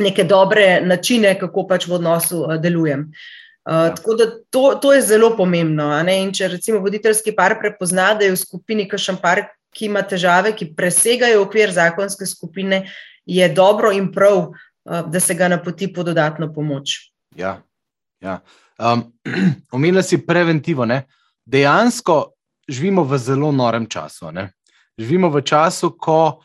neke 0.00 0.24
dobre 0.24 0.80
načine, 0.80 1.34
kako 1.38 1.66
pač 1.68 1.86
v 1.86 1.98
odnosu 1.98 2.42
uh, 2.46 2.56
delujem. 2.62 3.10
Uh, 3.68 3.92
tako 3.94 4.16
da 4.16 4.26
to, 4.50 4.64
to 4.82 4.94
je 4.96 5.04
zelo 5.06 5.34
pomembno. 5.36 5.90
In 6.08 6.32
če 6.34 6.48
recimo 6.56 6.80
voditeljski 6.82 7.34
par 7.36 7.58
prepozna, 7.60 8.14
da 8.18 8.26
je 8.26 8.34
v 8.34 8.40
skupini 8.40 8.88
kakšen 8.90 9.20
par, 9.22 9.44
ki 9.76 9.86
ima 9.86 10.02
težave, 10.02 10.54
ki 10.56 10.72
presegajo 10.74 11.44
okvir 11.44 11.70
zakonske 11.76 12.26
skupine, 12.26 12.88
je 13.28 13.46
dobro 13.54 13.92
in 13.94 14.08
prav, 14.10 14.48
uh, 14.48 15.04
da 15.06 15.20
se 15.20 15.36
ga 15.38 15.50
napoti 15.52 15.92
po 15.92 16.02
dodatno 16.06 16.50
pomoč. 16.54 16.96
Ja, 17.38 17.60
ja. 18.24 18.40
Um, 18.80 19.12
omenila 19.76 20.02
si 20.02 20.18
preventivo. 20.26 20.86
Ne? 20.86 21.04
Dejansko 21.46 22.32
živimo 22.68 23.04
v 23.04 23.18
zelo 23.18 23.52
norem 23.52 23.86
času. 23.86 24.32
Ne? 24.32 24.50
Živimo 24.98 25.30
v 25.30 25.42
času, 25.42 25.92
ko 25.98 26.40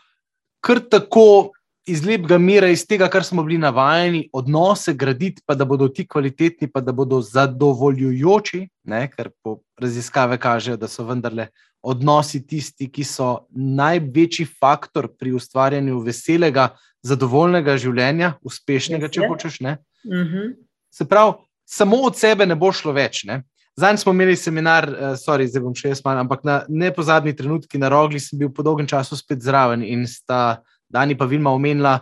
kar 0.59 0.81
tako 0.89 1.55
iz 1.85 2.01
lepega 2.05 2.37
mira, 2.41 2.67
iz 2.73 2.81
tega, 2.87 3.07
kar 3.09 3.23
smo 3.23 3.43
bili 3.45 3.57
navajeni, 3.61 4.23
odnose 4.33 4.93
graditi, 4.93 5.41
pa 5.45 5.55
da 5.55 5.65
bodo 5.65 5.87
ti 5.87 6.07
kvalitetni, 6.07 6.67
pa 6.71 6.81
da 6.81 6.91
bodo 6.91 7.21
zadovoljujoči, 7.21 8.63
ne, 8.89 9.05
ker 9.11 9.29
po 9.43 9.59
raziskave 9.81 10.39
kažejo, 10.41 10.79
da 10.81 10.89
so 10.89 11.05
vendarle 11.05 11.47
odnosi 11.85 12.41
tisti, 12.47 12.89
ki 12.89 13.05
so 13.05 13.45
največji 13.53 14.47
faktor 14.59 15.07
pri 15.19 15.35
ustvarjanju 15.37 15.99
veselega, 16.01 16.71
zadovoljnega 17.05 17.77
življenja, 17.77 18.33
uspešnega, 18.41 19.11
če 19.13 19.27
hočeš. 19.29 19.61
Mhm. 19.61 20.55
Se 20.89 21.05
pravi, 21.05 21.35
samo 21.65 21.97
od 22.07 22.17
sebe 22.17 22.45
ne 22.45 22.55
bo 22.55 22.71
šlo 22.71 22.93
več. 22.95 23.23
Ne. 23.25 23.41
Zdaj 23.75 23.97
smo 23.97 24.13
imeli 24.15 24.37
seminar, 24.39 24.87
uh, 24.87 25.17
sorry, 25.19 25.49
zdaj 25.51 25.63
bom 25.65 25.75
še 25.75 25.91
jaz 25.91 26.03
malo, 26.05 26.23
ampak 26.23 26.45
na 26.47 26.61
nepozadnji 26.69 27.35
trenutki 27.35 27.81
na 27.81 27.89
rogli 27.91 28.21
sem 28.23 28.39
bil 28.39 28.53
po 28.53 28.63
dolgem 28.63 28.87
času 28.87 29.17
spet 29.19 29.43
zraven 29.43 29.83
in 29.83 30.05
sta 30.07 30.61
Dani 30.89 31.17
pa 31.17 31.25
Vilma 31.25 31.51
omenila 31.51 31.99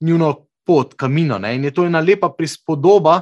njuno 0.00 0.46
pot, 0.66 0.94
kamino. 0.94 1.38
Ne? 1.38 1.54
In 1.56 1.64
je 1.64 1.74
to 1.74 1.84
ena 1.86 2.00
lepa 2.00 2.32
prispodoba 2.32 3.20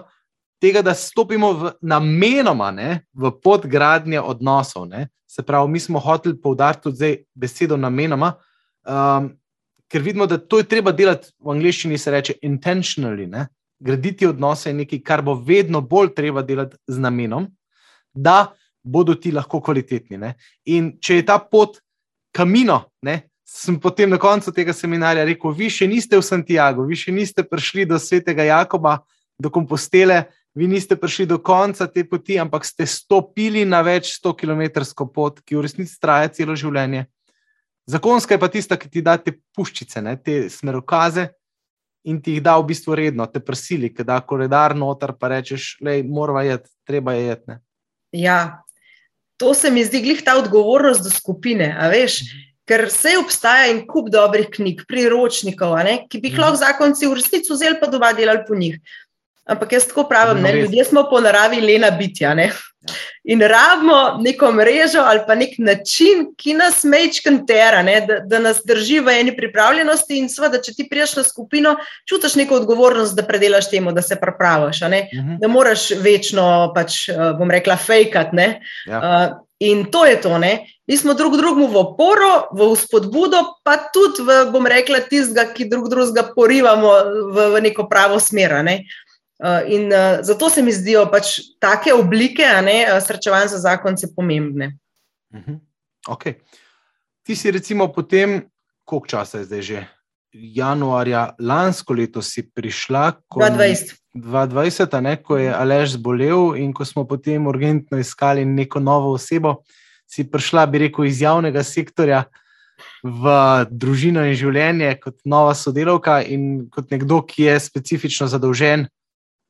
tega, 0.62 0.82
da 0.82 0.94
stopimo 0.94 1.52
v, 1.52 1.72
namenoma 1.82 2.70
ne? 2.70 3.00
v 3.12 3.32
pot 3.42 3.66
gradnje 3.66 4.20
odnosov. 4.20 4.86
Ne? 4.88 5.08
Se 5.26 5.42
pravi, 5.42 5.70
mi 5.70 5.80
smo 5.80 6.00
hoteli 6.00 6.38
poudariti 6.40 6.86
tudi 6.86 6.96
zdaj 6.96 7.16
besedo 7.34 7.76
namenoma. 7.76 8.34
Um, 8.86 9.32
Ker 9.92 10.00
vidimo, 10.00 10.24
da 10.26 10.38
to 10.38 10.62
je 10.62 10.64
treba 10.64 10.88
delati, 10.96 11.34
v 11.36 11.52
angleščini 11.52 11.98
se 12.00 12.10
reče 12.10 12.34
intentionally. 12.48 13.26
Ne? 13.28 13.50
Graditi 13.82 14.26
odnose 14.28 14.70
je 14.70 14.76
nekaj, 14.78 15.00
kar 15.02 15.22
bo 15.26 15.34
vedno 15.34 15.80
bolj 15.82 16.12
treba 16.14 16.42
delati 16.46 16.78
z 16.86 17.02
namenom, 17.02 17.48
da 18.14 18.52
bodo 18.82 19.14
ti 19.14 19.32
lahko 19.32 19.60
kvalitetni. 19.60 20.18
Ne? 20.18 20.34
In 20.70 20.92
če 21.02 21.20
je 21.20 21.26
ta 21.26 21.38
pot 21.38 21.80
kamino, 22.34 22.78
ne, 23.02 23.18
sem 23.52 23.78
potem 23.80 24.10
na 24.10 24.18
koncu 24.18 24.52
tega 24.54 24.72
seminarja 24.72 25.24
rekel: 25.28 25.54
Vi 25.56 25.70
še 25.70 25.88
niste 25.90 26.16
v 26.16 26.24
Santiago, 26.24 26.86
vi 26.88 26.96
še 26.96 27.12
niste 27.12 27.44
prišli 27.44 27.86
do 27.88 27.98
svetega 28.00 28.46
Jakoba, 28.48 29.00
do 29.38 29.50
kompostele, 29.50 30.24
vi 30.54 30.68
niste 30.68 30.96
prišli 30.96 31.26
do 31.26 31.38
konca 31.38 31.86
te 31.88 32.04
poti, 32.08 32.38
ampak 32.40 32.64
ste 32.64 32.86
stopili 32.86 33.64
na 33.68 33.82
več 33.82 34.14
sto 34.16 34.34
km 34.36 34.62
pot, 35.12 35.40
ki 35.44 35.56
v 35.56 35.64
resnici 35.66 35.98
traja 36.00 36.32
celo 36.32 36.56
življenje. 36.56 37.06
Zakonska 37.90 38.36
je 38.36 38.40
pa 38.40 38.48
tista, 38.48 38.78
ki 38.78 38.88
ti 38.88 39.02
da 39.02 39.16
te 39.18 39.34
puščice, 39.56 40.02
ne, 40.04 40.16
te 40.16 40.46
smerokaze. 40.52 41.32
In 42.04 42.18
ti 42.22 42.36
jih 42.36 42.42
da 42.42 42.56
v 42.58 42.66
bistvu 42.72 42.96
redno, 42.98 43.26
te 43.30 43.40
prisili, 43.40 43.92
da 44.02 44.20
koledar 44.20 44.74
noter, 44.76 45.12
pa 45.18 45.28
rečeš, 45.30 45.76
je 45.80 46.02
moramo 46.02 46.40
jeti, 46.42 46.70
treba 46.86 47.12
je 47.14 47.26
jeti. 47.26 47.58
Ja, 48.12 48.62
to 49.36 49.54
se 49.54 49.70
mi 49.70 49.84
zdi 49.84 50.02
glih 50.02 50.22
ta 50.24 50.36
odgovornost 50.38 51.04
do 51.04 51.10
skupine. 51.10 51.70
Veš, 51.92 52.20
mhm. 52.22 52.42
ker 52.66 52.86
vse 52.90 53.14
obstaja 53.18 53.70
in 53.70 53.84
kup 53.86 54.10
dobrih 54.10 54.50
knjig, 54.50 54.84
priročnikov, 54.88 55.78
ki 56.08 56.18
bi 56.18 56.30
jih 56.30 56.36
mhm. 56.36 56.42
lahko 56.42 56.62
zakonci 56.64 57.06
v 57.06 57.20
resnici 57.20 57.54
vzeli 57.54 57.78
pa 57.80 57.90
doma 57.90 58.12
delali 58.12 58.44
po 58.48 58.58
njih. 58.58 58.78
Ampak 59.46 59.72
jaz 59.74 59.88
tako 59.90 60.04
pravim, 60.06 60.42
ne, 60.42 60.52
ljudje 60.60 60.84
smo 60.84 61.02
po 61.10 61.20
naravi 61.20 61.60
lena 61.60 61.90
bitja. 61.90 62.34
Ne? 62.34 62.52
In 63.24 63.40
rabimo 63.40 64.18
neko 64.20 64.52
mrežo 64.52 65.00
ali 65.06 65.20
pa 65.26 65.34
nek 65.34 65.54
način, 65.58 66.26
ki 66.36 66.54
nas 66.58 66.82
mečkam 66.84 67.44
tera, 67.46 67.82
ne, 67.82 68.00
da, 68.08 68.18
da 68.26 68.38
nas 68.42 68.62
drži 68.66 68.98
v 69.00 69.14
eni 69.20 69.36
pripravljenosti. 69.36 70.18
In 70.18 70.28
seveda, 70.28 70.58
če 70.62 70.74
ti 70.74 70.88
priješ 70.90 71.16
na 71.20 71.24
skupino, 71.24 71.76
čutiš 72.08 72.34
neko 72.40 72.58
odgovornost, 72.58 73.14
da 73.16 73.26
predelaš 73.26 73.70
temu, 73.70 73.92
da 73.92 74.02
se 74.02 74.18
pripraviš. 74.20 74.82
Uh 74.82 74.88
mhm. 74.88 74.98
-huh. 75.14 75.38
Da 75.40 75.48
moraš 75.48 75.90
večno, 75.90 76.72
pač, 76.74 77.08
eh, 77.08 77.16
bom 77.38 77.50
rekla, 77.50 77.76
fejkat. 77.76 78.32
Ja. 78.86 78.98
Uh, 78.98 79.38
in 79.58 79.84
to 79.90 80.04
je 80.06 80.20
to. 80.20 80.38
Ne. 80.38 80.66
Mi 80.86 80.96
smo 80.96 81.14
drug 81.14 81.36
drugemu 81.36 81.66
v 81.66 81.76
oporo, 81.76 82.48
v 82.52 82.76
spodbudo, 82.76 83.38
pa 83.64 83.76
tudi 83.94 84.22
v, 84.22 84.50
bom 84.50 84.66
rekla, 84.66 84.98
tistega, 85.06 85.46
ki 85.54 85.68
drug 85.70 85.88
drugega 85.88 86.32
porivamo 86.34 86.90
v, 87.32 87.46
v 87.54 87.60
neko 87.62 87.86
pravo 87.88 88.18
smer. 88.20 88.58
Ne. 88.64 88.82
Uh, 89.42 89.48
Eh, 89.48 89.74
in 89.74 89.90
uh, 89.90 90.22
zato 90.22 90.48
se 90.48 90.62
mi 90.62 90.72
zdijo 90.72 91.02
pač 91.10 91.40
take 91.58 91.90
oblike 91.92 92.46
ne, 92.62 92.84
eh, 92.86 93.00
srečevanj 93.00 93.48
za 93.50 93.58
zakonce 93.58 94.14
pomembne. 94.14 94.78
Uh 95.34 95.38
mhm. 95.38 95.54
okay. 96.08 96.34
Ti 97.22 97.36
si 97.36 97.50
recimo 97.50 97.88
potem, 97.92 98.42
koliko 98.84 99.06
časa 99.06 99.38
je 99.38 99.44
zdaj 99.44 99.62
že? 99.62 99.86
Januarja 100.32 101.34
lansko 101.38 101.92
leto 101.92 102.22
si 102.22 102.42
prišla, 102.42 103.12
ko, 103.28 103.40
2020. 103.40 103.98
2020, 104.14 105.00
ne, 105.00 105.16
ko 105.16 105.36
je 105.36 105.50
Alež 105.54 105.98
zbolel 105.98 106.56
in 106.56 106.72
ko 106.72 106.84
smo 106.84 107.04
potem 107.04 107.46
urgentno 107.46 107.98
iskali 107.98 108.44
neko 108.44 108.80
novo 108.80 109.12
osebo, 109.12 109.62
si 110.06 110.24
prišla, 110.24 110.66
bi 110.66 110.86
rekel, 110.86 111.04
iz 111.04 111.20
javnega 111.20 111.62
sektorja 111.62 112.24
v 113.02 113.26
družino 113.70 114.24
in 114.24 114.34
življenje 114.34 114.94
kot 115.02 115.18
nova 115.24 115.52
sodelavka 115.54 116.22
in 116.22 116.70
kot 116.70 116.90
nekdo, 116.90 117.20
ki 117.26 117.50
je 117.50 117.60
specifično 117.60 118.26
zadolžen 118.26 118.88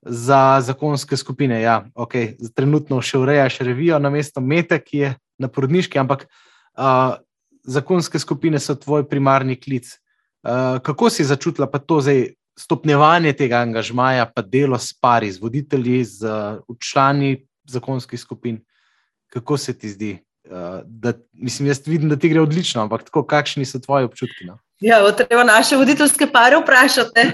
za 0.02 0.60
zakonske 0.60 1.16
skupine. 1.16 1.60
Ja, 1.62 1.82
okay. 1.94 2.34
Trenutno 2.54 3.00
še 3.02 3.20
urejaš 3.22 3.60
revijo 3.62 3.98
na 4.02 4.10
mesto 4.10 4.40
Mete, 4.40 4.78
ki 4.82 4.98
je 4.98 5.14
na 5.38 5.48
porodniški, 5.48 5.98
ampak 5.98 6.26
uh, 6.26 7.18
zakonske 7.64 8.18
skupine 8.18 8.60
so 8.60 8.74
tvoj 8.74 9.06
primarni 9.08 9.56
klic. 9.56 9.88
Uh, 10.42 10.82
kako 10.82 11.10
si 11.10 11.26
začutila 11.26 11.70
pa 11.70 11.78
to 11.78 12.00
zdaj? 12.02 12.32
Stopnjevanje 12.52 13.30
tega 13.32 13.62
angažmaja, 13.64 14.26
pa 14.28 14.42
delo 14.44 14.76
s 14.76 14.92
pari, 14.92 15.30
z 15.32 15.40
voditelji, 15.40 16.02
z 16.04 16.28
uh, 16.28 16.76
člani 16.76 17.46
zakonskih 17.64 18.20
skupin, 18.20 18.58
kako 19.32 19.56
se 19.56 19.72
ti 19.72 19.88
zdi? 19.88 20.10
Uh, 20.44 20.84
da, 20.84 21.14
mislim, 21.32 21.70
jaz 21.72 21.80
vidim, 21.86 22.12
da 22.12 22.18
ti 22.20 22.28
gre 22.28 22.42
odlično, 22.44 22.82
ampak 22.84 23.06
tako, 23.08 23.22
kakšni 23.24 23.64
so 23.64 23.80
tvoji 23.80 24.04
občutki? 24.04 24.44
No? 24.50 24.58
Ja, 24.84 25.00
treba 25.16 25.48
naše 25.48 25.80
voditeljske 25.80 26.28
pare 26.28 26.60
vprašati. 26.60 27.24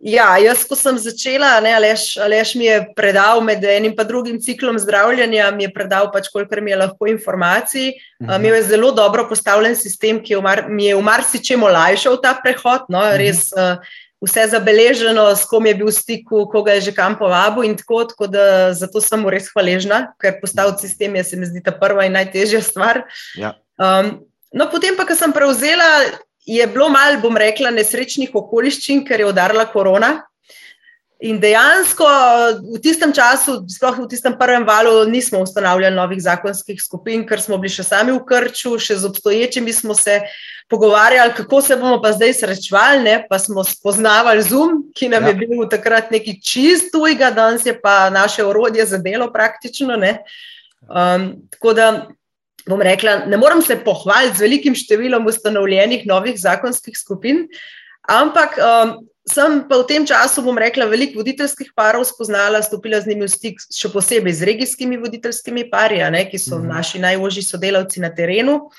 Ja, 0.00 0.38
jaz, 0.40 0.62
ko 0.64 0.72
sem 0.80 0.96
začela, 0.96 1.58
ne, 1.60 1.74
Aleš, 1.76 2.14
Aleš 2.24 2.54
mi 2.56 2.64
je 2.64 2.78
predal 2.96 3.42
med 3.44 3.64
enim 3.68 3.92
in 3.92 4.06
drugim 4.08 4.38
ciklom 4.40 4.78
zdravljenja, 4.80 5.50
mi 5.52 5.64
je 5.64 5.72
predal 5.74 6.08
pač, 6.12 6.30
kolikor 6.32 6.62
mi 6.64 6.70
je 6.70 6.76
lahko 6.76 7.06
informacij. 7.06 7.92
Mhm. 8.22 8.30
Imel 8.32 8.54
je 8.54 8.62
zelo 8.62 8.92
dobro 8.92 9.28
postavljen 9.28 9.76
sistem, 9.76 10.22
ki 10.22 10.32
je 10.32 10.40
mar, 10.40 10.64
mi 10.68 10.86
je 10.86 10.96
v 10.96 11.02
marsičem 11.02 11.62
olajšal 11.62 12.16
ta 12.22 12.32
prehod. 12.40 12.88
No, 12.88 13.04
mhm. 13.04 13.16
res, 13.20 13.52
uh, 13.52 13.76
vse 14.24 14.46
zabeleženo, 14.52 15.36
s 15.36 15.44
kom 15.44 15.66
je 15.66 15.74
bil 15.74 15.88
v 15.88 15.96
stiku, 15.96 16.46
koga 16.48 16.72
je 16.76 16.88
že 16.88 16.96
kam 16.96 17.18
povabil 17.18 17.68
in 17.68 17.76
tako. 17.76 18.04
tako 18.04 18.26
da, 18.26 18.72
zato 18.72 19.00
sem 19.00 19.20
mu 19.20 19.28
res 19.28 19.52
hvaležna, 19.52 20.12
ker 20.20 20.40
postaviti 20.40 20.88
sistem 20.88 21.16
je, 21.16 21.24
se 21.24 21.36
mi 21.36 21.44
zdi, 21.44 21.60
ta 21.60 21.72
prva 21.72 22.08
in 22.08 22.16
najtežja 22.16 22.60
stvar. 22.64 23.04
Ja. 23.36 23.56
Um, 23.76 24.24
no, 24.52 24.68
potem 24.72 24.96
pa, 24.96 25.04
ko 25.04 25.16
sem 25.16 25.32
prevzela 25.32 26.08
je 26.56 26.66
bilo 26.66 26.88
malo, 26.88 27.20
bom 27.22 27.36
rekla, 27.36 27.70
nesrečnih 27.70 28.34
okoliščin, 28.34 29.04
ker 29.06 29.22
je 29.22 29.30
udarila 29.30 29.68
korona. 29.70 30.16
In 31.20 31.36
dejansko 31.36 32.06
v 32.64 32.78
tistem 32.80 33.12
času, 33.12 33.58
sploh 33.68 33.98
v 34.00 34.08
tistem 34.08 34.32
prvem 34.40 34.64
valu, 34.64 35.04
nismo 35.04 35.42
ustanavljali 35.44 35.92
novih 35.92 36.22
zakonskih 36.24 36.80
skupin, 36.80 37.26
ker 37.28 37.42
smo 37.44 37.58
bili 37.60 37.74
še 37.74 37.84
sami 37.84 38.14
v 38.16 38.22
krču, 38.24 38.78
še 38.80 38.96
z 38.96 39.04
obstoječimi 39.04 39.74
smo 39.76 39.92
se 39.94 40.22
pogovarjali, 40.72 41.34
kako 41.36 41.60
se 41.60 41.76
bomo 41.76 41.98
pa 42.00 42.14
zdaj 42.16 42.32
srečevali. 42.40 43.04
Ne? 43.04 43.14
Pa 43.28 43.36
smo 43.38 43.60
spoznavali 43.68 44.46
Zoom, 44.48 44.86
ki 44.96 45.10
nam 45.12 45.28
ja. 45.28 45.34
je 45.34 45.42
bil 45.42 45.66
takrat 45.68 46.08
nekaj 46.08 46.40
čist 46.40 46.88
tujega, 46.94 47.28
danes 47.36 47.68
je 47.68 47.76
pa 47.76 48.08
naše 48.08 48.46
orodje 48.46 48.88
za 48.88 48.96
delo 48.96 49.28
praktično. 49.28 50.00
Um, 50.00 51.34
tako 51.52 51.76
da 51.76 51.86
bom 52.68 52.82
rekla, 52.82 53.24
ne 53.30 53.36
morem 53.40 53.62
se 53.62 53.78
pohvaliti 53.84 54.38
z 54.38 54.46
velikim 54.46 54.76
številom 54.76 55.28
ustanovljenih 55.30 56.06
novih 56.08 56.36
zakonskih 56.40 56.96
skupin, 56.98 57.46
ampak 58.10 58.58
um, 58.58 58.96
sem 59.28 59.60
pa 59.68 59.78
v 59.78 59.86
tem 59.86 60.06
času, 60.06 60.42
bom 60.42 60.58
rekla, 60.58 60.88
veliko 60.90 61.20
voditeljskih 61.20 61.72
parov 61.76 62.04
spoznala, 62.08 62.62
stopila 62.64 63.00
z 63.00 63.12
njimi 63.12 63.28
v 63.28 63.32
stik, 63.32 63.62
še 63.62 63.92
posebej 63.92 64.34
z 64.40 64.48
regijskimi 64.48 64.98
voditeljskimi 65.00 65.68
pari, 65.70 66.02
ne, 66.10 66.26
ki 66.28 66.40
so 66.40 66.58
mhm. 66.58 66.68
naši 66.74 67.02
najožji 67.02 67.46
sodelavci 67.46 68.02
na 68.02 68.12
terenu. 68.14 68.70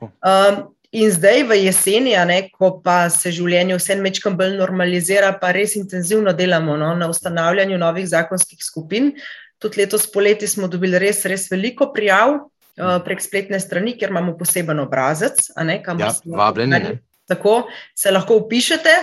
Um, 0.00 0.66
in 0.96 1.10
zdaj 1.12 1.44
v 1.48 1.58
jeseni, 1.66 2.14
ne, 2.28 2.38
ko 2.54 2.78
pa 2.84 3.08
se 3.12 3.32
življenje 3.34 3.78
vse 3.80 3.98
mečkam 4.00 4.36
bolj 4.38 4.56
normalizira, 4.60 5.34
pa 5.40 5.52
res 5.56 5.76
intenzivno 5.76 6.32
delamo 6.36 6.76
no, 6.78 6.94
na 6.96 7.10
ustanavljanju 7.10 7.80
novih 7.80 8.06
zakonskih 8.08 8.62
skupin. 8.62 9.16
Tudi 9.58 9.80
letos 9.80 10.04
poleti 10.12 10.48
smo 10.48 10.68
dobili 10.68 11.00
res, 11.00 11.24
res 11.24 11.48
veliko 11.50 11.88
prijav, 11.92 12.46
prek 12.76 13.22
spletne 13.24 13.60
strani, 13.60 13.96
kjer 13.98 14.12
imamo 14.12 14.36
poseben 14.38 14.80
obrazec. 14.80 15.48
Ne, 15.64 15.80
ja, 15.98 16.12
vabljeni. 16.24 16.98
Tako 17.26 17.64
se 17.94 18.10
lahko 18.10 18.36
upišete. 18.44 18.94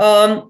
Um, 0.00 0.40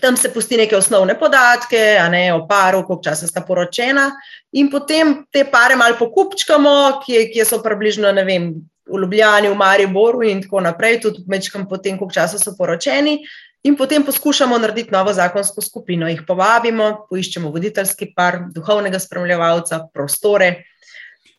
tam 0.00 0.16
se 0.16 0.30
pusti 0.32 0.56
neke 0.56 0.76
osnovne 0.76 1.18
podatke, 1.18 1.80
ne, 2.10 2.34
o 2.34 2.46
paru, 2.48 2.84
koliko 2.86 3.02
časa 3.04 3.26
sta 3.26 3.42
poročena, 3.42 4.10
in 4.52 4.70
potem 4.70 5.24
te 5.32 5.44
pare 5.50 5.76
malo 5.76 5.96
pokupčkamo, 5.98 7.00
ki, 7.02 7.24
ki 7.32 7.46
so 7.48 7.58
približno 7.64 8.12
vem, 8.24 8.52
v 8.88 9.02
Ljubljani, 9.02 9.50
v 9.52 9.58
Mariboru 9.58 10.22
in 10.24 10.40
tako 10.42 10.62
naprej, 10.64 11.00
tudi 11.04 11.24
mečkam 11.28 11.66
potem, 11.68 11.98
koliko 11.98 12.14
časa 12.14 12.38
so 12.38 12.54
poročeni. 12.56 13.18
In 13.66 13.76
potem 13.76 14.04
poskušamo 14.06 14.58
narediti 14.58 14.94
novo 14.94 15.12
zakonsko 15.12 15.62
skupino, 15.62 16.08
jih 16.08 16.22
povabimo, 16.26 17.08
poiščemo 17.10 17.50
voditeljski 17.50 18.12
par, 18.16 18.44
duhovnega 18.54 19.00
spremljevalca, 19.02 19.88
prostore, 19.92 20.62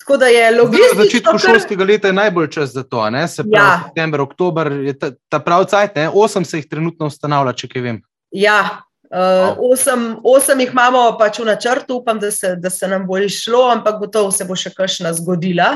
Tako 0.10 0.18
da 0.18 0.26
je 0.26 0.52
logično. 0.52 0.86
Na 0.96 1.04
začetku 1.04 1.32
kar... 1.32 1.40
šolskega 1.40 1.84
leta 1.84 2.08
je 2.08 2.14
najbolj 2.14 2.48
čas 2.50 2.70
za 2.74 2.84
to, 2.84 3.10
ne? 3.10 3.28
se 3.28 3.44
pravi, 3.44 3.68
ja. 3.68 3.82
september, 3.86 4.22
oktober 4.22 4.72
je 4.72 4.94
ta, 5.00 5.12
ta 5.30 5.40
pravi 5.40 5.68
cajt, 5.70 5.96
ne? 5.96 6.10
osem 6.10 6.46
se 6.46 6.58
jih 6.58 6.66
trenutno 6.70 7.06
ustanavlja, 7.06 7.54
če 7.54 7.70
kaj 7.70 7.84
vem. 7.86 8.00
Ja. 8.34 8.82
Uh, 9.10 9.54
osem, 9.70 10.16
osem 10.26 10.64
jih 10.66 10.74
imamo 10.74 11.04
pač 11.20 11.38
v 11.40 11.46
načrtu, 11.46 12.00
upam, 12.02 12.18
da 12.18 12.32
se, 12.34 12.56
da 12.58 12.74
se 12.74 12.90
nam 12.90 13.06
bo 13.06 13.20
išlo, 13.22 13.68
ampak 13.70 14.02
gotovo 14.02 14.34
se 14.34 14.50
bo 14.50 14.58
še 14.58 14.74
kakšna 14.74 15.14
zgodila. 15.22 15.76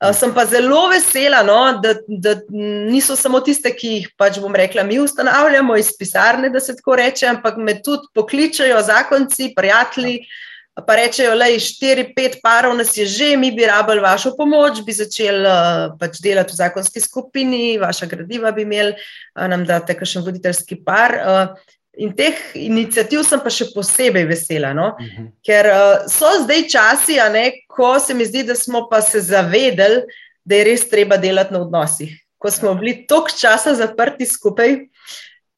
Uh, 0.00 0.16
sem 0.16 0.32
pa 0.32 0.46
zelo 0.48 0.86
vesela, 0.88 1.44
no, 1.44 1.60
da, 1.84 1.98
da 2.08 2.38
niso 2.56 3.12
samo 3.12 3.42
tiste, 3.44 3.74
ki 3.76 3.92
jih 3.98 4.08
pač 4.16 4.40
bom 4.40 4.56
rekla, 4.56 4.88
mi 4.88 5.02
ustanavljamo 5.04 5.76
iz 5.76 5.92
pisarne, 6.00 6.48
da 6.48 6.64
se 6.64 6.78
tako 6.80 6.96
reče, 6.96 7.28
ampak 7.34 7.60
me 7.60 7.76
tudi 7.84 8.08
pokličajo 8.16 8.80
zakonci, 8.88 9.52
prijatelji. 9.52 10.18
Ja 10.24 10.44
pa 10.84 10.96
rečejo, 10.96 11.36
da 11.38 11.46
je 11.48 11.60
štiri, 11.60 12.10
pet 12.16 12.36
parov 12.42 12.74
nas 12.76 12.96
je 12.96 13.06
že, 13.06 13.36
mi 13.36 13.52
bi 13.52 13.64
rabili 13.66 14.00
vašo 14.00 14.34
pomoč, 14.36 14.82
bi 14.84 14.92
začeli 14.92 15.46
uh, 15.48 15.94
pač 16.00 16.20
delati 16.20 16.52
v 16.52 16.56
zakonski 16.56 17.00
skupini, 17.00 17.78
vaša 17.80 18.06
gradiva 18.06 18.52
bi 18.52 18.66
imeli, 18.66 18.92
nam 19.36 19.64
date 19.64 19.96
kakšen 19.96 20.24
voditeljski 20.26 20.76
par. 20.84 21.16
Uh, 21.16 21.72
in 21.96 22.12
teh 22.12 22.36
inicijativ 22.60 23.22
sem 23.24 23.40
pa 23.40 23.48
še 23.48 23.70
posebej 23.72 24.26
vesela, 24.28 24.74
no? 24.76 24.92
uh 24.92 25.00
mhm. 25.00 25.22
-huh. 25.24 25.32
ker 25.46 25.66
uh, 25.72 26.04
so 26.12 26.28
zdaj 26.44 26.68
časi, 26.68 27.16
ne, 27.32 27.52
ko 27.68 27.98
se 27.98 28.14
mi 28.14 28.24
zdi, 28.24 28.42
da 28.42 28.54
smo 28.54 28.88
pa 28.90 29.00
se 29.02 29.20
zavedali, 29.20 30.02
da 30.44 30.54
je 30.54 30.64
res 30.64 30.88
treba 30.88 31.16
delati 31.16 31.52
na 31.52 31.60
odnosih. 31.60 32.12
Ko 32.38 32.50
smo 32.50 32.74
bili 32.74 33.06
toliko 33.06 33.32
časa 33.40 33.74
zaprti 33.74 34.26
skupaj, 34.26 34.72
uh, 34.72 34.80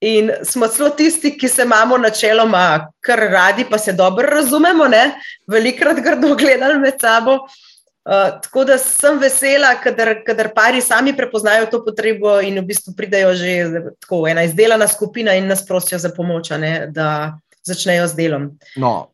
In 0.01 0.31
smo 0.45 0.69
celo 0.69 0.91
tisti, 0.91 1.33
ki 1.39 1.49
se 1.49 1.63
imamo 1.63 1.99
načeloma 1.99 2.93
kar 3.01 3.19
radi, 3.19 3.65
pa 3.71 3.79
se 3.79 3.93
dobro 3.93 4.29
razumemo, 4.31 4.87
ne? 4.89 5.15
velikrat 5.47 5.99
grdo 6.05 6.35
gledali 6.41 6.79
med 6.79 7.01
sabo. 7.01 7.39
Uh, 8.09 8.39
tako 8.43 8.65
da 8.65 8.79
sem 8.79 9.19
vesela, 9.21 9.75
kadar 9.83 10.49
pari 10.55 10.81
sami 10.81 11.13
prepoznajo 11.17 11.67
to 11.69 11.83
potrebo 11.85 12.39
in 12.41 12.57
v 12.57 12.65
bistvu 12.71 12.95
pridejo 12.97 13.35
že 13.37 13.83
tako 14.01 14.23
ena 14.29 14.47
izdelana 14.49 14.87
skupina 14.89 15.35
in 15.37 15.47
nas 15.47 15.67
prosijo 15.67 15.99
za 15.99 16.09
pomoč, 16.17 16.51
ne, 16.57 16.87
da 16.89 17.37
začnejo 17.69 18.07
z 18.09 18.17
delom. 18.17 18.47
No, 18.77 19.11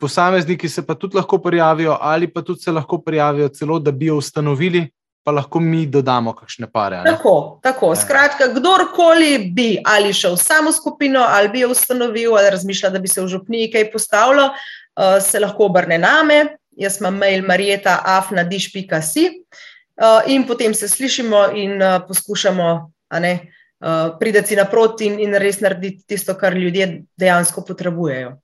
posamezniki 0.00 0.68
se 0.68 0.86
pa 0.86 0.94
tudi 0.94 1.16
lahko 1.16 1.38
prijavijo, 1.38 1.98
ali 2.00 2.30
pa 2.32 2.42
tudi 2.42 2.60
se 2.60 2.72
lahko 2.72 2.98
prijavijo, 2.98 3.48
celo 3.48 3.78
da 3.78 3.92
bi 3.92 4.06
jo 4.06 4.16
ustanovili, 4.16 4.86
pa 5.24 5.32
lahko 5.32 5.60
mi 5.60 5.86
dodamo 5.86 6.34
kakšne 6.36 6.68
pare. 6.72 7.00
Tako, 7.04 7.58
tako. 7.62 7.94
Ja. 7.94 7.96
Skratka, 7.96 8.50
kdorkoli 8.52 9.50
bi 9.56 9.68
ali 9.84 10.12
šel 10.12 10.36
samo 10.36 10.72
skupino, 10.72 11.24
ali 11.28 11.48
bi 11.48 11.60
jo 11.60 11.70
ustanovil, 11.72 12.36
ali 12.36 12.50
razmišlja, 12.50 12.90
da 12.90 12.98
bi 12.98 13.08
se 13.08 13.22
v 13.22 13.28
župniji 13.32 13.70
kaj 13.72 13.90
postavilo, 13.92 14.50
uh, 14.52 15.16
se 15.24 15.40
lahko 15.40 15.70
obrne 15.70 15.98
name. 15.98 16.56
Jaz 16.76 17.00
imam 17.00 17.16
mail 17.16 17.44
marijeta 17.46 18.00
afnadiš.si 18.04 19.26
uh, 19.30 20.20
in 20.26 20.44
potem 20.46 20.74
se 20.74 20.88
slišimo 20.88 21.46
in 21.54 21.82
uh, 21.82 22.02
poskušamo 22.08 22.92
ne, 23.20 23.34
uh, 23.80 24.18
prideti 24.20 24.56
naproti 24.56 25.06
in, 25.06 25.20
in 25.20 25.38
res 25.40 25.60
narediti 25.60 26.04
tisto, 26.06 26.34
kar 26.34 26.52
ljudje 26.52 27.04
dejansko 27.16 27.64
potrebujejo. 27.64 28.36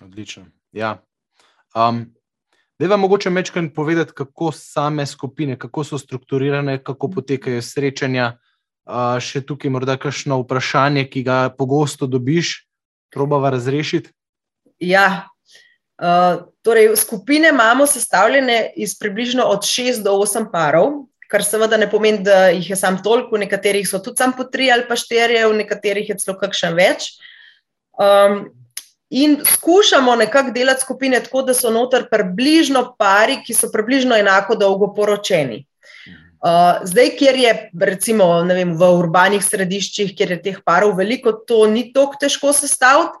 Odlično. 0.00 0.48
Ja. 0.72 0.96
Um, 1.74 2.08
Da 2.80 2.86
vam 2.86 3.00
mogoče 3.00 3.30
večkrat 3.30 3.64
povedati, 3.74 4.12
kako 4.14 4.52
same 4.52 5.06
skupine, 5.06 5.58
kako 5.58 5.84
so 5.84 5.98
strukturirane, 5.98 6.84
kako 6.84 7.06
mhm. 7.06 7.14
potekajo 7.14 7.62
srečanja. 7.62 8.38
Uh, 8.90 9.20
še 9.22 9.42
tukaj 9.46 9.70
morda 9.70 9.98
kakšno 10.00 10.38
vprašanje, 10.40 11.04
ki 11.12 11.20
ga 11.22 11.36
pogosto 11.54 12.08
dobiš, 12.10 12.54
probava 13.12 13.50
razrešiti. 13.52 14.10
Ja, 14.80 15.28
uh, 16.00 16.40
torej 16.64 16.96
skupine 16.96 17.52
imamo 17.52 17.86
sestavljene 17.86 18.72
iz 18.76 18.96
približno 18.98 19.44
od 19.44 19.68
6 19.68 20.00
do 20.02 20.16
8 20.16 20.48
parov, 20.50 21.04
kar 21.28 21.44
seveda 21.44 21.76
ne 21.76 21.90
pomeni, 21.90 22.24
da 22.24 22.48
jih 22.48 22.70
je 22.72 22.80
sam 22.80 22.96
toliko, 23.04 23.36
v 23.36 23.44
nekaterih 23.44 23.86
so 23.86 24.00
tudi 24.00 24.24
sam 24.24 24.32
po 24.32 24.48
3 24.48 24.72
ali 24.72 24.88
pa 24.88 24.96
4, 24.96 25.44
v 25.52 25.60
nekaterih 25.60 26.08
je 26.08 26.18
celo 26.24 26.38
kakšen 26.40 26.74
več. 26.80 27.12
Um, 28.00 28.48
In 29.10 29.40
skušamo 29.44 30.16
nekako 30.16 30.50
delati 30.50 30.80
skupine 30.80 31.20
tako, 31.20 31.42
da 31.42 31.54
so 31.54 31.70
noter 31.70 32.06
približno 32.10 32.94
pari, 32.98 33.40
ki 33.46 33.54
so 33.54 33.70
približno 33.72 34.16
enako 34.16 34.54
dolgo 34.54 34.92
poročeni. 34.94 35.64
Uh, 36.40 36.78
zdaj, 36.88 37.10
kjer 37.18 37.36
je 37.36 37.50
recimo 37.80 38.24
vem, 38.48 38.70
v 38.78 38.86
urbanih 38.96 39.42
središčih, 39.44 40.14
kjer 40.16 40.30
je 40.30 40.38
teh 40.42 40.60
parov 40.64 40.94
veliko, 40.96 41.32
to 41.32 41.66
ni 41.68 41.90
tako 41.92 42.16
težko 42.22 42.54
sestaviti. 42.56 43.18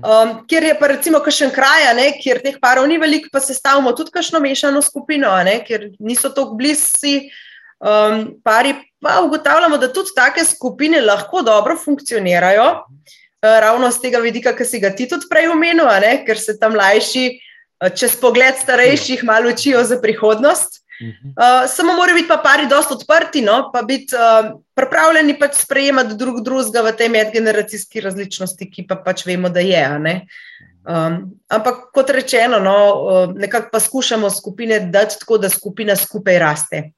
Um, 0.00 0.38
kjer 0.48 0.70
je 0.70 0.76
pa 0.78 0.88
recimo 0.94 1.20
kakšen 1.20 1.52
kraj, 1.52 1.90
kjer 2.22 2.40
teh 2.40 2.56
parov 2.62 2.86
ni 2.88 2.96
veliko, 3.02 3.28
pa 3.32 3.42
sestavimo 3.44 3.92
tudi 3.92 4.14
kakšno 4.14 4.40
mešano 4.40 4.80
skupino, 4.82 5.34
ne, 5.44 5.58
kjer 5.66 5.90
niso 5.98 6.30
tako 6.30 6.56
blizu 6.56 7.18
um, 7.82 8.30
pari. 8.44 8.78
Pa 9.02 9.18
ugotavljamo, 9.26 9.76
da 9.82 9.92
tudi 9.92 10.14
take 10.14 10.44
skupine 10.46 11.00
lahko 11.02 11.42
dobro 11.42 11.76
funkcionirajo. 11.76 12.68
Eh, 12.70 13.21
ravno 13.42 13.90
z 13.90 14.00
tega 14.00 14.18
vidika, 14.18 14.52
ki 14.56 14.64
si 14.64 14.80
ga 14.80 14.92
ti 14.94 15.08
tudi 15.10 15.26
prej 15.30 15.50
omenil, 15.50 15.90
ker 16.26 16.38
se 16.38 16.58
tam 16.58 16.76
mlajši, 16.76 17.24
eh, 17.82 17.90
čez 17.90 18.16
pogled 18.20 18.54
starejših, 18.58 19.24
malo 19.24 19.50
učijo 19.50 19.84
za 19.84 19.98
prihodnost. 20.00 20.82
Uh, 21.02 21.66
samo 21.66 21.96
morajo 21.96 22.14
biti 22.14 22.28
pa 22.28 22.36
pari 22.36 22.68
dosta 22.70 22.94
odprti, 22.94 23.40
no, 23.42 23.70
pa 23.72 23.82
biti 23.82 24.14
uh, 24.14 24.60
pripravljeni 24.74 25.34
pač 25.38 25.56
sprejemati 25.64 26.14
drug 26.14 26.44
drugega 26.44 26.82
v 26.86 26.92
tej 26.94 27.08
medgeneracijski 27.08 28.00
različnosti, 28.04 28.68
ki 28.70 28.84
pa 28.86 29.00
pač 29.02 29.24
vemo, 29.26 29.48
da 29.50 29.60
je. 29.60 29.82
Um, 30.86 31.16
ampak 31.50 31.88
kot 31.94 32.10
rečeno, 32.10 32.60
no, 32.62 32.76
uh, 32.92 33.34
nekako 33.34 33.72
pa 33.72 33.80
skušamo 33.80 34.30
skupine 34.30 34.78
dati 34.80 35.18
tako, 35.18 35.38
da 35.42 35.50
skupina 35.50 35.96
skupaj 35.96 36.38
raste 36.38 36.92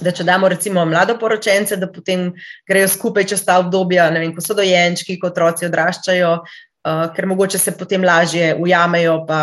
da 0.00 0.12
če 0.12 0.24
damo 0.26 0.48
recimo 0.48 0.84
mlado 0.84 1.16
poročence, 1.18 1.76
da 1.76 1.88
potem 1.90 2.28
grejo 2.68 2.88
skupaj 2.90 3.28
čez 3.32 3.44
ta 3.46 3.58
obdobja, 3.62 4.08
vem, 4.14 4.34
ko 4.34 4.44
so 4.44 4.56
dojenčki, 4.58 5.18
ko 5.20 5.30
otroci 5.30 5.68
odraščajo, 5.68 6.32
uh, 6.42 7.06
ker 7.14 7.28
mogoče 7.30 7.60
se 7.60 7.74
potem 7.78 8.04
lažje 8.04 8.54
ujamejo, 8.60 9.22
pa 9.28 9.40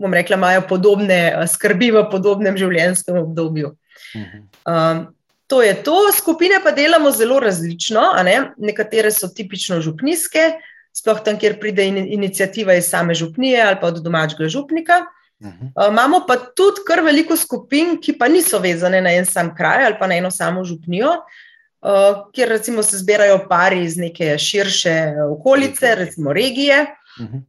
bom 0.00 0.14
rekla, 0.14 0.38
imajo 0.38 0.66
podobne 0.68 1.20
uh, 1.32 1.48
skrbi 1.50 1.90
v 1.96 2.06
podobnem 2.12 2.58
življenjskem 2.60 3.18
obdobju. 3.24 3.74
Um, 4.14 5.08
to 5.46 5.62
je 5.62 5.74
to, 5.86 6.12
skupine 6.16 6.60
pa 6.64 6.72
delamo 6.72 7.10
zelo 7.10 7.40
različno. 7.40 8.02
Ne? 8.24 8.38
Nekatere 8.58 9.10
so 9.12 9.28
tipično 9.28 9.80
župnijske, 9.84 10.54
sploh 10.94 11.20
tam, 11.24 11.38
kjer 11.40 11.58
pride 11.60 11.88
in, 11.90 11.98
inicijativa 12.16 12.76
iz 12.78 12.88
same 12.88 13.14
župnije 13.14 13.60
ali 13.62 13.80
pa 13.80 13.90
od 13.92 14.00
domačega 14.02 14.48
župnika. 14.48 15.02
Uh, 15.40 15.88
imamo 15.90 16.24
pa 16.28 16.36
tudi 16.36 16.84
kar 16.86 17.02
veliko 17.04 17.36
skupin, 17.36 17.98
ki 18.00 18.14
pa 18.18 18.28
niso 18.28 18.58
vezane 18.58 19.00
na 19.02 19.12
en 19.12 19.26
sam 19.26 19.50
kraj 19.56 19.84
ali 19.84 19.96
pa 19.98 20.06
na 20.06 20.16
eno 20.16 20.30
samo 20.30 20.64
župnijo, 20.64 21.10
uh, 21.10 22.30
kjer 22.32 22.48
recimo 22.48 22.82
se 22.82 22.98
zbirajo 22.98 23.46
pari 23.48 23.82
iz 23.84 23.96
neke 23.96 24.38
širše 24.38 25.12
okolice, 25.30 25.94
recimo 25.94 26.32
regije. 26.32 26.86
Uh 27.20 27.26
-huh. 27.26 27.42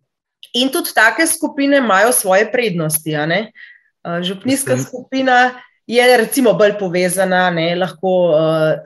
In 0.54 0.70
tudi 0.70 0.94
take 0.94 1.28
skupine 1.28 1.78
imajo 1.78 2.12
svoje 2.12 2.52
prednosti. 2.52 3.16
Uh, 3.16 4.22
župnijska 4.22 4.72
Mislim. 4.72 4.88
skupina 4.88 5.52
je 5.88 6.18
recimo 6.18 6.54
bolj 6.54 6.80
povezana, 6.80 7.50
ne? 7.50 7.76
lahko 7.76 8.30
uh, 8.30 8.38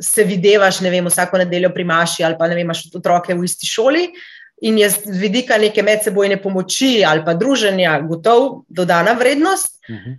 se 0.02 0.24
videvaš, 0.24 0.80
ne 0.80 0.90
vem, 0.90 1.06
vsako 1.06 1.38
nedeljo 1.38 1.70
pri 1.74 1.84
Maši 1.84 2.24
ali 2.24 2.36
pa 2.40 2.48
ne 2.48 2.56
vem, 2.56 2.66
imaš 2.66 2.84
otroke 2.96 3.34
v 3.34 3.44
isti 3.44 3.66
šoli. 3.66 4.04
Uh, 4.04 4.39
in 4.62 4.78
je 4.78 4.90
z 4.90 5.20
vidika 5.20 5.58
neke 5.58 5.84
medsebojne 5.84 6.42
pomoči 6.42 7.04
ali 7.08 7.24
pa 7.26 7.34
druženja 7.34 8.00
gotov 8.08 8.64
dodana 8.70 9.14
vrednost. 9.14 9.80
Uh 9.90 9.96
-huh. 9.96 10.18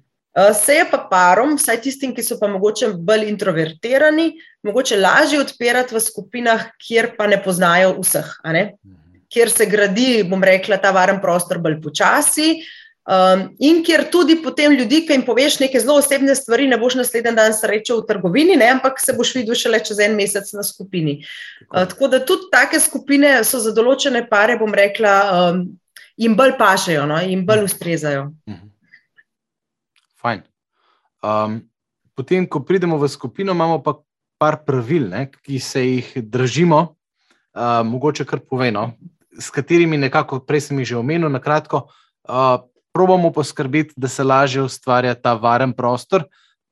Se 0.54 0.74
je 0.74 0.84
pa 0.90 1.08
parom, 1.10 1.56
vsaj 1.56 1.80
tistim, 1.80 2.14
ki 2.14 2.22
so 2.22 2.38
pa 2.40 2.46
mogoče 2.48 2.88
bolj 2.94 3.28
introvertirani, 3.28 4.32
mogoče 4.62 4.96
lažje 4.96 5.40
odpirati 5.40 5.94
v 5.94 6.00
skupinah, 6.00 6.66
kjer 6.78 7.16
pa 7.18 7.26
ne 7.26 7.42
poznajo 7.42 7.96
vseh, 8.00 8.28
ne? 8.44 8.72
kjer 9.28 9.50
se 9.50 9.66
gradi, 9.66 10.24
bom 10.30 10.44
rekla, 10.44 10.76
ta 10.76 10.90
varen 10.90 11.20
prostor 11.20 11.58
bolj 11.58 11.80
počasi, 11.82 12.50
uh, 12.50 12.79
Um, 13.10 13.40
in 13.58 13.80
kjer 13.82 14.04
tudi 14.06 14.36
potem 14.38 14.76
ljudi, 14.78 15.00
ki 15.02 15.16
jim 15.16 15.22
poveš 15.26 15.56
neke 15.58 15.80
zelo 15.82 15.96
osebne 15.98 16.34
stvari, 16.38 16.68
ne 16.70 16.76
boš 16.78 16.94
naslednji 17.00 17.32
dan 17.34 17.54
srečal 17.56 18.04
v 18.04 18.06
trgovini, 18.06 18.54
ne, 18.60 18.68
ampak 18.70 19.00
se 19.02 19.16
boš 19.18 19.32
videl 19.34 19.58
šele 19.58 19.80
čez 19.82 19.98
en 20.04 20.14
mesec 20.14 20.46
na 20.54 20.62
skupini. 20.62 21.16
Tako, 21.58 21.74
uh, 21.74 21.88
tako 21.90 22.10
da 22.12 22.20
tudi 22.22 22.46
take 22.52 22.78
skupine 22.78 23.32
so 23.48 23.58
za 23.58 23.74
določene 23.74 24.22
pare, 24.30 24.54
bom 24.60 24.70
rekla, 24.70 25.16
um, 25.26 25.64
jim 26.22 26.38
bolj 26.38 26.54
pašejo, 26.60 27.08
no, 27.10 27.18
jim 27.24 27.42
bolj 27.48 27.64
mhm. 27.64 27.72
ustrezajo. 27.72 28.22
Mhm. 28.46 28.70
Fajn. 30.22 30.46
Um, 31.26 31.60
potem, 32.14 32.46
ko 32.46 32.62
pridemo 32.62 33.00
v 33.00 33.10
skupino, 33.10 33.58
imamo 33.58 33.82
pa 33.82 33.98
par 34.38 34.62
pravil, 34.62 35.10
ne, 35.10 35.26
ki 35.34 35.58
se 35.58 35.82
jih 35.82 36.14
držimo, 36.30 36.84
uh, 37.58 37.82
mogoče 37.90 38.22
kar 38.22 38.38
poveno, 38.38 38.92
s 39.34 39.50
katerimi 39.50 39.98
nekako, 39.98 40.44
prej 40.46 40.68
sem 40.68 40.78
jih 40.78 40.94
že 40.94 41.02
omenil, 41.02 41.26
na 41.26 41.42
kratko. 41.42 41.88
Uh, 42.22 42.69
probamo 42.92 43.32
poskrbeti, 43.32 43.94
da 43.96 44.08
se 44.08 44.24
lažje 44.24 44.62
ustvarja 44.62 45.14
ta 45.14 45.34
varen 45.34 45.72
prostor, 45.72 46.24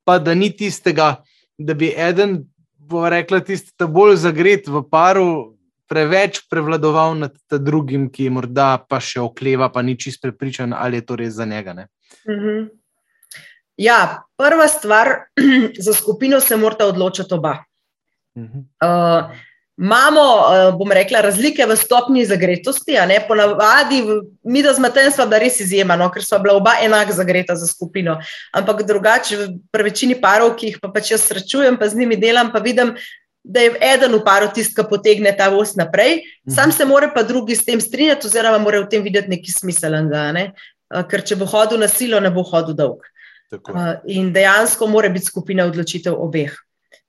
pa 0.04 0.18
da 0.18 0.34
ni 0.34 0.50
tistega, 0.56 1.16
da 1.58 1.74
bi 1.74 1.92
eden, 1.96 2.42
bo 2.78 3.08
rekla, 3.08 3.40
tisti, 3.40 3.72
je 3.80 3.86
bolj 3.86 4.16
zagret 4.24 4.68
v 4.68 4.82
paru, 4.90 5.28
preveč 5.88 6.42
prevladoval 6.50 7.16
nad 7.18 7.36
drugim, 7.50 8.08
ki 8.12 8.28
je 8.28 8.32
morda 8.32 8.76
pa 8.88 9.00
še 9.00 9.20
okleva, 9.24 9.70
pa 9.72 9.82
ni 9.82 9.96
čist 9.96 10.20
prepričan, 10.22 10.74
ali 10.76 11.00
je 11.00 11.06
to 11.08 11.16
res 11.16 11.34
za 11.38 11.48
njega. 11.48 11.86
Mhm. 12.28 12.68
Ja, 13.78 14.24
prva 14.36 14.66
stvar, 14.68 15.30
za 15.86 15.94
skupino 15.94 16.40
se 16.40 16.56
morata 16.56 16.86
odločiti 16.86 17.34
oba. 17.34 17.58
Mhm. 18.38 18.66
Uh, 18.84 19.30
Imamo, 19.78 20.20
eh, 20.20 20.72
bom 20.74 20.92
rekla, 20.92 21.20
razlike 21.20 21.66
v 21.66 21.76
stopni 21.76 22.24
zagretosti. 22.26 22.96
Ponavadi, 23.28 24.02
mi 24.42 24.62
da 24.62 24.74
smo 24.74 24.88
tam, 24.90 25.30
da 25.30 25.38
res 25.38 25.60
izjema, 25.60 25.96
no, 25.96 26.10
ker 26.10 26.24
so 26.24 26.38
bila 26.42 26.56
oba 26.58 26.72
enako 26.82 27.14
zagreta 27.14 27.54
za 27.56 27.66
skupino. 27.66 28.18
Ampak 28.52 28.82
drugače, 28.82 29.38
pri 29.70 29.86
večini 29.86 30.18
parov, 30.20 30.56
ki 30.58 30.72
jih 30.72 30.80
pa 30.82 30.90
pač 30.90 31.12
jaz 31.12 31.28
srečujem, 31.30 31.78
pa 31.78 31.88
z 31.88 31.94
njimi 31.94 32.18
delam, 32.18 32.50
pa 32.52 32.58
vidim, 32.58 32.96
da 33.44 33.60
je 33.60 33.76
eden 33.80 34.18
v 34.18 34.24
paru 34.24 34.50
tisti, 34.54 34.74
ki 34.74 34.88
potegne 34.90 35.30
ta 35.36 35.48
voz 35.48 35.76
naprej, 35.78 36.24
mhm. 36.42 36.54
sam 36.54 36.72
se 36.72 36.84
more 36.84 37.12
pa 37.14 37.22
drugi 37.22 37.54
s 37.56 37.64
tem 37.64 37.80
strinjati, 37.80 38.26
oziroma 38.26 38.58
mora 38.58 38.82
v 38.82 38.90
tem 38.90 39.02
videti 39.02 39.30
nekaj 39.30 39.60
smiselnega. 39.62 40.32
Ne? 40.34 40.48
Eh, 40.90 41.04
ker 41.06 41.22
če 41.22 41.38
bo 41.38 41.46
hodil 41.46 41.78
na 41.78 41.86
silo, 41.88 42.18
ne 42.20 42.34
bo 42.34 42.42
hodil 42.42 42.74
dolg. 42.74 43.06
Tako. 43.48 43.78
Eh, 43.78 44.16
in 44.18 44.32
dejansko 44.34 44.90
mora 44.90 45.08
biti 45.08 45.30
skupina 45.30 45.70
odločitev 45.70 46.18
obeh. 46.18 46.50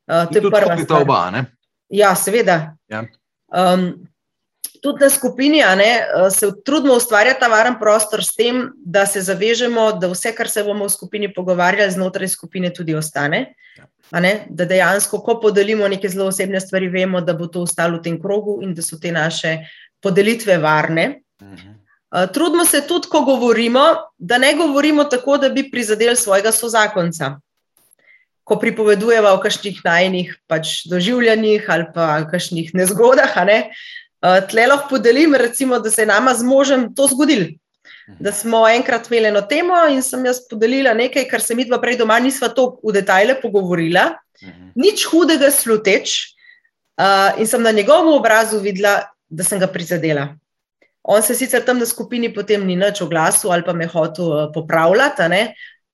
To 0.09 0.37
je 0.37 0.41
prva 0.41 0.77
stvar. 0.77 1.01
Oba, 1.01 1.23
Ja, 1.89 2.13
seveda. 2.15 2.77
Ja. 2.87 3.03
Um, 3.49 4.07
tudi 4.81 5.03
na 5.03 5.09
skupini 5.09 5.63
ne, 5.75 6.05
uh, 6.15 6.29
se 6.33 6.51
trudimo 6.65 6.95
ustvarjati 6.95 7.39
ta 7.39 7.47
varen 7.47 7.79
prostor 7.79 8.23
s 8.23 8.35
tem, 8.35 8.69
da 8.85 9.05
se 9.05 9.21
zavežemo, 9.21 9.91
da 9.99 10.07
vse, 10.07 10.33
kar 10.35 10.49
se 10.49 10.63
bomo 10.63 10.85
v 10.85 10.93
skupini 10.93 11.33
pogovarjali, 11.33 11.91
znotraj 11.91 12.27
skupine 12.27 12.73
tudi 12.73 12.95
ostane. 12.95 13.53
Ja. 13.77 13.87
Ne, 14.19 14.45
da 14.49 14.65
dejansko, 14.65 15.19
ko 15.21 15.39
podelimo 15.41 15.87
neke 15.87 16.09
zelo 16.09 16.29
osebne 16.29 16.59
stvari, 16.59 16.87
vemo, 16.89 17.21
da 17.21 17.33
bo 17.33 17.47
to 17.47 17.61
ostalo 17.61 17.99
v 17.99 18.03
tem 18.07 18.21
krogu 18.21 18.59
in 18.65 18.73
da 18.73 18.81
so 18.81 18.97
te 19.01 19.11
naše 19.11 19.57
podelitve 20.01 20.57
varne. 20.57 21.21
Mhm. 21.41 21.75
Uh, 22.09 22.25
trudimo 22.33 22.65
se 22.65 22.81
tudi, 22.87 23.07
ko 23.09 23.21
govorimo, 23.21 23.83
da 24.17 24.37
ne 24.37 24.55
govorimo 24.57 25.03
tako, 25.03 25.37
da 25.37 25.49
bi 25.49 25.69
prizadeli 25.71 26.15
svojega 26.15 26.51
sozakonca 26.51 27.37
ko 28.49 28.57
pripovedujeva 28.57 29.35
o 29.35 29.39
kakšnih 29.43 29.83
najnih 29.85 30.33
pač 30.49 30.83
doživljanjih 30.89 31.69
ali 31.69 31.85
pa 31.93 32.25
kakšnih 32.31 32.73
nezgodah. 32.73 33.37
Ne? 33.45 33.69
Uh, 34.19 34.41
tle 34.49 34.65
lahko 34.67 34.97
podelim, 34.97 35.37
recimo, 35.37 35.79
da 35.79 35.91
se 35.93 36.01
je 36.03 36.09
nama 36.09 36.33
z 36.33 36.43
možem 36.43 36.89
to 36.95 37.07
zgodilo. 37.07 37.53
Da 38.19 38.33
smo 38.33 38.63
enkrat 38.67 39.07
imeli 39.07 39.29
eno 39.29 39.43
temo 39.45 39.77
in 39.93 40.01
sem 40.01 40.25
jaz 40.25 40.41
podelila 40.49 40.95
nekaj, 40.97 41.27
kar 41.29 41.45
se 41.45 41.55
mi 41.55 41.67
dva 41.69 41.77
prej 41.81 41.99
doma 42.01 42.17
nisva 42.19 42.49
tako 42.49 42.81
v 42.89 42.95
detajle 42.97 43.37
pogovorila, 43.37 44.09
nič 44.73 45.05
hudega 45.11 45.51
sluteč, 45.53 46.33
uh, 46.97 47.37
in 47.37 47.47
sem 47.47 47.61
na 47.61 47.71
njegovem 47.71 48.13
obrazu 48.17 48.59
videla, 48.65 49.03
da 49.29 49.45
sem 49.45 49.61
ga 49.61 49.69
prizadela. 49.69 50.33
On 51.03 51.21
se 51.21 51.35
sicer 51.37 51.61
tam 51.65 51.79
na 51.79 51.85
skupini 51.85 52.33
potem 52.33 52.65
ni 52.65 52.75
nič 52.75 53.01
oglasil 53.05 53.53
ali 53.53 53.63
pa 53.63 53.73
me 53.73 53.85
hotel 53.87 54.25
uh, 54.25 54.47
popravljati, 54.53 55.29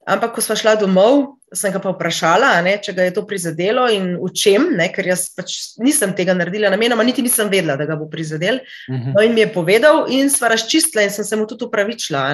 ampak 0.08 0.36
ko 0.36 0.42
smo 0.42 0.56
šla 0.56 0.80
domov, 0.80 1.35
sem 1.54 1.72
ga 1.72 1.80
pa 1.80 1.92
vprašala, 1.94 2.50
ne, 2.66 2.76
če 2.82 2.94
ga 2.98 3.06
je 3.06 3.14
to 3.16 3.24
prizadelo 3.28 3.86
in 3.92 4.16
v 4.18 4.32
čem, 4.36 4.72
ne, 4.78 4.88
ker 4.94 5.08
jaz 5.12 5.28
pač 5.36 5.76
nisem 5.82 6.16
tega 6.18 6.34
naredila 6.34 6.72
namenoma, 6.74 7.06
niti 7.06 7.24
nisem 7.26 7.52
vedela, 7.52 7.78
da 7.78 7.86
ga 7.86 7.98
bo 8.00 8.10
prizadel. 8.10 8.62
Uh 8.90 8.96
mhm. 8.96 9.04
-huh. 9.04 9.14
no, 9.16 9.22
in 9.22 9.34
mi 9.34 9.42
je 9.42 9.54
povedal, 9.54 10.06
in 10.10 10.30
sva 10.30 10.48
razčistila, 10.48 11.04
in 11.04 11.12
sem 11.12 11.26
se 11.26 11.36
mu 11.36 11.48
tudi 11.48 11.66
upravičila. 11.66 12.34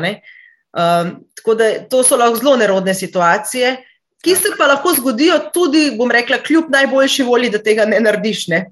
Um, 0.71 1.26
tako 1.36 1.56
da 1.56 1.65
to 1.89 2.04
so 2.04 2.15
lahko 2.15 2.38
zelo 2.39 2.56
nerodne 2.58 2.93
situacije, 2.93 3.78
ki 4.24 4.36
se 4.36 4.54
pa 4.58 4.67
lahko 4.67 4.93
zgodijo 4.93 5.39
tudi, 5.54 5.91
bom 5.97 6.12
rekla, 6.12 6.38
kljub 6.38 6.69
najboljši 6.69 7.24
volji, 7.24 7.50
da 7.50 7.58
tega 7.58 7.86
ne 7.86 8.00
narediš. 8.00 8.47
Ne? 8.47 8.71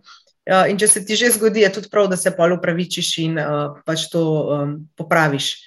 Uh, 0.49 0.69
in 0.69 0.78
če 0.78 0.88
se 0.88 1.06
ti 1.06 1.15
že 1.15 1.32
zgodi, 1.32 1.62
je 1.62 1.73
tudi 1.73 1.89
prav, 1.91 2.08
da 2.08 2.17
se 2.17 2.32
pol 2.32 2.54
upravičiš 2.54 3.17
in 3.17 3.38
uh, 3.38 3.75
pač 3.86 4.08
to 4.10 4.21
um, 4.23 4.88
popraviš. 4.95 5.58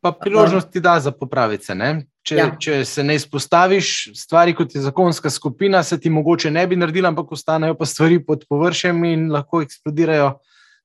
Pa 0.00 0.12
priložnost 0.12 0.70
ti 0.70 0.80
da 0.80 1.00
za 1.00 1.10
popraviti 1.10 1.64
se. 1.64 1.74
Če, 2.20 2.36
ja. 2.36 2.50
če 2.60 2.82
se 2.84 3.02
ne 3.04 3.16
izpostaviš 3.16 4.10
stvari 4.18 4.52
kot 4.54 4.74
je 4.74 4.82
zakonska 4.84 5.30
skupina, 5.32 5.80
se 5.82 5.96
ti 6.00 6.10
mogoče 6.12 6.50
ne 6.52 6.66
bi 6.68 6.76
naredila, 6.76 7.08
ampak 7.08 7.32
ostanejo 7.32 7.78
pa 7.78 7.88
stvari 7.88 8.20
pod 8.24 8.44
površjem 8.48 9.04
in 9.08 9.30
lahko 9.32 9.62
eksplodirajo 9.64 10.34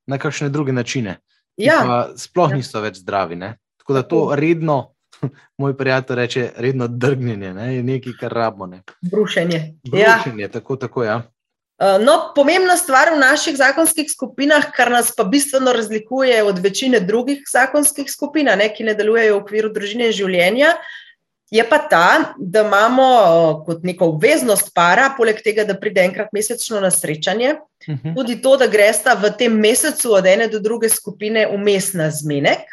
na 0.08 0.20
kakšne 0.22 0.50
druge 0.50 0.74
načine. 0.74 1.18
Ja. 1.60 2.08
Sploh 2.18 2.56
ja. 2.56 2.62
niso 2.62 2.82
več 2.84 3.02
zdravi. 3.04 3.36
Ne? 3.40 3.56
Tako 3.84 3.98
da 3.98 4.04
to 4.08 4.22
redno, 4.40 4.96
moj 5.62 5.76
prijatelj 5.78 6.20
reče, 6.22 6.50
redno 6.64 6.88
drgnjenje, 6.88 7.54
ne? 7.54 7.70
je 7.76 7.84
nekaj, 7.84 8.20
kar 8.20 8.36
rabimo. 8.40 8.72
Ne? 8.72 8.84
Brušenje. 9.04 9.62
Brušenje, 9.92 10.48
ja. 10.48 10.52
tako, 10.52 10.80
tako 10.80 11.04
ja. 11.04 11.22
Uh, 11.76 11.98
no, 12.00 12.32
pomembna 12.32 12.78
stvar 12.80 13.10
v 13.12 13.20
naših 13.20 13.58
zakonskih 13.60 14.08
skupinah, 14.08 14.70
kar 14.72 14.88
nas 14.94 15.10
pa 15.12 15.26
bistveno 15.28 15.74
razlikuje 15.76 16.38
od 16.48 16.62
večine 16.64 17.02
drugih 17.04 17.42
zakonskih 17.52 18.08
skupin, 18.08 18.48
ne, 18.48 18.70
ki 18.72 18.88
ne 18.88 18.94
delujejo 18.96 19.34
v 19.36 19.42
okviru 19.42 19.74
družine 19.76 20.08
in 20.08 20.16
življenja, 20.16 20.70
je 21.56 21.64
pa 21.70 21.78
ta, 21.78 22.34
da 22.38 22.62
imamo 22.62 23.04
uh, 23.04 23.66
kot 23.66 23.84
neko 23.84 24.10
obveznost 24.14 24.74
para, 24.76 25.10
poleg 25.18 25.40
tega, 25.44 25.64
da 25.64 25.78
pride 25.80 26.04
enkrat 26.04 26.34
mesečno 26.36 26.82
na 26.84 26.92
srečanje, 26.92 27.56
uh 27.56 27.94
mhm. 27.94 28.10
-huh. 28.10 28.16
tudi 28.16 28.42
to, 28.42 28.58
da 28.58 28.68
gresta 28.68 29.14
v 29.14 29.32
tem 29.38 29.54
mesecu 29.54 30.14
od 30.14 30.26
ene 30.26 30.48
do 30.48 30.60
druge 30.60 30.90
skupine 30.90 31.48
vmes 31.48 31.94
na 31.94 32.12
zmenek. 32.12 32.68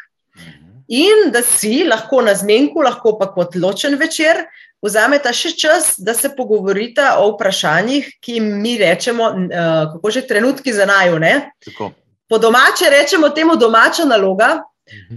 In 0.87 1.31
da 1.31 1.41
si 1.41 1.83
lahko 1.83 2.21
na 2.21 2.35
zmenku, 2.35 2.81
lahko 2.81 3.17
pa 3.19 3.31
kot 3.33 3.55
ločen 3.55 3.95
večer, 3.95 4.45
vzameta 4.81 5.33
še 5.33 5.51
čas, 5.57 5.95
da 5.97 6.13
se 6.13 6.29
pogovorita 6.35 7.17
o 7.19 7.31
vprašanjih, 7.31 8.09
ki 8.19 8.33
jim 8.33 8.61
mi 8.61 8.77
rečemo, 8.77 9.23
uh, 9.23 9.93
kako 9.93 10.11
že 10.11 10.27
trenutki 10.27 10.73
za 10.73 10.85
naju. 10.85 11.19
Po 12.29 12.37
domače 12.37 12.89
rečemo 12.89 13.29
temu 13.29 13.55
domača 13.55 14.05
naloga, 14.05 14.47
mhm. 14.47 14.72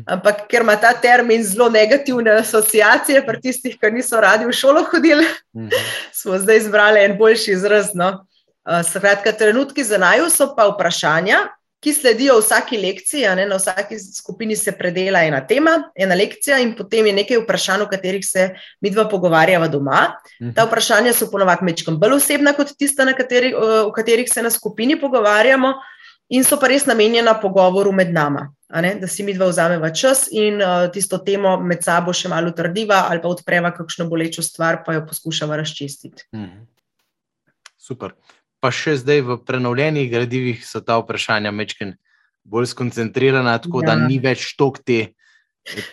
Ampak 0.06 0.46
ker 0.50 0.62
ima 0.62 0.76
ta 0.80 0.92
termin 0.94 1.42
zelo 1.44 1.68
negativne 1.68 2.38
asociacije, 2.40 3.24
pri 3.26 3.40
tistih, 3.40 3.76
ki 3.80 3.90
niso 3.90 4.20
radi 4.20 4.46
v 4.46 4.54
šolo 4.54 4.86
hodili, 4.90 5.26
mhm. 5.56 5.68
smo 6.20 6.38
zdaj 6.38 6.64
izbrali 6.64 7.04
en 7.04 7.18
boljši 7.18 7.52
izraz. 7.52 7.94
No? 7.94 8.26
Uh, 8.66 8.82
skratka, 8.82 9.32
trenutki 9.32 9.84
za 9.84 9.98
naju 9.98 10.30
so 10.30 10.48
pa 10.56 10.66
vprašanja, 10.66 11.44
ki 11.86 11.92
sledijo 11.94 12.38
vsaki 12.40 12.78
lekciji. 12.82 13.28
Ne, 13.38 13.44
na 13.46 13.60
vsaki 13.60 13.98
skupini 13.98 14.56
se 14.56 14.72
predela 14.72 15.20
ena 15.22 15.38
tema, 15.46 15.76
ena 15.94 16.16
lekcija, 16.18 16.58
in 16.58 16.72
potem 16.74 17.06
je 17.06 17.12
nekaj 17.20 17.38
vprašanj, 17.44 17.84
o 17.84 17.90
katerih 17.90 18.24
se 18.26 18.48
mi 18.82 18.90
dva 18.90 19.06
pogovarjava 19.08 19.68
doma. 19.68 20.16
Mhm. 20.40 20.54
Ta 20.56 20.66
vprašanja 20.66 21.12
so 21.14 21.30
ponovadi 21.30 21.68
mečkam 21.68 22.00
bolj 22.00 22.18
osebna 22.18 22.56
kot 22.58 22.74
tista, 22.78 23.06
kateri, 23.14 23.54
o 23.54 23.92
katerih 23.94 24.26
se 24.32 24.42
na 24.42 24.50
skupini 24.50 24.98
pogovarjamo, 25.00 25.74
in 26.30 26.44
so 26.44 26.58
pa 26.60 26.70
res 26.70 26.86
namenjena 26.86 27.36
pogovoru 27.40 27.92
med 27.92 28.12
nami. 28.14 28.46
Da 28.66 29.06
si 29.06 29.22
mi 29.22 29.34
dva 29.34 29.46
vzameva 29.46 29.92
čas 29.94 30.26
in 30.32 30.58
uh, 30.58 30.88
tisto 30.90 31.20
temo 31.22 31.54
med 31.62 31.84
sabo 31.86 32.12
še 32.12 32.28
malo 32.28 32.50
trdiva, 32.50 33.04
ali 33.10 33.22
pa 33.22 33.30
odpreva 33.30 33.70
kakšno 33.70 34.08
bolečo 34.10 34.42
stvar, 34.42 34.82
pa 34.84 34.96
jo 34.96 35.04
poskušava 35.06 35.56
razčistiti. 35.62 36.26
Mhm. 36.34 36.66
Super 37.78 38.16
pa 38.66 38.72
še 38.74 38.96
zdaj 38.98 39.22
v 39.22 39.36
prenovljenih 39.46 40.08
gradivih 40.10 40.64
so 40.66 40.80
ta 40.82 40.96
vprašanja 40.98 41.52
mečken 41.54 41.94
bolj 42.46 42.72
skoncentrirana, 42.72 43.56
tako 43.62 43.84
ja. 43.84 43.92
da 43.92 44.06
ni 44.06 44.18
več 44.22 44.54
tok 44.58 44.80
te. 44.82 45.12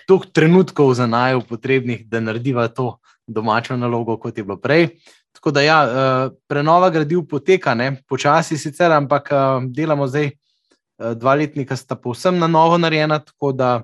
Tuk 0.10 0.28
trenutkov 0.30 0.92
za 0.98 1.08
naju 1.10 1.42
potrebnih, 1.50 2.06
da 2.10 2.22
narediva 2.22 2.68
to 2.70 3.00
domačo 3.26 3.78
nalogo, 3.78 4.20
kot 4.22 4.38
je 4.38 4.46
bilo 4.46 4.60
prej. 4.62 4.92
Tako 5.44 5.52
da, 5.52 5.62
ja, 5.62 5.80
eh, 5.84 6.30
prenova 6.48 6.88
gradiv 6.90 7.26
poteka, 7.28 7.74
ne, 7.76 7.98
počasi 8.08 8.56
sicer, 8.58 8.92
ampak 8.96 9.28
eh, 9.32 9.66
delamo 9.76 10.08
zdaj, 10.08 10.30
eh, 10.30 11.16
dva 11.20 11.34
letnika 11.36 11.76
sta 11.76 11.98
povsem 12.00 12.40
na 12.40 12.48
novo 12.48 12.78
narejena. 12.78 13.20
Tako 13.20 13.52
da 13.52 13.84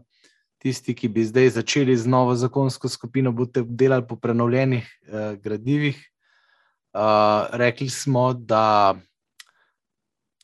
tisti, 0.64 0.96
ki 0.96 1.10
bi 1.12 1.26
zdaj 1.28 1.50
začeli 1.60 1.98
z 1.98 2.08
novo 2.08 2.36
zakonsko 2.36 2.88
skupino, 2.88 3.32
boste 3.36 3.64
delali 3.68 4.08
po 4.08 4.16
prenovljenih 4.16 4.88
gradivih, 5.44 6.00
Uh, 6.94 7.02
rekli 7.54 7.90
smo, 7.90 8.34
da 8.34 8.96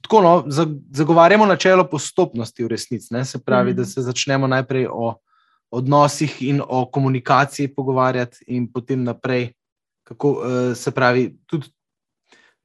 tako, 0.01 0.21
no, 0.21 0.43
zagovarjamo 0.91 1.45
načelo 1.45 1.88
postopnosti 1.89 2.63
v 2.63 2.67
resnici. 2.67 3.13
Ne? 3.13 3.25
Se 3.25 3.39
pravi, 3.43 3.71
mm. 3.71 3.75
da 3.75 3.86
se 3.86 4.01
začnemo 4.01 4.47
najprej 4.47 4.88
o 4.91 5.15
odnosih 5.71 6.41
in 6.41 6.62
o 6.67 6.86
komunikaciji 6.91 7.73
pogovarjati, 7.75 8.45
in 8.47 8.71
potem 8.71 9.04
naprej, 9.04 9.54
kako 10.05 10.31
uh, 10.31 10.47
se 10.77 10.93
pravi. 10.95 11.33
Tudi 11.49 11.69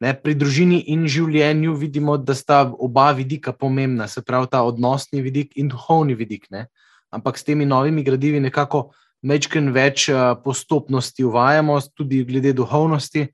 ne, 0.00 0.14
pri 0.16 0.36
družini 0.38 0.78
in 0.94 1.04
življenju 1.08 1.74
vidimo, 1.76 2.16
da 2.16 2.36
sta 2.36 2.62
oba 2.68 3.10
vidika 3.16 3.52
pomembna, 3.52 4.08
se 4.08 4.22
pravi 4.22 4.48
ta 4.52 4.62
odnosni 4.64 5.20
vidik 5.20 5.56
in 5.60 5.68
duhovni 5.68 6.16
vidik. 6.16 6.48
Ne? 6.50 6.68
Ampak 7.10 7.38
s 7.38 7.44
temi 7.44 7.66
novimi 7.66 8.04
gradivi 8.06 8.40
nekako 8.40 8.90
večkrat 9.26 9.68
več 9.74 10.08
uh, 10.08 10.36
postopnosti 10.44 11.26
uvajamo, 11.26 11.80
tudi 11.96 12.24
glede 12.24 12.54
duhovnosti 12.56 13.28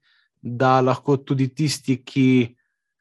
da 0.46 0.80
lahko 0.80 1.16
tudi 1.16 1.48
tisti, 1.48 1.98
ki 2.04 2.54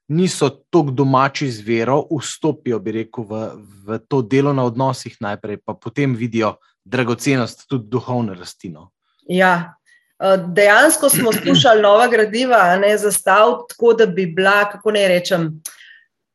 niso 0.08 0.50
tako 0.50 0.92
domači 0.92 1.50
z 1.52 1.62
vero, 1.66 2.00
vstopijo, 2.10 2.80
bi 2.80 2.92
rekel, 3.02 3.26
v, 3.30 3.42
v 3.86 4.00
to 4.10 4.22
delo 4.22 4.54
na 4.54 4.66
odnosih 4.66 5.18
najprej, 5.22 5.62
pa 5.66 5.74
potem 5.74 6.16
vidijo 6.16 6.56
dragocenost 6.86 7.68
tudi 7.70 7.90
duhovne 7.90 8.34
rastino. 8.38 8.92
Ja. 9.30 9.78
Eh, 10.20 10.38
dejansko 10.48 11.10
smo 11.10 11.34
skušali 11.42 11.82
nova 11.82 12.08
gradiva 12.08 12.76
ne, 12.76 12.98
zastaviti 12.98 13.70
tako, 13.70 13.94
da 13.94 14.06
bi 14.06 14.26
bila, 14.26 14.70
kako 14.72 14.92
naj 14.92 15.08
rečem, 15.08 15.62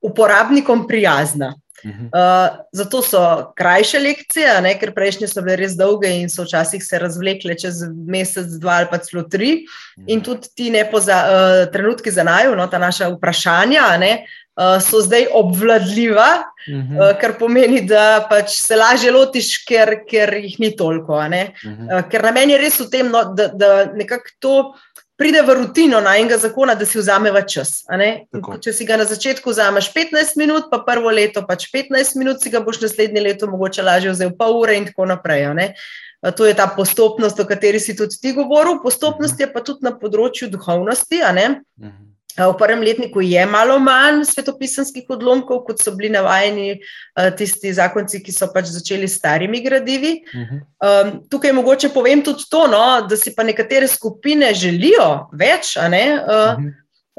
uporabnikom 0.01 0.87
prijazna. 0.89 1.55
Uh, 1.85 2.59
zato 2.73 3.03
so 3.03 3.53
krajše 3.57 3.99
lekcije, 3.99 4.61
ne, 4.61 4.75
ker 4.77 4.91
prejšnje 4.93 5.31
so 5.31 5.41
bile 5.41 5.55
res 5.57 5.73
dolge 5.79 6.11
in 6.13 6.29
so 6.29 6.45
včasih 6.45 6.83
se 6.85 6.99
razvlekle 7.01 7.55
čez 7.57 7.81
mesec, 7.89 8.51
dva 8.61 8.83
ali 8.83 8.89
pa 8.91 8.99
celo 9.01 9.23
tri. 9.23 9.63
In 10.07 10.21
tudi 10.21 10.51
ti 10.55 10.69
nepoza, 10.71 11.17
uh, 11.25 11.63
trenutki 11.73 12.13
za 12.13 12.25
naju, 12.25 12.53
no, 12.57 12.67
ta 12.69 12.79
naša 12.79 13.09
vprašanja, 13.15 13.87
ne, 14.01 14.13
uh, 14.61 14.77
so 14.85 15.01
zdaj 15.01 15.31
obvladljiva, 15.33 16.29
uh, 16.69 17.11
kar 17.21 17.37
pomeni, 17.39 17.81
da 17.87 18.27
pač 18.31 18.59
se 18.61 18.77
lažje 18.77 19.13
lotiš, 19.15 19.53
ker, 19.69 20.01
ker 20.09 20.35
jih 20.41 20.59
ni 20.63 20.75
toliko. 20.77 21.19
Uh, 21.21 22.01
ker 22.11 22.27
na 22.29 22.35
meni 22.37 22.57
je 22.57 22.63
res 22.63 22.81
v 22.81 22.91
tem, 22.93 23.11
no, 23.13 23.25
da, 23.35 23.49
da 23.55 23.71
nekako 23.95 24.37
to 24.39 24.55
pride 25.21 25.43
v 25.45 25.55
rutino 25.55 26.01
na 26.01 26.17
enega 26.17 26.39
zakona, 26.41 26.75
da 26.75 26.87
si 26.89 26.97
vzameva 26.97 27.43
čas. 27.45 27.83
Če 28.65 28.73
si 28.73 28.87
ga 28.89 28.97
na 28.97 29.05
začetku 29.05 29.53
vzameš 29.53 29.91
15 29.93 30.39
minut, 30.41 30.71
pa 30.73 30.81
prvo 30.87 31.13
leto 31.13 31.43
pač 31.45 31.67
15 31.75 32.17
minut, 32.17 32.41
si 32.41 32.53
ga 32.53 32.63
boš 32.65 32.81
naslednje 32.87 33.21
leto 33.27 33.49
mogoče 33.51 33.85
lažje 33.85 34.15
vzel 34.15 34.33
pol 34.39 34.57
ure 34.63 34.79
in 34.81 34.89
tako 34.89 35.11
naprej. 35.13 35.45
To 36.37 36.49
je 36.49 36.57
ta 36.57 36.67
postopnost, 36.73 37.41
o 37.41 37.45
kateri 37.49 37.81
si 37.81 37.97
tudi 37.97 38.17
ti 38.21 38.33
govoril. 38.37 38.81
Postopnost 38.83 39.41
je 39.41 39.49
pa 39.53 39.61
tudi 39.65 39.85
na 39.85 39.93
področju 39.97 40.49
duhovnosti. 40.53 41.21
V 42.39 42.55
prvem 42.59 42.81
letniku 42.81 43.21
je 43.21 43.47
malo 43.47 43.79
manj 43.79 44.25
svetopisanskih 44.25 45.09
odlomkov, 45.11 45.65
kot 45.67 45.83
so 45.83 45.93
bili 45.97 46.11
navajeni 46.13 46.79
tisti 47.37 47.73
zakonci, 47.75 48.23
ki 48.23 48.33
so 48.33 48.49
pač 48.55 48.71
začeli 48.71 49.09
s 49.09 49.19
starimi 49.19 49.63
gradivi. 49.65 50.13
Um, 50.35 51.13
tukaj 51.31 51.53
mogoče 51.53 51.91
povem 51.95 52.23
tudi 52.23 52.47
to, 52.51 52.67
no, 52.71 53.03
da 53.09 53.17
si 53.17 53.35
pa 53.35 53.43
nekatere 53.43 53.89
skupine 53.89 54.55
želijo 54.55 55.31
več, 55.33 55.75
uh, 55.77 56.61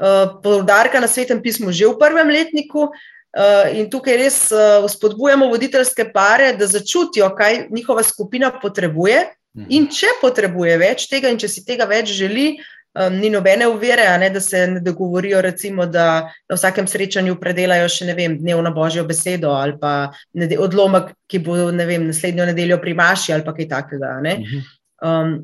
uh, 0.00 0.24
poudarka 0.42 1.00
na 1.00 1.08
svetem 1.08 1.42
pismu 1.42 1.72
že 1.72 1.90
v 1.90 1.98
prvem 1.98 2.28
letniku. 2.28 2.90
Uh, 3.32 3.64
in 3.72 3.88
tukaj 3.88 4.16
res 4.20 4.38
uh, 4.52 4.84
spodbujamo 4.88 5.48
voditeljske 5.48 6.10
pare, 6.12 6.52
da 6.52 6.66
začutijo, 6.68 7.30
kaj 7.36 7.66
njihova 7.70 8.02
skupina 8.04 8.52
potrebuje. 8.52 9.24
In 9.68 9.84
če 9.92 10.08
potrebuje 10.20 10.76
več 10.80 11.10
tega, 11.10 11.28
in 11.28 11.36
če 11.36 11.48
si 11.48 11.60
tega 11.64 11.84
več 11.84 12.08
želi, 12.12 12.54
uh, 12.56 12.81
um, 12.94 13.14
ni 13.14 13.30
nobene 13.30 13.66
uvere, 13.66 14.18
ne, 14.18 14.30
da 14.30 14.40
se 14.40 14.66
ne 14.66 14.80
dogovorijo, 14.80 15.40
recimo, 15.40 15.86
da 15.86 16.32
na 16.48 16.56
vsakem 16.56 16.86
srečanju 16.86 17.38
predelajo 17.40 17.88
še 17.88 18.08
ne 18.10 18.16
vem, 18.18 18.36
dnevno 18.38 18.72
božjo 18.74 19.04
besedo 19.08 19.52
ali 19.56 19.78
pa 19.80 20.12
odlomek, 20.58 21.12
ki 21.30 21.42
bo 21.44 21.70
ne 21.72 21.86
vem, 21.86 22.06
naslednjo 22.10 22.46
nedeljo 22.52 22.78
pri 22.82 22.94
Maši 22.94 23.32
ali 23.32 23.44
kaj 23.46 23.68
takega. 23.68 24.18
Mhm. 24.22 24.68
Um, 25.02 25.38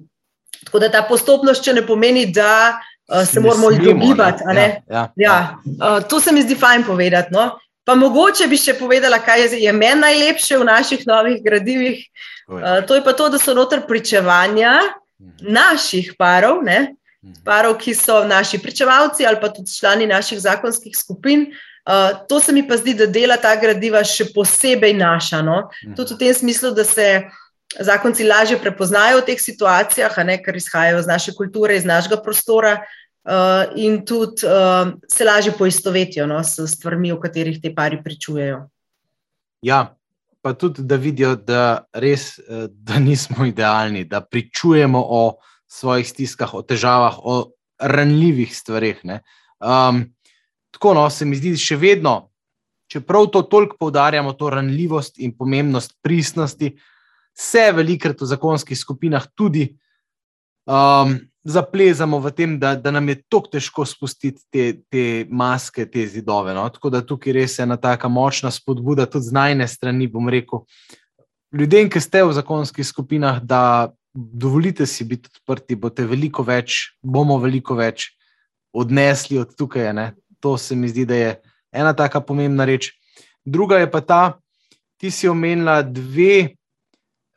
tako 0.65 0.79
da 0.79 0.91
ta 0.91 1.03
postopnost, 1.09 1.65
če 1.65 1.73
ne 1.73 1.87
pomeni, 1.87 2.27
da 2.33 2.79
uh, 3.09 3.25
se 3.25 3.41
ne 3.41 3.47
moramo 3.47 3.71
izogibati. 3.71 4.45
Ja, 4.47 4.53
ja, 4.55 4.83
ja. 4.89 5.07
ja. 5.17 5.39
uh, 5.65 6.03
to 6.09 6.21
se 6.21 6.33
mi 6.33 6.43
zdi 6.43 6.55
fajn 6.59 6.85
povedati. 6.87 7.35
No? 7.35 7.51
Pa 7.89 7.95
mogoče 7.97 8.47
bi 8.51 8.59
še 8.61 8.75
povedala, 8.77 9.17
kaj 9.25 9.47
je, 9.47 9.61
je 9.65 9.73
meni 9.73 10.03
najlepše 10.03 10.59
v 10.61 10.67
naših 10.69 11.07
novih 11.09 11.41
gradivih. 11.45 12.05
Uh, 12.49 12.85
to 12.87 12.99
je 12.99 13.05
pa 13.05 13.17
to, 13.17 13.31
da 13.33 13.41
so 13.41 13.55
noter 13.57 13.87
pričevanja 13.89 14.77
mhm. 15.19 15.53
naših 15.53 16.13
parov, 16.19 16.63
ne. 16.65 16.98
Parov, 17.45 17.79
ki 17.79 17.95
so 17.95 18.23
naši 18.25 18.59
pričevalci 18.63 19.27
ali 19.27 19.41
pa 19.41 19.49
tudi 19.53 19.75
člani 19.75 20.07
naših 20.07 20.41
zakonskih 20.41 20.97
skupin. 20.97 21.53
Uh, 21.89 22.27
to 22.29 22.41
se 22.41 22.53
mi 22.53 22.69
pa 22.69 22.77
zdi, 22.77 22.95
da 22.95 23.07
dela 23.07 23.39
ta 23.41 23.55
gradiva 23.57 24.03
še 24.05 24.29
posebej 24.35 24.93
naša. 24.95 25.43
No? 25.43 25.69
Mhm. 25.85 25.97
Tudi 25.97 26.15
v 26.15 26.19
tem 26.19 26.35
smislu, 26.35 26.75
da 26.77 26.85
se 26.85 27.25
zakonci 27.81 28.25
lažje 28.29 28.59
prepoznajo 28.61 29.23
v 29.23 29.27
teh 29.29 29.41
situacijah, 29.41 30.15
ne, 30.25 30.39
ker 30.43 30.57
izhajajo 30.57 31.01
iz 31.01 31.09
naše 31.09 31.35
kulture, 31.37 31.77
iz 31.77 31.89
našega 31.89 32.21
prostora. 32.23 32.79
Uh, 33.29 33.69
in 33.77 34.05
tudi 34.09 34.47
uh, 34.49 34.95
se 35.09 35.25
lažje 35.25 35.53
poistovetijo 35.53 36.27
no, 36.27 36.39
s 36.45 36.65
stvarmi, 36.71 37.13
o 37.13 37.19
katerih 37.21 37.59
te 37.61 37.75
pari 37.75 37.99
pričujejo. 38.05 38.63
Ja, 39.61 39.97
pa 40.41 40.55
tudi, 40.55 40.85
da 40.85 40.97
vidijo, 40.97 41.35
da 41.37 41.85
res 41.93 42.39
da 42.71 42.99
nismo 42.99 43.45
idealni, 43.45 44.05
da 44.05 44.21
pričujemo 44.21 45.03
o 45.09 45.23
svojih 45.69 46.09
stiskah, 46.09 46.55
o 46.55 46.63
težavah, 46.63 47.19
o 47.23 47.53
ranljivih 47.79 48.57
stvareh. 48.57 49.03
Um, 49.05 50.05
tako 50.75 50.95
no, 50.95 51.07
se 51.11 51.29
mi 51.29 51.37
zdi, 51.39 51.55
še 51.61 51.77
vedno, 51.77 52.31
čeprav 52.89 53.29
to 53.33 53.43
toliko 53.43 53.77
poudarjamo, 53.79 54.33
to 54.33 54.51
ranljivost 54.51 55.21
in 55.21 55.37
pomembnost 55.37 55.99
pristnosti, 56.03 56.73
se 57.39 57.69
velikrat 57.73 58.21
v 58.21 58.27
zakonskih 58.27 58.79
skupinah 58.79 59.29
tudi 59.37 59.69
um, 60.67 61.15
zaplezamo 61.49 62.19
v 62.21 62.33
tem, 62.35 62.57
da, 62.59 62.75
da 62.77 62.91
nam 62.91 63.09
je 63.09 63.21
tako 63.29 63.53
težko 63.53 63.87
spustiti 63.87 64.43
te, 64.51 64.65
te 64.91 65.05
maske, 65.31 65.87
te 65.87 66.07
zidove. 66.07 66.55
No? 66.55 66.67
Tako 66.73 66.91
da 66.91 67.05
tukaj 67.05 67.37
res 67.37 67.59
je 67.59 67.65
ena 67.65 67.79
tako 67.81 68.11
močna 68.13 68.51
spodbuda, 68.51 69.07
tudi 69.07 69.31
z 69.31 69.37
najne 69.37 69.69
strani, 69.69 70.11
bom 70.11 70.29
rekel. 70.29 70.65
Ljudem, 71.55 71.89
ki 71.89 72.01
ste 72.05 72.25
v 72.27 72.35
zakonskih 72.37 72.85
skupinah, 72.85 73.41
da 73.41 73.93
dovolite 74.19 74.87
si 74.87 75.05
biti 75.05 75.31
odprti, 75.31 75.77
boste 75.79 76.07
veliko 76.07 76.43
več, 76.43 76.95
bomo 77.03 77.39
veliko 77.39 77.77
več 77.79 78.11
odnesli 78.75 79.39
od 79.39 79.55
tukaj. 79.57 79.93
Ne? 79.95 80.13
To 80.43 80.57
se 80.59 80.77
mi 80.77 80.91
zdi, 80.91 81.07
da 81.07 81.15
je 81.15 81.31
ena 81.73 81.95
taka 81.95 82.21
pomembna 82.21 82.67
reč. 82.67 82.91
Druga 83.45 83.79
je 83.79 83.91
pa 83.91 84.01
ta, 84.01 84.23
ti 84.99 85.11
si 85.15 85.29
omenila 85.31 85.81
dve 85.83 86.59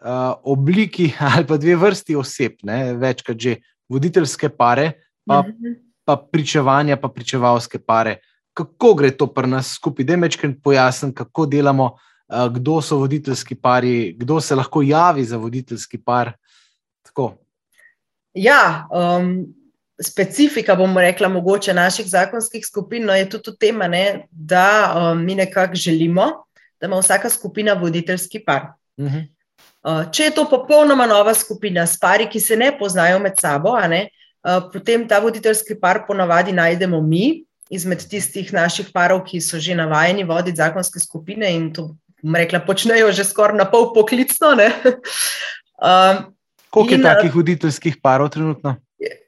uh, 0.02 0.34
obliki 0.44 1.12
ali 1.32 1.46
pa 1.48 1.58
dve 1.62 1.78
vrsti 1.78 2.18
oseb, 2.18 2.60
ne? 2.64 2.94
večkrat 2.98 3.38
že 3.38 3.56
voditeljske 3.92 4.50
pare, 4.50 4.92
pa, 5.28 5.44
mhm. 5.44 5.80
pa 6.06 6.18
pričevanja, 6.18 6.98
pa 6.98 7.12
pričevalske 7.12 7.80
pare. 7.80 8.18
Kako 8.58 8.96
gre 9.00 9.12
to 9.16 9.30
pri 9.32 9.48
nas 9.48 9.76
skupaj? 9.78 10.06
Da 10.06 10.14
je 10.14 10.24
večkrat 10.26 10.58
pojasnjen, 10.64 11.14
kako 11.14 11.46
delamo, 11.46 11.94
uh, 11.94 12.48
kdo 12.52 12.82
so 12.82 12.98
voditeljski 12.98 13.56
pari, 13.56 14.16
kdo 14.18 14.42
se 14.42 14.56
lahko 14.56 14.82
javi 14.82 15.24
za 15.26 15.38
voditeljski 15.38 16.02
par. 16.02 16.34
Tako. 17.12 17.34
Ja, 18.34 18.88
um, 18.92 19.54
specifika, 20.02 20.76
bomo 20.76 21.02
rekla, 21.02 21.28
mogoče 21.28 21.74
naših 21.74 22.08
zakonskih 22.08 22.66
skupin 22.66 23.06
no 23.06 23.16
je 23.16 23.30
tudi 23.30 23.52
tema, 23.60 23.88
ne, 23.88 24.28
da 24.32 24.94
um, 24.96 25.26
mi 25.26 25.36
nekako 25.36 25.76
želimo, 25.76 26.46
da 26.80 26.88
ima 26.88 27.00
vsaka 27.00 27.30
skupina 27.30 27.74
voditeljski 27.74 28.40
par. 28.40 28.62
Uh 28.98 29.06
mhm. 29.06 29.18
-huh. 29.18 30.06
uh, 30.06 30.12
če 30.12 30.24
je 30.24 30.32
to 30.32 30.50
popolnoma 30.50 31.06
nova 31.06 31.34
skupina 31.34 31.88
s 31.88 32.00
pari, 32.00 32.30
ki 32.30 32.40
se 32.40 32.56
ne 32.56 32.78
poznajo 32.80 33.20
med 33.20 33.34
sabo, 33.42 33.80
ne, 33.80 34.08
uh, 34.44 34.72
potem 34.74 35.08
ta 35.08 35.20
voditeljski 35.20 35.80
par 35.82 36.04
ponavadi 36.08 36.52
najdemo 36.52 37.02
mi. 37.02 37.46
Izmed 37.70 38.10
tistih 38.10 38.54
naših 38.54 38.90
parov, 38.94 39.24
ki 39.24 39.42
so 39.42 39.60
že 39.60 39.76
navajeni 39.76 40.24
voditi 40.24 40.58
zakonske 40.58 41.00
skupine, 41.00 41.56
in 41.56 41.74
to, 41.74 41.96
rekla, 42.36 42.60
počnejo 42.60 43.12
že 43.12 43.24
skoraj 43.24 43.58
na 43.58 43.66
pol 43.66 43.94
poklicno. 43.94 44.48
um, 45.88 46.36
Koliko 46.72 46.94
je 46.94 47.02
takih 47.04 47.36
voditeljskih 47.36 47.98
parov 48.04 48.30
trenutno? 48.32 48.76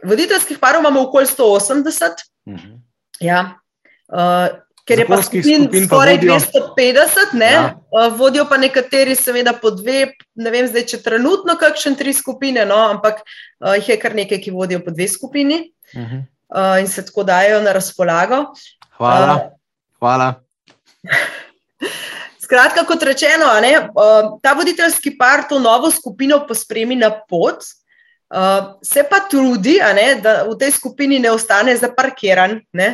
Voditeljskih 0.03 0.59
parov 0.59 0.81
imamo 0.81 1.01
okoli 1.07 1.25
180. 1.25 2.23
Uh 2.45 2.53
-huh. 2.53 2.79
ja. 3.19 3.59
uh, 4.07 4.47
ker 4.87 4.99
je 4.99 5.07
pa 5.07 5.21
skupin 5.23 5.67
skoraj 5.85 6.17
250, 6.19 7.41
ja. 7.41 7.75
uh, 7.91 8.19
vodijo 8.19 8.45
pa 8.49 8.57
nekateri, 8.57 9.15
seveda, 9.15 9.53
po 9.61 9.71
dve. 9.71 10.13
Ne 10.35 10.51
vem, 10.51 10.67
zdaj, 10.67 10.85
če 10.91 11.01
trenutno 11.03 11.55
kakšen 11.59 11.95
tri 11.95 12.13
skupine, 12.13 12.65
no, 12.65 12.75
ampak 12.75 13.23
uh, 13.23 13.73
jih 13.79 13.89
je 13.89 13.99
kar 13.99 14.15
nekaj, 14.15 14.41
ki 14.43 14.51
vodijo 14.51 14.83
po 14.85 14.91
dve 14.91 15.07
skupini 15.07 15.71
uh 15.95 16.01
-huh. 16.01 16.23
uh, 16.55 16.79
in 16.79 16.87
se 16.87 17.05
tako 17.05 17.23
dajo 17.23 17.61
na 17.61 17.71
razpolago. 17.71 18.45
Hvala. 18.97 19.33
Uh, 19.33 19.51
Hvala. 19.99 20.33
Skratka, 22.53 22.83
kot 22.85 23.01
rečeno, 23.01 23.47
ne, 23.65 23.71
uh, 23.81 24.35
ta 24.41 24.51
voditeljski 24.53 25.15
par 25.17 25.47
to 25.49 25.57
novo 25.59 25.89
skupino 25.91 26.37
pospremi 26.45 26.93
na 26.95 27.09
pot, 27.09 27.65
uh, 27.65 28.75
se 28.85 29.01
pa 29.09 29.23
trudi, 29.25 29.79
ne, 29.97 30.19
da 30.21 30.43
v 30.45 30.53
tej 30.61 30.75
skupini 30.75 31.17
ne 31.19 31.31
ostane 31.33 31.73
zaparkiran 31.73 32.59
ne, 32.77 32.89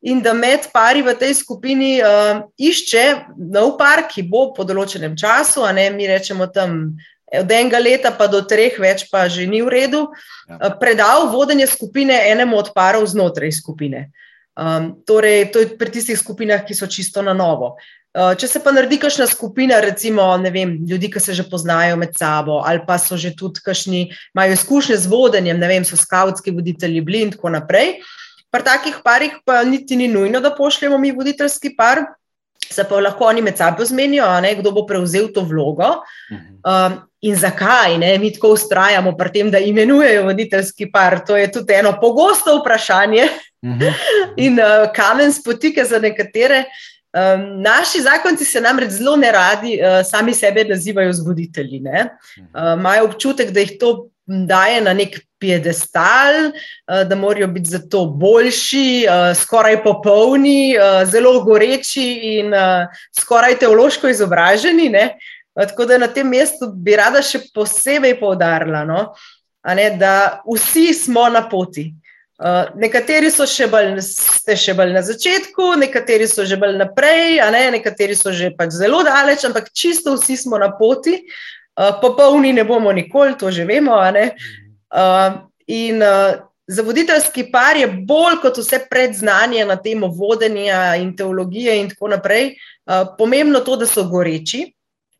in 0.00 0.22
da 0.24 0.32
med 0.32 0.64
pari 0.72 1.04
v 1.04 1.12
tej 1.20 1.34
skupini 1.42 1.98
uh, 2.00 2.40
išče 2.56 3.04
nov 3.52 3.76
par, 3.76 4.06
ki 4.08 4.24
bo 4.32 4.46
po 4.56 4.64
določenem 4.64 5.12
času, 5.12 5.68
ne, 5.76 5.90
mi 5.92 6.08
rečemo 6.08 6.48
tam. 6.48 6.96
Od 7.32 7.48
enega 7.48 7.78
leta 7.80 8.10
pa 8.12 8.26
do 8.28 8.42
treh, 8.44 8.74
več 8.76 9.06
pa 9.08 9.24
že 9.24 9.46
ni 9.48 9.62
v 9.64 9.70
redu, 9.72 10.02
ja. 10.48 10.68
predal 10.76 11.30
vodenje 11.32 11.64
skupine 11.64 12.12
enemu 12.28 12.58
od 12.60 12.74
parov 12.76 13.06
znotraj 13.08 13.52
skupine. 13.56 14.10
Um, 14.52 14.92
torej, 15.08 15.48
to 15.52 15.58
je 15.62 15.72
pri 15.78 15.90
tistih 15.90 16.18
skupinah, 16.18 16.64
ki 16.66 16.76
so 16.76 16.86
čisto 16.86 17.22
na 17.24 17.32
novo. 17.32 17.76
Eh, 18.12 18.34
če 18.36 18.44
se 18.44 18.60
pa 18.60 18.74
naredi 18.76 18.98
kakšna 19.00 19.24
skupina, 19.24 19.78
recimo 19.80 20.26
vem, 20.52 20.74
ljudi, 20.88 21.08
ki 21.08 21.20
se 21.20 21.32
že 21.32 21.46
poznajo 21.48 21.96
med 21.96 22.12
sabo, 22.12 22.60
ali 22.60 22.82
pa 22.84 22.98
so 23.00 23.16
že 23.16 23.32
tudi 23.32 23.62
kakšni, 23.64 24.02
imajo 24.36 24.52
izkušnje 24.52 24.96
z 25.00 25.08
vodenjem, 25.08 25.56
ne 25.56 25.68
vem, 25.68 25.84
so 25.84 25.96
skavtski 25.96 26.52
voditelji, 26.52 27.00
bili 27.00 27.22
in 27.24 27.30
tako 27.32 27.54
naprej. 27.56 28.02
Pri 28.52 28.62
takih 28.62 28.98
parih 29.00 29.38
pa 29.48 29.62
niti 29.64 29.96
ni 29.96 30.10
nujno, 30.12 30.42
da 30.44 30.52
pošljemo 30.52 30.98
mi 31.00 31.14
voditeljski 31.16 31.72
par, 31.76 32.04
se 32.60 32.84
pa 32.84 33.00
lahko 33.00 33.24
oni 33.24 33.40
med 33.40 33.56
sabo 33.56 33.84
zmenijo, 33.84 34.28
ne, 34.44 34.52
kdo 34.60 34.74
bo 34.76 34.84
prevzel 34.84 35.30
to 35.32 35.40
vlogo. 35.48 36.02
Um, 36.28 36.98
in 37.24 37.36
zakaj 37.36 37.96
ne, 37.96 38.12
mi 38.20 38.28
tako 38.32 38.52
ustrajamo 38.58 39.14
pri 39.16 39.32
tem, 39.32 39.50
da 39.50 39.58
imenujejo 39.58 40.26
voditeljski 40.28 40.90
par? 40.92 41.22
To 41.24 41.36
je 41.36 41.48
tudi 41.52 41.80
eno 41.80 41.94
pogosto 42.00 42.58
vprašanje 42.60 43.30
mhm. 43.64 43.82
in 44.46 44.60
uh, 44.60 44.88
kamen 44.94 45.32
spotike 45.32 45.84
za 45.84 45.98
nekatere. 45.98 46.64
Um, 47.12 47.60
naši 47.62 48.00
zakonci 48.00 48.44
se 48.44 48.60
namreč 48.60 48.90
zelo 48.90 49.16
ne 49.16 49.32
radi 49.32 49.74
uh, 49.76 50.00
sami 50.06 50.34
sebe 50.34 50.64
nazivajo 50.64 51.12
zvoditelji. 51.12 51.82
Imajo 52.78 53.04
uh, 53.04 53.10
občutek, 53.10 53.50
da 53.52 53.60
jih 53.60 53.76
to 53.80 54.08
daje 54.26 54.80
na 54.80 54.94
nek 54.96 55.18
piedestal, 55.38 56.48
uh, 56.48 57.02
da 57.08 57.16
morajo 57.16 57.46
biti 57.52 57.70
zato 57.70 58.06
boljši, 58.06 59.04
uh, 59.08 59.36
skoraj 59.36 59.82
popolni, 59.84 60.72
uh, 60.78 61.02
zelo 61.04 61.42
goreči 61.44 62.06
in 62.38 62.54
uh, 62.54 62.88
skoraj 63.18 63.58
teološko 63.60 64.08
izobraženi. 64.08 64.88
Uh, 64.88 65.66
tako 65.68 65.84
da 65.84 65.98
na 65.98 66.08
tem 66.08 66.28
mestu 66.28 66.70
bi 66.72 66.96
rada 66.96 67.20
še 67.22 67.42
posebej 67.54 68.16
poudarila, 68.20 68.86
no? 68.88 69.10
ne, 69.76 69.90
da 70.00 70.42
vsi 70.48 70.94
smo 70.94 71.28
na 71.28 71.44
poti. 71.48 71.92
Uh, 72.42 72.72
nekateri 72.74 73.28
so 73.30 73.44
še 73.46 73.68
bolj, 73.70 74.00
še 74.58 74.72
bolj 74.74 74.90
na 74.96 75.02
začetku, 75.06 75.76
nekateri 75.78 76.26
so 76.26 76.42
že 76.42 76.56
bolj 76.58 76.74
naprej, 76.80 77.38
ne? 77.54 77.60
nekateri 77.76 78.16
so 78.18 78.32
že 78.34 78.50
pač 78.58 78.74
zelo 78.74 79.04
daleč, 79.06 79.44
ampak 79.46 79.70
čisto 79.70 80.16
vsi 80.16 80.34
smo 80.40 80.58
na 80.58 80.72
poti, 80.74 81.20
uh, 81.22 81.92
popolni 82.02 82.50
ne 82.50 82.64
bomo 82.66 82.90
nikoli, 82.90 83.38
to 83.38 83.52
že 83.54 83.62
vemo. 83.62 83.94
Uh, 83.94 85.38
in 85.70 86.02
uh, 86.02 86.42
za 86.66 86.82
voditeljski 86.82 87.46
par 87.54 87.78
je 87.78 87.86
bolj 87.86 88.40
kot 88.42 88.58
vse 88.58 88.82
predznanje 88.90 89.62
na 89.62 89.78
temo 89.78 90.10
vodenja 90.10 90.98
in 90.98 91.14
teologije 91.14 91.78
in 91.78 91.94
tako 91.94 92.10
naprej, 92.16 92.56
uh, 92.90 93.14
pomembno 93.14 93.62
to, 93.62 93.78
da 93.78 93.86
so 93.86 94.02
goreči, 94.10 94.66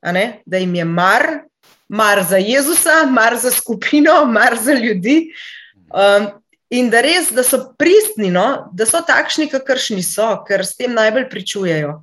da 0.03 0.59
jim 0.59 0.75
je 0.75 0.91
mar, 0.91 1.47
mar 1.87 2.27
za 2.27 2.43
Jezusa, 2.43 3.07
mar 3.07 3.39
za 3.39 3.55
skupino, 3.55 4.25
mar 4.39 4.59
za 4.59 4.75
ljudi. 4.75 5.31
Um, 5.95 6.42
In 6.73 6.89
da 6.89 7.03
res, 7.05 7.29
da 7.37 7.45
so 7.45 7.61
pristni, 7.79 8.31
no? 8.33 8.71
da 8.73 8.87
so 8.89 9.03
takšni, 9.05 9.51
kakršni 9.53 10.03
so, 10.07 10.31
ker 10.49 10.65
s 10.65 10.79
tem 10.79 10.95
najbolj 10.97 11.29
pričujejo. 11.29 11.99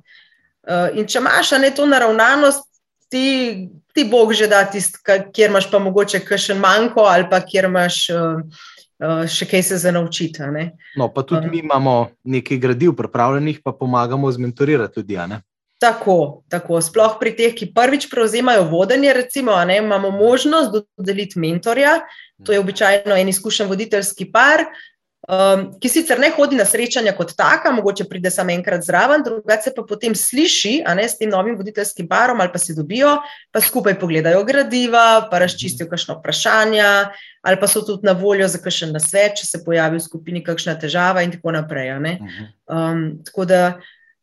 Uh, 0.60 0.92
in 0.94 1.08
če 1.10 1.18
imaš 1.18 1.50
ne 1.58 1.72
to 1.74 1.88
naravnanost, 1.90 2.66
ti, 3.10 3.68
ti 3.94 4.04
Bog 4.06 4.32
že 4.36 4.46
da 4.46 4.62
tisti, 4.70 5.00
kjer 5.34 5.50
imaš 5.50 5.66
pa 5.72 5.80
mogoče 5.82 6.20
kakšen 6.22 6.60
manjko 6.62 7.08
ali 7.10 7.26
pa 7.30 7.40
kjer 7.42 7.66
imaš 7.66 8.04
uh, 8.14 9.26
še 9.26 9.48
kaj 9.50 9.62
se 9.66 9.80
za 9.82 9.90
naučiti. 9.90 10.46
No, 11.00 11.08
pa 11.10 11.24
tudi 11.26 11.48
uh, 11.48 11.50
mi 11.50 11.64
imamo 11.64 12.12
nekaj 12.22 12.62
gradiv 12.62 12.94
pripravljenih, 12.94 13.62
pa 13.64 13.72
pomagamo 13.72 14.30
zmentorirati 14.30 15.00
ljudi. 15.00 15.18
Tako, 15.80 16.42
tako. 16.52 16.82
Sploh 16.84 17.16
pri 17.16 17.32
teh, 17.32 17.54
ki 17.56 17.70
prvič 17.72 18.10
prevzemajo 18.12 18.66
vodenje, 18.68 19.14
recimo, 19.16 19.56
ne, 19.64 19.78
imamo 19.80 20.10
možnost 20.12 20.74
dodeliti 20.76 21.40
mentorja. 21.40 22.02
To 22.44 22.52
je 22.52 22.60
običajno 22.60 23.16
en 23.16 23.28
izkušen 23.28 23.68
voditeljski 23.68 24.26
par, 24.32 24.66
um, 25.28 25.66
ki 25.80 25.88
sicer 25.88 26.20
ne 26.20 26.30
hodi 26.36 26.56
na 26.56 26.64
srečanja 26.68 27.12
kot 27.16 27.32
taka, 27.36 27.72
mogoče 27.72 28.04
pride 28.08 28.30
samo 28.32 28.52
enkrat 28.52 28.84
zraven, 28.84 29.24
drugače 29.24 29.72
pa 29.76 29.84
potem 29.88 30.14
sliši 30.16 30.80
ne, 30.96 31.06
s 31.08 31.18
tem 31.18 31.30
novim 31.30 31.56
voditeljskim 31.56 32.08
parom 32.08 32.40
ali 32.40 32.52
pa 32.52 32.58
se 32.58 32.74
dobijo, 32.74 33.18
pa 33.52 33.60
skupaj 33.60 33.98
pogledajo 34.00 34.42
gradiva, 34.44 35.28
pa 35.30 35.38
razčistijo 35.38 35.88
kakšno 35.88 36.18
vprašanje, 36.18 36.88
ali 37.42 37.60
pa 37.60 37.68
so 37.68 37.84
tudi 37.86 38.08
na 38.08 38.12
voljo 38.12 38.48
za 38.48 38.60
kakšen 38.60 38.92
nasvet, 38.96 39.38
če 39.40 39.46
se 39.46 39.62
pojavi 39.64 39.96
v 39.96 40.04
skupini 40.04 40.44
kakšna 40.44 40.76
težava 40.80 41.24
in 41.24 41.32
tako 41.36 41.56
naprej. 41.56 41.92
Um, 42.68 43.20
tako 43.24 43.48
da 43.48 43.62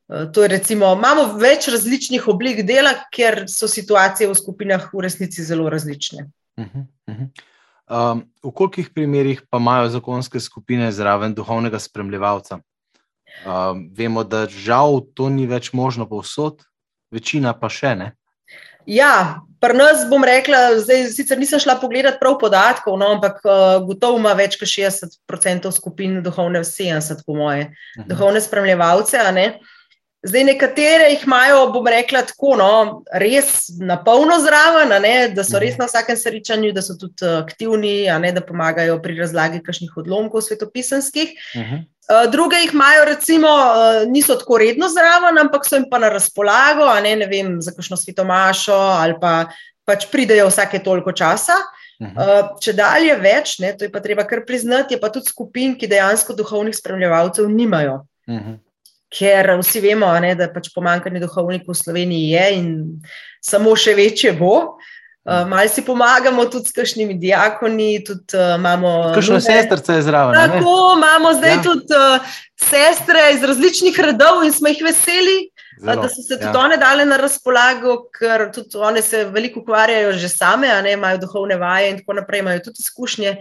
To 0.08 0.44
je 0.44 0.48
recimo, 0.48 0.94
imamo 0.96 1.34
več 1.36 1.68
različnih 1.68 2.28
oblik 2.32 2.62
dela, 2.64 2.94
ker 3.12 3.44
so 3.52 3.68
situacije 3.68 4.30
v 4.30 4.36
skupinah 4.40 4.86
v 4.94 5.04
resnici 5.04 5.44
zelo 5.44 5.70
različne. 5.70 6.30
Uh 6.58 6.66
-huh, 6.66 6.86
uh 7.08 7.16
-huh. 7.16 7.30
Um, 7.88 8.26
v 8.44 8.52
kolikih 8.52 8.90
primerih 8.92 9.42
pa 9.50 9.58
imajo 9.58 9.90
zakonske 9.90 10.40
skupine 10.40 10.92
zraven 10.92 11.34
duhovnega 11.34 11.80
spremljevalca? 11.80 12.60
Um, 13.46 13.90
vemo, 13.96 14.24
da 14.24 14.48
žal 14.48 15.02
to 15.14 15.30
ni 15.30 15.46
več 15.48 15.72
možno 15.74 16.08
povsod, 16.10 16.64
večina 17.12 17.54
pa 17.54 17.70
še 17.70 17.96
ne. 17.96 18.12
Ja, 18.88 19.40
pri 19.60 19.76
nas 19.76 20.04
bom 20.10 20.24
rekla, 20.24 20.80
zdaj 20.80 21.10
sicer 21.12 21.40
nisem 21.40 21.60
šla 21.60 21.76
pogledat 21.80 22.20
prav 22.20 22.38
podatkov, 22.40 23.00
no, 23.00 23.08
ampak 23.18 23.40
uh, 23.44 23.80
gotovo 23.88 24.20
ima 24.20 24.32
več 24.34 24.56
kot 24.60 24.68
60% 24.68 25.72
skupin 25.76 26.22
duhovne, 26.24 26.60
70% 26.60 27.24
po 27.28 27.36
moje, 27.36 27.68
uh 27.68 27.72
mhm. 27.72 28.04
-huh. 28.04 28.08
duhovne 28.12 28.42
spremljevalce. 28.42 29.18
Zdaj, 30.26 30.44
nekatere 30.44 31.12
jih 31.12 31.24
imajo, 31.28 31.60
bom 31.72 31.86
rekla, 31.88 32.24
tako, 32.26 32.56
no, 32.58 32.70
res 33.22 33.68
na 33.78 34.00
polno 34.02 34.40
zraven, 34.42 34.90
ne, 35.04 35.28
da 35.30 35.44
so 35.46 35.60
res 35.62 35.76
mhm. 35.76 35.84
na 35.84 35.88
vsakem 35.88 36.18
srečanju, 36.18 36.72
da 36.74 36.82
so 36.82 36.98
tudi 36.98 37.26
eh, 37.26 37.36
aktivni, 37.38 37.94
ne, 38.24 38.32
da 38.34 38.42
pomagajo 38.42 38.98
pri 39.04 39.20
razlagi 39.22 39.62
kakšnih 39.66 39.94
odlomkov 40.02 40.42
svetopisanskih. 40.48 41.38
Uh 41.54 41.62
mhm. 41.62 41.76
-huh. 41.76 41.86
Eh, 42.08 42.28
druge 42.32 42.56
jih 42.56 42.74
imajo, 42.74 43.06
recimo, 43.06 43.48
eh, 43.48 44.06
niso 44.08 44.36
tako 44.36 44.58
redno 44.58 44.90
zraven, 44.90 45.38
ampak 45.38 45.66
so 45.66 45.76
jim 45.76 45.86
pa 45.92 46.00
na 46.00 46.10
razpolago, 46.10 46.88
ne, 47.04 47.16
ne 47.16 47.26
vem, 47.28 47.62
za 47.62 47.72
kakšno 47.72 47.98
svetomašo 47.98 48.76
ali 48.76 49.14
pa 49.22 49.46
pač 49.86 50.08
pridejo 50.12 50.48
vsake 50.48 50.80
toliko 50.84 51.12
časa. 51.12 51.54
Uh, 51.98 52.54
če 52.62 52.76
dalje 52.78 53.16
več, 53.16 53.56
ne, 53.60 53.72
to 53.74 53.88
je 53.88 53.92
pa 53.92 54.00
treba 54.00 54.22
kar 54.24 54.44
priznati, 54.46 54.94
je 54.94 55.02
pa 55.02 55.10
tudi 55.10 55.32
skupin, 55.32 55.74
ki 55.80 55.88
dejansko 55.90 56.36
duhovnih 56.38 56.76
spremljevalcev 56.78 57.50
nimajo. 57.50 58.06
Uh 58.28 58.36
-huh. 58.36 58.58
Ker 59.14 59.54
vsi 59.62 59.80
vemo, 59.80 60.10
ne, 60.20 60.34
da 60.36 60.50
pač 60.52 60.68
pomankanje 60.76 61.22
duhovnikov 61.24 61.76
v 61.76 61.80
Sloveniji 61.80 62.32
je 62.36 62.46
in 62.58 62.70
samo 63.44 63.76
še 63.80 63.96
večje 63.96 64.34
bo. 64.36 64.56
Uh, 64.58 64.94
Uh, 65.28 65.48
Malo 65.48 65.68
si 65.68 65.82
pomagamo 65.82 66.46
tudi 66.46 66.70
s 66.70 66.72
kakšnimi 66.72 67.20
diakoni, 67.20 68.00
tudi 68.00 68.32
uh, 68.32 68.56
imamo. 68.56 69.12
Kakšno 69.12 69.42
sestrce 69.44 69.98
je 70.00 70.06
zraven? 70.08 70.32
Tako 70.40 70.64
ne? 70.64 70.94
imamo 70.96 71.34
zdaj 71.36 71.52
ja. 71.52 71.64
tudi 71.64 71.92
uh, 71.92 72.24
sestre 72.56 73.26
iz 73.34 73.44
različnih 73.44 74.00
redov 74.00 74.46
in 74.48 74.56
smo 74.56 74.72
jih 74.72 74.80
veseli, 74.88 75.52
Zelo, 75.84 76.02
da 76.02 76.08
so 76.08 76.24
se 76.24 76.40
tudi 76.40 76.48
ja. 76.48 76.56
one 76.56 76.78
dale 76.80 77.04
na 77.06 77.20
razpolago, 77.20 77.98
ker 78.16 78.46
tudi 78.56 78.80
one 78.80 79.04
se 79.04 79.26
veliko 79.28 79.60
ukvarjajo 79.60 80.16
že 80.16 80.32
same, 80.32 80.72
a 80.72 80.80
ne 80.82 80.96
imajo 80.96 81.20
duhovne 81.26 81.60
vaje 81.60 81.92
in 81.92 82.00
tako 82.00 82.22
naprej, 82.22 82.46
imajo 82.46 82.64
tudi 82.70 82.88
izkušnje. 82.88 83.36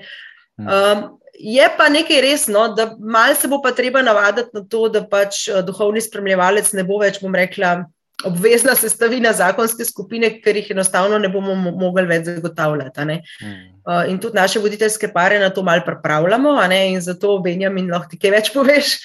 Um, 0.58 1.18
je 1.38 1.68
pa 1.78 1.88
nekaj 1.88 2.20
resno, 2.20 2.68
da 2.74 2.94
malo 2.98 3.34
se 3.34 3.48
bo 3.48 3.60
pa 3.62 3.72
treba 3.76 4.02
navaditi 4.02 4.48
na 4.52 4.64
to, 4.64 4.88
da 4.88 5.04
pač 5.04 5.48
duhovni 5.66 6.00
spremljevalec 6.00 6.72
ne 6.72 6.84
bo 6.84 6.98
več, 7.02 7.20
bom 7.20 7.34
rekla, 7.34 7.82
obvezna 8.24 8.74
sestavina 8.74 9.32
zakonske 9.36 9.84
skupine, 9.84 10.30
ker 10.40 10.56
jih 10.56 10.70
enostavno 10.72 11.18
ne 11.20 11.28
bomo 11.28 11.54
mogli 11.76 12.06
več 12.08 12.30
zagotavljati. 12.30 13.04
Mm. 13.04 13.56
Uh, 13.84 14.02
in 14.08 14.18
tudi 14.18 14.38
naše 14.38 14.60
voditeljske 14.64 15.10
pare 15.12 15.38
na 15.38 15.50
to 15.50 15.62
malo 15.62 15.84
pripravljamo, 15.86 16.56
in 16.72 17.00
zato, 17.00 17.38
Benjamin, 17.44 17.90
lahko 17.92 18.10
ti 18.10 18.18
kaj 18.18 18.30
več 18.30 18.52
poveš. 18.54 18.96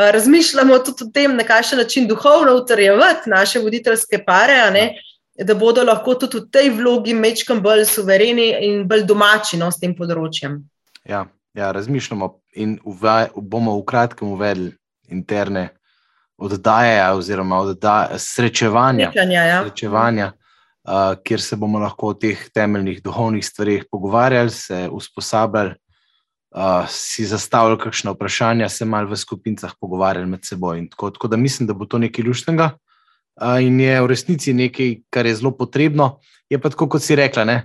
Uh, 0.00 0.08
razmišljamo 0.16 0.78
tudi 0.78 1.04
o 1.04 1.12
tem, 1.12 1.36
na 1.36 1.44
kakšen 1.44 1.78
način 1.78 2.08
duhovno 2.08 2.56
utrjevati 2.56 3.30
naše 3.30 3.60
voditeljske 3.60 4.24
pare, 4.24 4.88
da 5.44 5.54
bodo 5.54 5.82
lahko 5.82 6.14
tudi 6.14 6.38
v 6.38 6.50
tej 6.50 6.70
vlogi 6.70 7.14
mečkam 7.14 7.60
bolj 7.60 7.84
suvereni 7.84 8.54
in 8.64 8.84
bolj 8.88 9.02
domači 9.04 9.58
no, 9.58 9.70
s 9.70 9.82
tem 9.82 9.92
področjem. 9.94 10.62
Ja, 11.04 11.26
ja 11.54 11.72
razmišljamo 11.72 12.40
in 12.56 12.78
uvaj, 12.84 13.28
bomo 13.36 13.78
v 13.78 13.84
kratkem 13.84 14.28
uvedli 14.28 14.72
interne 15.08 15.68
oddaje, 16.36 17.12
oziroma 17.12 17.58
oddaje, 17.58 18.18
srečevanja, 18.18 19.10
Srečanja, 19.12 19.44
ja. 19.44 19.62
srečevanja 19.62 20.32
uh, 20.84 21.16
kjer 21.24 21.40
se 21.40 21.56
bomo 21.56 21.78
lahko 21.78 22.12
o 22.12 22.14
teh 22.14 22.38
temeljnih 22.54 23.02
duhovnih 23.02 23.46
stvarih 23.46 23.84
pogovarjali, 23.90 24.50
se 24.50 24.88
usposabljali, 24.92 25.74
uh, 26.56 26.88
si 26.88 27.26
zastavljali 27.26 27.80
kakšno 27.80 28.12
vprašanje, 28.12 28.68
se 28.68 28.84
malo 28.84 29.10
v 29.10 29.16
skupinicah 29.16 29.72
pogovarjali 29.80 30.26
med 30.26 30.44
seboj. 30.44 30.88
Tako, 30.90 31.10
tako 31.10 31.28
da 31.28 31.36
mislim, 31.36 31.66
da 31.66 31.74
bo 31.74 31.86
to 31.86 31.98
nekaj 31.98 32.24
luštnega 32.24 32.70
uh, 32.70 33.60
in 33.62 33.80
je 33.80 34.00
v 34.00 34.06
resnici 34.06 34.54
nekaj, 34.54 34.96
kar 35.10 35.26
je 35.26 35.36
zelo 35.40 35.56
potrebno. 35.56 36.18
Je 36.50 36.60
pa 36.60 36.70
tako, 36.70 36.88
kot 36.88 37.02
si 37.02 37.16
rekla. 37.16 37.44
Ne? 37.44 37.60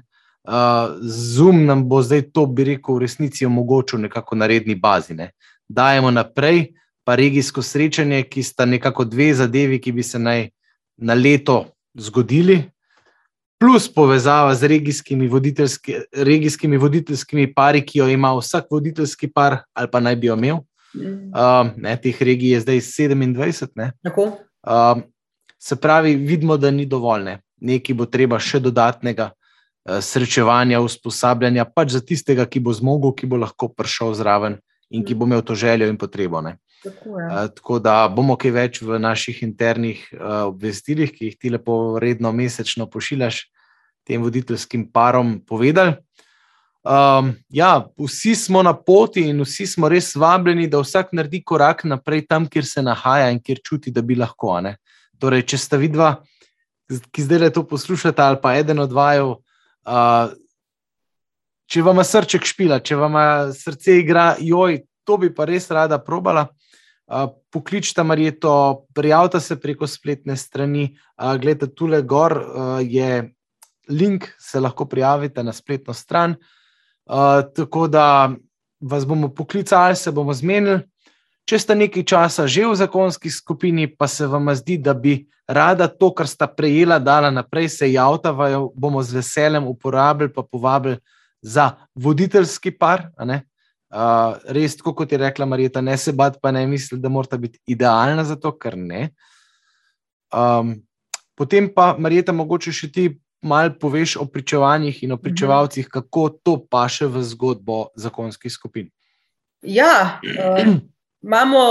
Zoom 1.02 1.66
nam 1.66 1.84
bo 1.90 2.02
zdaj 2.02 2.22
to, 2.34 2.46
bi 2.46 2.64
rekel, 2.64 2.96
v 2.96 3.06
resnici 3.06 3.46
omogočil 3.46 4.02
nekako 4.02 4.36
na 4.36 4.48
redni 4.48 4.76
bazi. 4.76 5.14
Ne? 5.14 5.32
Dajemo 5.70 6.12
naprej, 6.12 6.74
pa 7.06 7.16
regijsko 7.16 7.62
srečanje, 7.62 8.24
ki 8.24 8.44
sta 8.44 8.66
nekako 8.66 9.06
dve 9.06 9.34
zadevi, 9.34 9.80
ki 9.82 9.92
bi 9.92 10.04
se 10.04 10.20
naj 10.20 10.50
na 10.98 11.14
leto 11.14 11.66
zgodili, 11.94 12.64
plus 13.60 13.90
povezava 13.94 14.56
z 14.56 14.68
regijskimi, 14.68 15.28
voditeljski, 15.28 15.96
regijskimi 16.16 16.78
voditeljskimi 16.78 17.54
pari, 17.54 17.86
ki 17.86 18.00
jo 18.00 18.08
ima 18.08 18.34
vsak 18.38 18.72
voditeljski 18.72 19.32
par, 19.32 19.58
ali 19.74 19.92
pa 19.92 20.00
naj 20.00 20.16
bi 20.16 20.28
jo 20.28 20.38
imel. 20.38 20.62
Uh, 20.96 21.70
ne, 21.78 21.98
teh 22.02 22.22
regij 22.22 22.54
je 22.54 22.60
zdaj 22.60 22.80
27. 22.80 23.92
Uh, 24.64 25.02
se 25.60 25.76
pravi, 25.76 26.16
vidimo, 26.16 26.58
da 26.58 26.72
ni 26.72 26.86
dovolj. 26.86 27.24
Ne. 27.24 27.42
Nekaj 27.62 27.96
bo 27.96 28.06
treba 28.06 28.40
še 28.40 28.62
dodatnega 28.64 29.30
srečevanja, 30.02 30.82
usposabljanja, 30.82 31.66
pač 31.66 31.96
za 31.98 32.02
tistega, 32.06 32.46
ki 32.46 32.62
bo 32.64 32.74
zmogel, 32.76 33.14
ki 33.18 33.30
bo 33.30 33.40
lahko 33.42 33.72
prišel 33.74 34.14
zraven 34.18 34.60
in 34.90 35.06
ki 35.06 35.16
bo 35.16 35.28
imel 35.30 35.42
to 35.46 35.56
željo 35.56 35.90
in 35.90 35.98
potrebo. 35.98 36.42
Ne. 36.42 36.58
Tako, 36.84 37.16
uh, 37.18 37.48
tako 37.56 37.80
da 37.84 38.08
bomo 38.08 38.38
kaj 38.40 38.52
več 38.56 38.82
v 38.82 39.00
naših 39.02 39.44
internih 39.44 40.04
uh, 40.16 40.50
obvestilih, 40.50 41.12
ki 41.12 41.32
jih 41.32 41.40
ti 41.40 41.54
lepo, 41.54 42.00
redno, 42.02 42.32
mesečno 42.32 42.88
pošiljaš 42.90 43.44
tem 44.08 44.24
voditeljskim 44.24 44.88
parom, 44.94 45.40
povedali. 45.46 45.98
Um, 46.80 47.34
ja, 47.50 47.86
vsi 48.00 48.36
smo 48.36 48.64
na 48.64 48.74
poti 48.74 49.28
in 49.30 49.42
vsi 49.44 49.68
smo 49.68 49.90
res 49.92 50.14
vabljeni, 50.16 50.70
da 50.72 50.80
vsak 50.80 51.12
naredi 51.14 51.44
korak 51.44 51.84
naprej 51.84 52.24
tam, 52.30 52.48
kjer 52.48 52.66
se 52.66 52.82
nahaja 52.82 53.30
in 53.34 53.42
kjer 53.44 53.60
čuti, 53.66 53.92
da 53.92 54.02
bi 54.02 54.16
lahko. 54.16 54.56
Torej, 55.20 55.44
če 55.44 55.60
sta 55.60 55.78
vidva, 55.78 56.16
ki 56.88 57.26
zdaj 57.28 57.44
le 57.44 57.50
to 57.54 57.66
poslušate, 57.68 58.24
ali 58.24 58.40
pa 58.42 58.56
eden 58.58 58.80
od 58.80 58.96
vaju, 58.96 59.36
uh, 59.88 60.36
če 61.70 61.82
vam 61.86 62.04
srček 62.04 62.46
špila, 62.46 62.80
če 62.80 62.98
vam 62.98 63.16
srce 63.54 64.00
igra, 64.02 64.34
joj, 64.42 64.82
to 65.06 65.18
bi 65.22 65.30
pa 65.34 65.46
res 65.46 65.70
rada 65.72 66.00
probala 66.02 66.48
pokličite 67.52 68.04
Marijo, 68.04 68.86
prijavite 68.94 69.40
se 69.40 69.60
preko 69.60 69.88
spletne 69.88 70.38
strani. 70.38 70.98
Glede, 71.42 71.68
tukaj 71.68 72.02
gor 72.02 72.44
je 72.82 73.34
link, 73.90 74.28
se 74.40 74.60
lahko 74.60 74.86
prijavite 74.86 75.44
na 75.44 75.54
spletno 75.54 75.94
stran. 75.94 76.36
Tako 77.56 77.88
da 77.88 78.30
vas 78.82 79.06
bomo 79.06 79.34
poklicali, 79.34 79.96
se 79.96 80.12
bomo 80.12 80.34
zmenili. 80.34 80.80
Če 81.50 81.58
ste 81.58 81.74
nekaj 81.74 82.04
časa 82.06 82.46
že 82.46 82.68
v 82.70 82.78
zakonski 82.78 83.30
skupini, 83.34 83.88
pa 83.90 84.06
se 84.06 84.28
vam 84.30 84.52
zdi, 84.54 84.78
da 84.78 84.94
bi 84.94 85.24
rada 85.50 85.88
to, 85.90 86.12
kar 86.14 86.30
sta 86.30 86.46
prejela, 86.46 87.00
dala 87.02 87.32
naprej, 87.34 87.72
se 87.74 87.88
javta, 87.90 88.30
bomo 88.78 89.02
z 89.02 89.18
veseljem 89.18 89.66
uporabili, 89.66 90.30
pa 90.30 90.46
povabili 90.46 91.00
za 91.42 91.72
voditeljski 91.98 92.76
par. 92.78 93.10
Uh, 93.18 94.38
res, 94.54 94.76
tako 94.78 94.94
kot 95.02 95.10
je 95.10 95.18
rekla 95.18 95.48
Marita, 95.50 95.82
ne 95.82 95.98
se 95.98 96.14
bati, 96.14 96.38
pa 96.38 96.52
ne 96.54 96.68
misli, 96.70 97.00
da 97.02 97.10
mora 97.10 97.38
biti 97.42 97.58
idealna 97.66 98.22
za 98.24 98.38
to, 98.38 98.52
kar 98.54 98.78
ne. 98.78 99.10
Um, 100.30 100.76
potem 101.34 101.72
pa, 101.74 101.96
Marita, 101.98 102.30
mogoče 102.30 102.70
še 102.70 102.92
ti 102.94 103.08
malo 103.42 103.74
poveš 103.82 104.20
o 104.22 104.28
pričevanjih 104.30 105.02
in 105.02 105.12
o 105.12 105.18
mhm. 105.18 105.24
pričevalcih, 105.26 105.90
kako 105.90 106.30
to 106.46 106.60
paše 106.70 107.10
v 107.10 107.26
zgodbo 107.26 107.88
zakonskih 107.98 108.54
skupin. 108.54 108.94
Ja, 109.66 110.22
uh, 110.22 110.78
imamo 111.24 111.64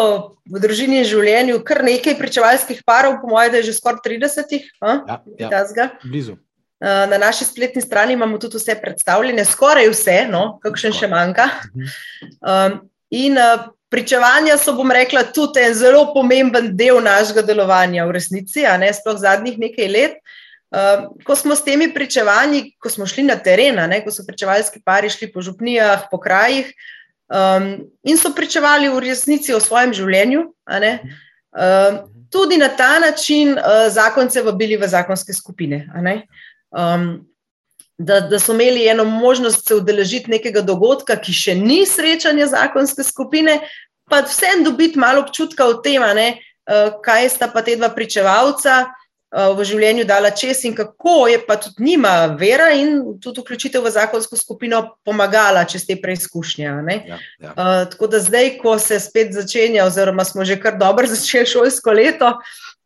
v 0.49 0.61
družini 0.61 1.01
in 1.03 1.09
življenju 1.09 1.63
kar 1.67 1.83
nekaj 1.87 2.19
pričevalskih 2.19 2.83
parov, 2.87 3.21
po 3.23 3.31
mojem, 3.33 3.53
da 3.53 3.63
je 3.63 3.71
že 3.71 3.79
skoraj 3.79 4.03
30. 4.05 4.59
Uh, 4.81 5.01
ja, 5.39 5.49
ja, 5.51 5.89
blizu. 6.05 6.37
Eh, 6.79 7.07
na 7.11 7.19
naši 7.19 7.45
spletni 7.45 7.83
strani 7.83 8.13
imamo 8.13 8.39
tudi 8.39 8.57
vse 8.57 8.77
predstavljene, 8.79 9.45
skoraj 9.45 9.89
vse, 9.91 10.19
no, 10.31 10.61
kakšen 10.63 10.95
še 10.95 11.09
manjka. 11.11 11.49
Um, 12.39 12.77
in 13.11 13.35
uh, 13.35 13.65
pričevanja 13.91 14.55
so, 14.63 14.77
bom 14.79 14.93
rekla, 14.95 15.25
tudi 15.35 15.65
en 15.65 15.75
zelo 15.75 16.05
pomemben 16.15 16.71
del 16.79 17.01
našega 17.03 17.43
delovanja 17.43 18.07
v 18.07 18.15
resnici, 18.15 18.63
a 18.63 18.77
ne 18.79 18.93
sploh 18.95 19.19
zadnjih 19.19 19.59
nekaj 19.59 19.91
let. 19.91 20.21
Uh, 20.71 21.09
ko 21.27 21.35
smo 21.35 21.57
s 21.59 21.67
temi 21.67 21.89
pričevanji, 21.91 22.77
ko 22.79 22.93
smo 22.95 23.09
šli 23.11 23.27
na 23.27 23.41
teren, 23.43 23.81
ne, 23.91 23.99
ko 24.05 24.15
so 24.15 24.23
pričevalski 24.23 24.85
pari 24.85 25.11
šli 25.11 25.33
po 25.35 25.43
župnijah, 25.43 26.07
po 26.13 26.23
krajih 26.23 26.71
um, 27.29 27.91
in 28.03 28.17
so 28.17 28.33
pričevali 28.35 28.89
v 28.89 28.99
resnici 29.05 29.55
o 29.55 29.61
svojem 29.61 29.93
življenju, 29.95 30.45
uh, 30.49 31.99
tudi 32.31 32.57
na 32.57 32.69
ta 32.69 32.99
način 32.99 33.57
uh, 33.57 33.89
zakonce 33.93 34.43
vabili 34.43 34.77
v 34.77 34.89
zakonske 34.89 35.33
skupine. 35.33 35.87
Um, 36.71 37.29
da, 37.99 38.21
da 38.21 38.39
so 38.39 38.55
imeli 38.55 38.87
eno 38.89 39.05
možnost 39.05 39.69
se 39.69 39.75
udeležiti 39.75 40.31
nekega 40.31 40.63
dogodka, 40.63 41.17
ki 41.17 41.33
še 41.35 41.55
ni 41.59 41.83
srečanje 41.87 42.47
zakonske 42.47 43.03
skupine, 43.03 43.59
pa 44.09 44.23
vsem 44.23 44.63
dobiti 44.65 44.99
malo 44.99 45.25
občutka 45.27 45.67
o 45.67 45.81
tem, 45.83 46.03
ne, 46.15 46.39
kaj 47.05 47.29
sta 47.29 47.49
pa 47.53 47.63
te 47.65 47.77
dva 47.77 47.91
pričevalca. 47.93 48.85
Eh, 48.87 49.08
v 49.29 49.65
življenju 49.65 50.07
dala 50.09 50.31
čez 50.33 50.63
in 50.65 50.73
kako 50.77 51.27
je 51.29 51.39
pa 51.45 51.59
tudi 51.61 51.85
njima 51.85 52.37
vera 52.41 52.71
in 52.73 53.21
tudi 53.21 53.43
vključitev 53.45 53.85
v 53.85 53.93
zakonsko 53.93 54.39
skupino 54.41 54.81
pomagala 55.05 55.67
čez 55.69 55.85
te 55.85 55.99
preizkušnje. 56.01 56.65
Ja, 56.65 57.19
ja. 57.39 57.53
uh, 57.53 57.85
tako 57.93 58.09
da 58.09 58.23
zdaj, 58.25 58.57
ko 58.63 58.79
se 58.81 59.01
spet 59.01 59.35
začenja, 59.37 59.85
oziroma 59.85 60.25
smo 60.25 60.45
že 60.49 60.57
kar 60.61 60.79
dobro 60.81 61.07
začeli 61.13 61.47
šolsko 61.47 61.93
leto, 61.93 62.33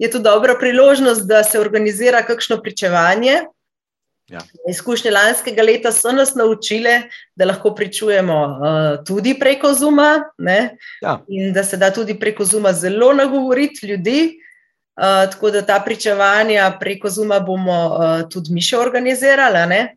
je 0.02 0.10
to 0.10 0.18
dobra 0.18 0.58
priložnost, 0.58 1.28
da 1.30 1.44
se 1.44 1.60
organizira 1.60 2.24
kakšno 2.26 2.58
pričevanje. 2.62 3.44
Ja. 4.32 4.40
Izkušnje 4.70 5.10
lanskega 5.10 5.62
leta 5.62 5.92
so 5.92 6.10
nas 6.12 6.34
naučile, 6.34 7.02
da 7.36 7.44
lahko 7.44 7.74
pričujemo 7.74 8.38
uh, 8.44 9.04
tudi 9.06 9.34
preko 9.38 9.74
Zuma, 9.74 10.24
ja. 11.02 11.18
in 11.28 11.52
da 11.52 11.64
se 11.64 11.76
da 11.76 11.90
tudi 11.90 12.18
preko 12.18 12.44
Zuma 12.44 12.72
zelo 12.72 13.12
nagovoriti 13.12 13.86
ljudi. 13.86 14.42
Uh, 14.92 15.30
tako 15.30 15.50
da 15.50 15.62
ta 15.62 15.80
pričevanja 15.80 16.76
preko 16.80 17.08
Zuma 17.08 17.40
bomo 17.40 17.78
uh, 17.86 18.28
tudi 18.28 18.52
mi 18.52 18.60
še 18.60 18.76
organizirali. 18.76 19.88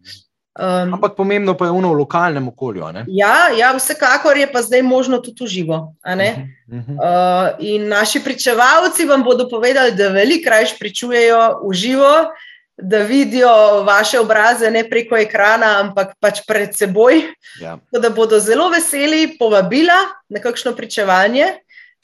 Um, 0.56 0.94
Ampak 0.96 1.18
pomembno 1.18 1.52
pa 1.60 1.68
je 1.68 1.72
v 1.76 1.92
lokalnem 2.00 2.48
okolju. 2.48 2.88
Ja, 3.12 3.52
ja, 3.52 3.74
vsekakor 3.76 4.38
je 4.40 4.48
pa 4.48 4.62
zdaj 4.64 4.82
možno 4.88 5.20
tudi 5.20 5.44
v 5.44 5.48
živo. 5.48 5.96
Uh 6.00 6.16
-huh, 6.16 6.48
uh 6.72 6.80
-huh. 6.80 6.96
uh, 6.96 7.56
in 7.60 7.88
naši 7.88 8.24
pričevalci 8.24 9.06
vam 9.06 9.24
bodo 9.24 9.50
povedali, 9.50 9.92
da 9.92 10.08
veliko 10.08 10.50
raje 10.50 10.72
pričujejo 10.80 11.60
v 11.70 11.74
živo, 11.74 12.32
da 12.78 12.98
vidijo 12.98 13.84
vaše 13.84 14.20
obraze 14.20 14.72
ne 14.72 14.90
preko 14.90 15.18
ekrana, 15.18 15.80
ampak 15.80 16.16
pač 16.20 16.40
pred 16.48 16.76
seboj. 16.76 17.22
Ja. 17.62 17.78
Da 17.92 18.10
bodo 18.10 18.40
zelo 18.40 18.70
veseli 18.70 19.38
povabila 19.40 20.00
na 20.30 20.40
kakšno 20.40 20.76
pričevanje. 20.76 21.46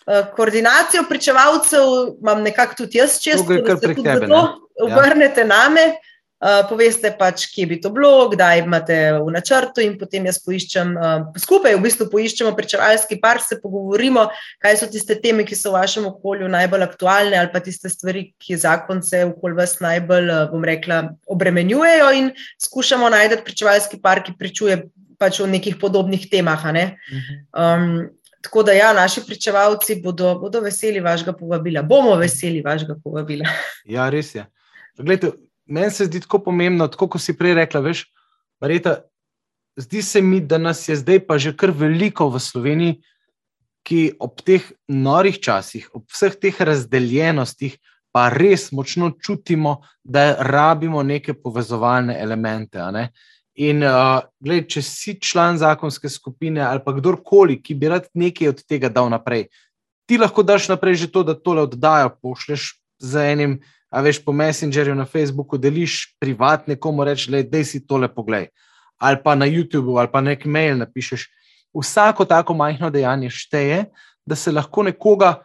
Eh, 0.07 0.23
koordinacijo 0.35 1.03
pričevalcev 1.09 1.81
imam 2.21 2.41
nekako 2.41 2.73
tudi 2.75 2.97
jaz, 2.97 3.19
če 3.21 3.37
se 3.37 3.43
tudi 3.45 3.61
tebe, 3.81 3.93
zato 4.01 4.39
ja. 4.39 4.87
obrnete 4.87 5.45
name. 5.45 5.91
Uh, 6.41 6.63
poveste 6.65 7.11
pač, 7.13 7.43
kje 7.53 7.67
bi 7.69 7.75
to 7.77 7.91
bilo, 7.93 8.23
kdaj 8.31 8.63
imate 8.63 8.95
v 9.21 9.29
načrtu, 9.29 9.83
in 9.85 9.91
potem 9.99 10.23
jaz 10.25 10.39
poiščem, 10.41 10.95
uh, 10.97 11.27
skupaj 11.37 11.75
v 11.75 11.83
bistvu 11.83 12.07
poiščemo 12.09 12.55
pričevalski 12.57 13.19
par, 13.21 13.37
se 13.45 13.59
pogovorimo, 13.61 14.23
kaj 14.57 14.79
so 14.79 14.87
tiste 14.89 15.19
teme, 15.21 15.45
ki 15.45 15.53
so 15.53 15.69
v 15.69 15.75
vašem 15.75 16.07
okolju 16.09 16.49
najbolj 16.49 16.87
aktualne, 16.87 17.37
ali 17.37 17.51
pa 17.53 17.61
tiste 17.61 17.93
stvari, 17.93 18.23
ki 18.41 18.57
zakonce 18.57 19.21
okoli 19.27 19.59
vas 19.59 19.77
najbolj, 19.85 20.31
uh, 20.33 20.47
bom 20.49 20.65
rekla, 20.65 21.03
obremenjujejo, 21.29 22.09
in 22.17 22.33
skušamo 22.65 23.13
najti 23.13 23.43
pričevalski 23.45 24.01
par, 24.01 24.23
ki 24.25 24.33
pričuje 24.41 24.79
pač 25.21 25.43
o 25.45 25.45
nekih 25.45 25.77
podobnih 25.77 26.25
temah. 26.25 26.65
Ne? 26.73 26.87
Um, 27.53 28.09
Tako 28.41 28.63
da, 28.63 28.73
ja, 28.73 28.93
naši 28.93 29.21
pričevalci 29.25 29.99
bodo, 30.03 30.33
bodo 30.39 30.59
veseli 30.61 30.99
vašega 30.99 31.33
povabila, 31.37 31.83
bomo 31.83 32.15
veseli 32.15 32.61
vašega 32.65 32.97
povabila. 33.03 33.45
Ja, 33.95 34.09
res 34.09 34.35
je. 34.35 34.45
Glede, 34.97 35.31
meni 35.65 35.91
se 35.91 36.05
zdi 36.05 36.21
tako 36.21 36.41
pomembno, 36.49 36.87
tako 36.87 37.07
kot 37.15 37.21
si 37.21 37.37
prej 37.37 37.53
rekla. 37.61 37.81
Veš, 37.85 38.05
Marita, 38.61 38.97
zdi 39.77 40.01
se 40.01 40.21
mi, 40.21 40.41
da 40.41 40.57
nas 40.57 40.87
je 40.89 40.95
zdaj 40.95 41.25
pa 41.27 41.37
že 41.37 41.53
kar 41.57 41.71
veliko 41.71 42.29
v 42.29 42.39
Sloveniji, 42.39 42.99
ki 43.81 44.01
ob 44.21 44.41
teh 44.45 44.65
norih 44.87 45.39
časih, 45.41 45.87
ob 45.97 46.05
vseh 46.13 46.35
teh 46.37 46.61
razdeljenostih, 46.61 47.77
pa 48.13 48.27
res 48.29 48.69
močno 48.75 49.09
čutimo, 49.17 49.81
da 50.03 50.35
rabimo 50.37 51.01
neke 51.03 51.33
povezovalne 51.33 52.17
elemente. 52.19 52.77
In, 53.59 53.83
uh, 53.83 54.21
gled, 54.39 54.69
če 54.71 54.79
si 54.85 55.17
član 55.19 55.57
zakonske 55.59 56.07
skupine 56.09 56.61
ali 56.63 56.79
pa 56.85 56.93
kdorkoli, 56.95 57.57
ki 57.59 57.75
bi 57.75 57.89
rad 57.91 58.07
nekaj 58.15 58.53
od 58.53 58.63
tega 58.63 58.87
dal 58.87 59.09
naprej, 59.11 59.49
ti 60.07 60.17
lahko 60.17 60.43
daš 60.43 60.69
naprej 60.71 61.03
že 61.03 61.11
to, 61.11 61.23
da 61.23 61.35
tole 61.35 61.65
oddajo, 61.67 62.13
pošleš 62.23 62.79
za 62.99 63.25
enim, 63.27 63.59
a 63.91 64.01
veš 64.01 64.21
po 64.23 64.31
Messengerju 64.31 64.95
na 64.95 65.05
Facebooku, 65.05 65.59
deliš 65.59 66.15
privatne, 66.19 66.75
komu 66.79 67.03
rečeš, 67.03 67.43
da 67.47 67.63
si 67.63 67.83
tole 67.83 68.07
pogled. 68.07 68.47
Ali 68.99 69.19
pa 69.23 69.35
na 69.35 69.45
YouTubu, 69.45 69.99
ali 69.99 70.07
pa 70.11 70.21
nek 70.21 70.45
mail 70.45 70.77
napišeš. 70.79 71.27
Vsako 71.75 72.25
tako 72.25 72.53
majhno 72.53 72.89
dejanje 72.89 73.29
šteje, 73.29 73.85
da 74.25 74.35
se 74.35 74.51
lahko 74.51 74.83
nekoga, 74.83 75.43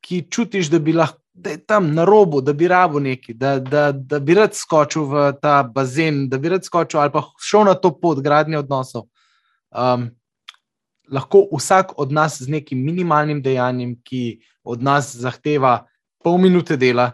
ki 0.00 0.24
čutiš, 0.30 0.70
da 0.72 0.78
bi 0.78 0.92
lahko 0.96 1.21
da 1.34 1.50
je 1.50 1.66
tam 1.66 1.94
na 1.94 2.04
robu, 2.04 2.40
da 2.40 2.52
bi 2.52 2.68
rabo 2.68 3.00
neki, 3.00 3.34
da, 3.34 3.58
da, 3.58 3.92
da 3.92 4.18
bi 4.20 4.34
rad 4.34 4.54
skočil 4.54 5.04
v 5.08 5.32
ta 5.42 5.62
bazen, 5.62 6.28
da 6.28 6.38
bi 6.38 6.48
rad 6.48 6.64
skočil 6.64 7.00
ali 7.00 7.12
pa 7.12 7.22
šel 7.40 7.64
na 7.64 7.74
to 7.74 7.92
pot 8.00 8.20
gradnje 8.20 8.58
odnosov. 8.58 9.06
Um, 9.70 10.10
lahko 11.08 11.46
vsak 11.52 11.98
od 11.98 12.12
nas 12.12 12.42
z 12.42 12.48
nekim 12.48 12.84
minimalnim 12.84 13.42
dejanjem, 13.42 13.96
ki 14.04 14.40
od 14.64 14.82
nas 14.82 15.14
zahteva 15.16 15.86
pol 16.22 16.38
minute 16.38 16.76
dela, 16.76 17.12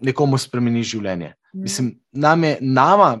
nekomu 0.00 0.38
spremeni 0.38 0.82
življenje. 0.82 1.34
Mm. 1.54 1.62
Mislim, 1.62 1.92
nam 2.12 2.44
je, 2.44 2.58
nama, 2.60 3.20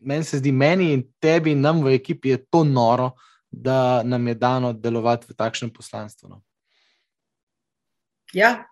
meni 0.00 0.24
se 0.24 0.38
zdi, 0.38 0.52
meni 0.52 0.92
in 0.94 1.04
tebi, 1.20 1.54
nam 1.54 1.82
v 1.84 1.96
ekipi 1.98 2.34
je 2.34 2.44
to 2.50 2.64
noro, 2.64 3.12
da 3.50 4.02
nam 4.06 4.28
je 4.28 4.34
dano 4.34 4.72
delovati 4.72 5.26
v 5.28 5.36
takšnem 5.36 5.70
poslanstvu. 5.74 6.28
No. 6.30 6.42
Ja, 8.34 8.69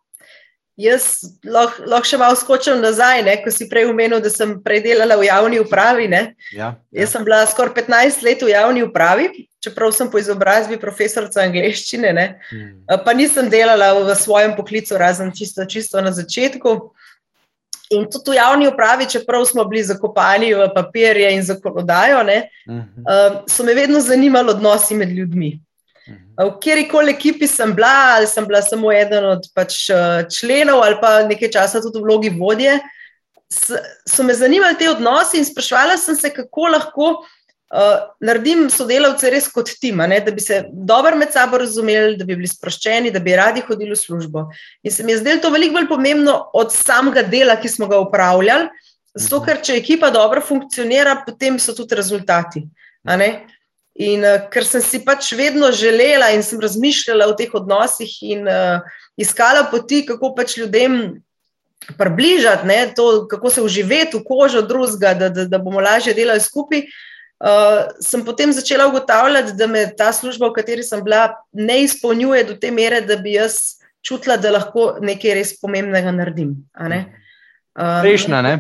Jaz 0.79 1.24
lahko 1.43 1.83
lah 1.91 2.05
še 2.07 2.20
malo 2.20 2.37
skočim 2.39 2.79
nazaj, 2.79 3.24
ne? 3.26 3.33
ko 3.43 3.51
si 3.51 3.66
prej 3.66 3.89
omenil, 3.91 4.20
da 4.22 4.31
sem 4.31 4.53
prej 4.62 4.85
delala 4.85 5.16
v 5.18 5.26
javni 5.26 5.59
upravi. 5.59 6.07
Ja, 6.07 6.20
ja. 6.55 6.68
Jaz 6.95 7.16
sem 7.16 7.24
bila 7.26 7.41
skoraj 7.51 7.74
15 7.81 8.22
let 8.22 8.45
v 8.47 8.53
javni 8.53 8.85
upravi, 8.87 9.49
čeprav 9.59 9.91
sem 9.91 10.07
po 10.07 10.22
izobrazbi 10.22 10.79
profesorica 10.79 11.43
angleščine, 11.43 12.14
hmm. 12.14 13.03
pa 13.03 13.11
nisem 13.11 13.51
delala 13.51 13.91
v 13.99 14.14
svojem 14.14 14.55
poklicu, 14.55 14.95
razen 14.95 15.35
čisto, 15.35 15.66
čisto 15.66 15.99
na 15.99 16.14
začetku. 16.14 16.95
In 17.99 18.07
tudi 18.07 18.37
v 18.37 18.39
javni 18.39 18.70
upravi, 18.70 19.11
čeprav 19.11 19.51
smo 19.51 19.64
bili 19.66 19.83
zakopani 19.83 20.55
v 20.55 20.70
papirje 20.76 21.35
in 21.35 21.43
zakonodajo, 21.43 22.22
ne, 22.22 22.43
uh, 22.70 23.43
so 23.51 23.64
me 23.64 23.74
vedno 23.74 23.99
zanimali 23.99 24.55
odnosi 24.55 24.95
med 24.95 25.11
ljudmi. 25.11 25.57
V 26.39 26.53
kateri 26.61 26.87
koli 26.89 27.13
ekipi 27.13 27.47
sem 27.51 27.75
bila, 27.75 28.17
ali 28.17 28.27
sem 28.27 28.47
bila 28.47 28.63
samo 28.63 28.93
eden 28.93 29.25
od 29.35 29.49
pač, 29.55 29.91
eh, 29.91 30.25
členov, 30.31 30.83
ali 30.83 30.97
pa 31.01 31.23
nekaj 31.27 31.51
časa 31.51 31.83
tudi 31.83 31.99
v 31.99 32.07
vlogi 32.07 32.31
vodje, 32.31 32.79
so 34.09 34.23
me 34.23 34.35
zanimali 34.35 34.77
ti 34.79 34.89
odnosi 34.89 35.39
in 35.39 35.45
sprašvala 35.45 35.97
sem 35.97 36.17
se, 36.17 36.31
kako 36.31 36.69
lahko 36.69 37.07
uh, 37.73 38.01
naredim 38.21 38.67
sodelavce 38.71 39.31
res 39.33 39.49
kot 39.53 39.71
tim, 39.81 39.99
da 39.99 40.33
bi 40.35 40.41
se 40.41 40.65
dobro 40.73 41.17
med 41.17 41.33
sabo 41.33 41.59
razumeli, 41.59 42.17
da 42.17 42.25
bi 42.25 42.37
bili 42.37 42.49
sproščeni, 42.49 43.11
da 43.11 43.21
bi 43.21 43.37
radi 43.37 43.65
hodili 43.65 43.97
v 43.97 44.01
službo. 44.01 44.49
In 44.83 44.93
se 44.93 45.05
mi 45.05 45.13
je 45.13 45.23
zdelo 45.23 45.41
to 45.43 45.51
veliko 45.51 45.79
bolj 45.79 45.89
pomembno 45.89 46.37
od 46.55 46.73
samega 46.75 47.23
dela, 47.23 47.57
ki 47.57 47.69
smo 47.69 47.89
ga 47.89 48.01
upravljali, 48.05 48.69
zato 49.15 49.41
mhm. 49.41 49.47
ker 49.47 49.63
če 49.65 49.79
ekipa 49.81 50.11
dobro 50.11 50.45
funkcionira, 50.45 51.23
potem 51.27 51.59
so 51.59 51.75
tudi 51.77 51.97
rezultati. 51.97 52.67
In 53.99 54.22
uh, 54.22 54.38
ker 54.53 54.66
sem 54.66 54.82
si 54.84 55.01
pač 55.03 55.32
vedno 55.34 55.72
želela 55.74 56.30
in 56.30 56.44
sem 56.46 56.61
razmišljala 56.62 57.26
o 57.26 57.34
teh 57.38 57.51
odnosih 57.55 58.12
in 58.22 58.46
uh, 58.46 58.78
iskala 59.18 59.64
poti, 59.70 60.05
kako 60.07 60.34
pač 60.36 60.57
ljudem 60.61 61.18
približati 61.99 62.66
ne, 62.66 62.78
to, 62.94 63.26
kako 63.30 63.51
se 63.51 63.62
uživeti 63.62 64.18
v 64.18 64.24
kožo 64.26 64.62
drugega, 64.62 65.14
da, 65.14 65.28
da, 65.28 65.44
da 65.44 65.59
bomo 65.59 65.80
lažje 65.80 66.14
delali 66.14 66.40
skupaj. 66.40 66.86
Uh, 67.38 67.90
sem 68.03 68.24
potem 68.26 68.53
začela 68.53 68.88
ugotavljati, 68.90 69.55
da 69.59 69.66
me 69.70 69.84
ta 69.96 70.12
služba, 70.12 70.51
v 70.51 70.59
kateri 70.59 70.82
sem 70.82 71.03
bila, 71.05 71.36
ne 71.53 71.82
izpolnjuje 71.84 72.44
do 72.49 72.57
te 72.59 72.70
mere, 72.74 73.01
da 73.01 73.16
bi 73.16 73.36
jaz 73.36 73.78
čutila, 74.03 74.36
da 74.38 74.51
lahko 74.55 74.96
nekaj 75.03 75.34
res 75.38 75.55
pomembnega 75.61 76.14
naredim. 76.14 76.57
Prejšnja, 77.79 78.43
ne? 78.43 78.59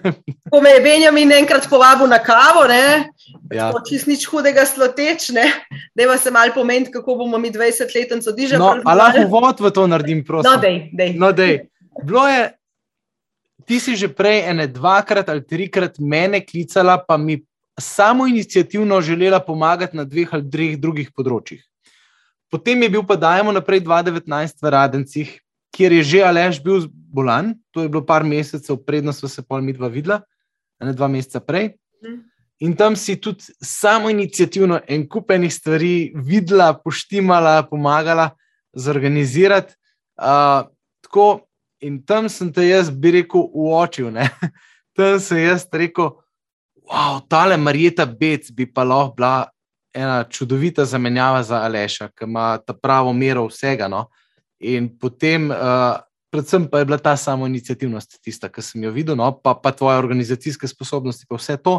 Ko 0.52 0.60
me 0.62 0.70
je 0.70 0.82
Benjamin 0.84 1.32
enkrat 1.32 1.66
povabil 1.70 2.06
na 2.06 2.20
kavo, 2.22 2.68
ne? 2.70 3.10
Ja. 3.50 3.72
Čist 3.82 4.06
nič 4.06 4.28
hudega 4.30 4.62
sloteč, 4.62 5.32
ne? 5.34 5.48
Deva 5.98 6.14
se 6.18 6.30
mal 6.30 6.54
pomeniti, 6.54 6.94
kako 6.94 7.18
bomo 7.18 7.38
mi 7.38 7.50
20 7.50 7.90
let 7.90 8.14
odižali. 8.14 8.62
No, 8.62 8.78
a 8.86 8.94
lahko 8.94 9.26
vod 9.26 9.58
v 9.58 9.74
to 9.74 9.86
naredim, 9.90 10.22
prosim. 10.22 10.46
No, 10.46 10.62
dej, 10.62 10.94
dej. 10.94 11.10
No, 11.18 11.32
dej. 11.34 11.66
Bilo 12.06 12.28
je, 12.30 12.46
ti 13.66 13.82
si 13.82 13.98
že 13.98 14.06
prej 14.06 14.46
ene 14.54 14.70
dvakrat 14.70 15.26
ali 15.26 15.42
trikrat 15.42 15.98
mene 15.98 16.38
klicala, 16.46 16.94
pa 17.02 17.18
mi 17.18 17.42
samo 17.74 18.26
inicijativno 18.30 19.00
želela 19.00 19.40
pomagati 19.42 19.96
na 19.96 20.04
dveh 20.04 20.30
ali 20.30 20.46
treh 20.50 20.78
drugih 20.78 21.10
področjih. 21.10 21.58
Potem 22.50 22.82
je 22.82 22.90
bil 22.90 23.02
pa 23.06 23.18
dajmo 23.18 23.50
naprej 23.54 23.82
2019 23.82 24.62
v 24.62 24.70
Radencih, 24.74 25.28
kjer 25.74 25.92
je 25.92 26.02
že 26.02 26.22
Aleš 26.24 26.62
bil 26.62 26.88
bolan, 26.90 27.54
to 27.70 27.82
je 27.82 27.88
bilo 27.88 28.04
par 28.06 28.24
mesecev, 28.24 28.78
predno 28.86 29.12
smo 29.12 29.28
se 29.28 29.42
pol 29.42 29.62
mi 29.62 29.72
dva 29.72 29.88
videla, 29.88 30.20
ne 30.80 30.92
dva 30.92 31.08
meseca 31.08 31.40
prej. 31.40 31.74
Mhm. 32.04 32.18
In 32.60 32.76
tam 32.76 32.96
si 32.96 33.16
tudi 33.16 33.54
samo 33.64 34.10
inicijativno 34.10 34.80
en 34.88 35.08
kupenih 35.08 35.52
stvari 35.54 36.12
videla, 36.14 36.74
poštimala, 36.84 37.62
pomagala 37.70 38.30
zorganizirati. 38.76 39.74
Uh, 40.20 40.68
tako, 41.00 41.46
in 41.80 42.02
tam 42.04 42.28
sem 42.28 42.52
te 42.52 42.66
jaz, 42.68 42.90
bi 42.90 43.10
rekel, 43.10 43.46
uočil. 43.52 44.10
Ne? 44.12 44.28
Tam 44.96 45.20
sem 45.22 45.38
jaz 45.38 45.64
rekel, 45.72 46.10
wow, 46.84 47.20
tale 47.28 47.56
Marijeta 47.56 48.04
Bec 48.04 48.50
bi 48.52 48.66
pa 48.66 48.84
lahko 48.84 49.14
bila 49.16 49.48
ena 49.94 50.24
čudovita 50.28 50.84
zamenjava 50.84 51.42
za 51.42 51.62
Aleša, 51.64 52.10
ki 52.12 52.26
ima 52.26 52.58
ta 52.58 52.74
pravo 52.74 53.12
mero 53.12 53.46
vsega. 53.46 53.88
No? 53.88 54.10
In 54.60 54.90
potem 55.00 55.48
uh, 55.50 55.96
predvsem 56.30 56.68
pa 56.68 56.78
je 56.78 56.84
bila 56.84 56.98
ta 56.98 57.16
samo 57.16 57.46
inicijativnost 57.46 58.20
tista, 58.22 58.48
ki 58.48 58.62
sem 58.62 58.84
jo 58.84 58.92
videl, 58.92 59.16
no, 59.16 59.32
pa, 59.32 59.54
pa 59.56 59.72
tvoje 59.72 59.98
organizacijske 59.98 60.68
sposobnosti, 60.68 61.26
pa 61.28 61.38
vse 61.40 61.56
to, 61.64 61.76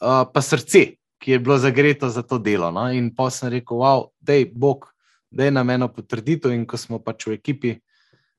uh, 0.00 0.22
pa 0.32 0.42
srce, 0.42 0.96
ki 1.18 1.34
je 1.34 1.38
bilo 1.38 1.58
zagreto 1.58 2.08
za 2.08 2.22
to 2.22 2.38
delo. 2.38 2.70
No. 2.70 2.86
In 2.92 3.10
pa 3.14 3.30
sem 3.34 3.50
rekel, 3.52 3.80
wow, 3.82 4.08
da 4.20 4.38
je 4.38 4.46
Bog, 4.46 4.86
da 5.30 5.44
je 5.44 5.50
na 5.50 5.64
meni 5.64 5.88
potrditev. 5.88 6.52
In 6.54 6.66
ko 6.66 6.78
smo 6.78 7.00
pač 7.02 7.26
v 7.26 7.38
ekipi 7.38 7.74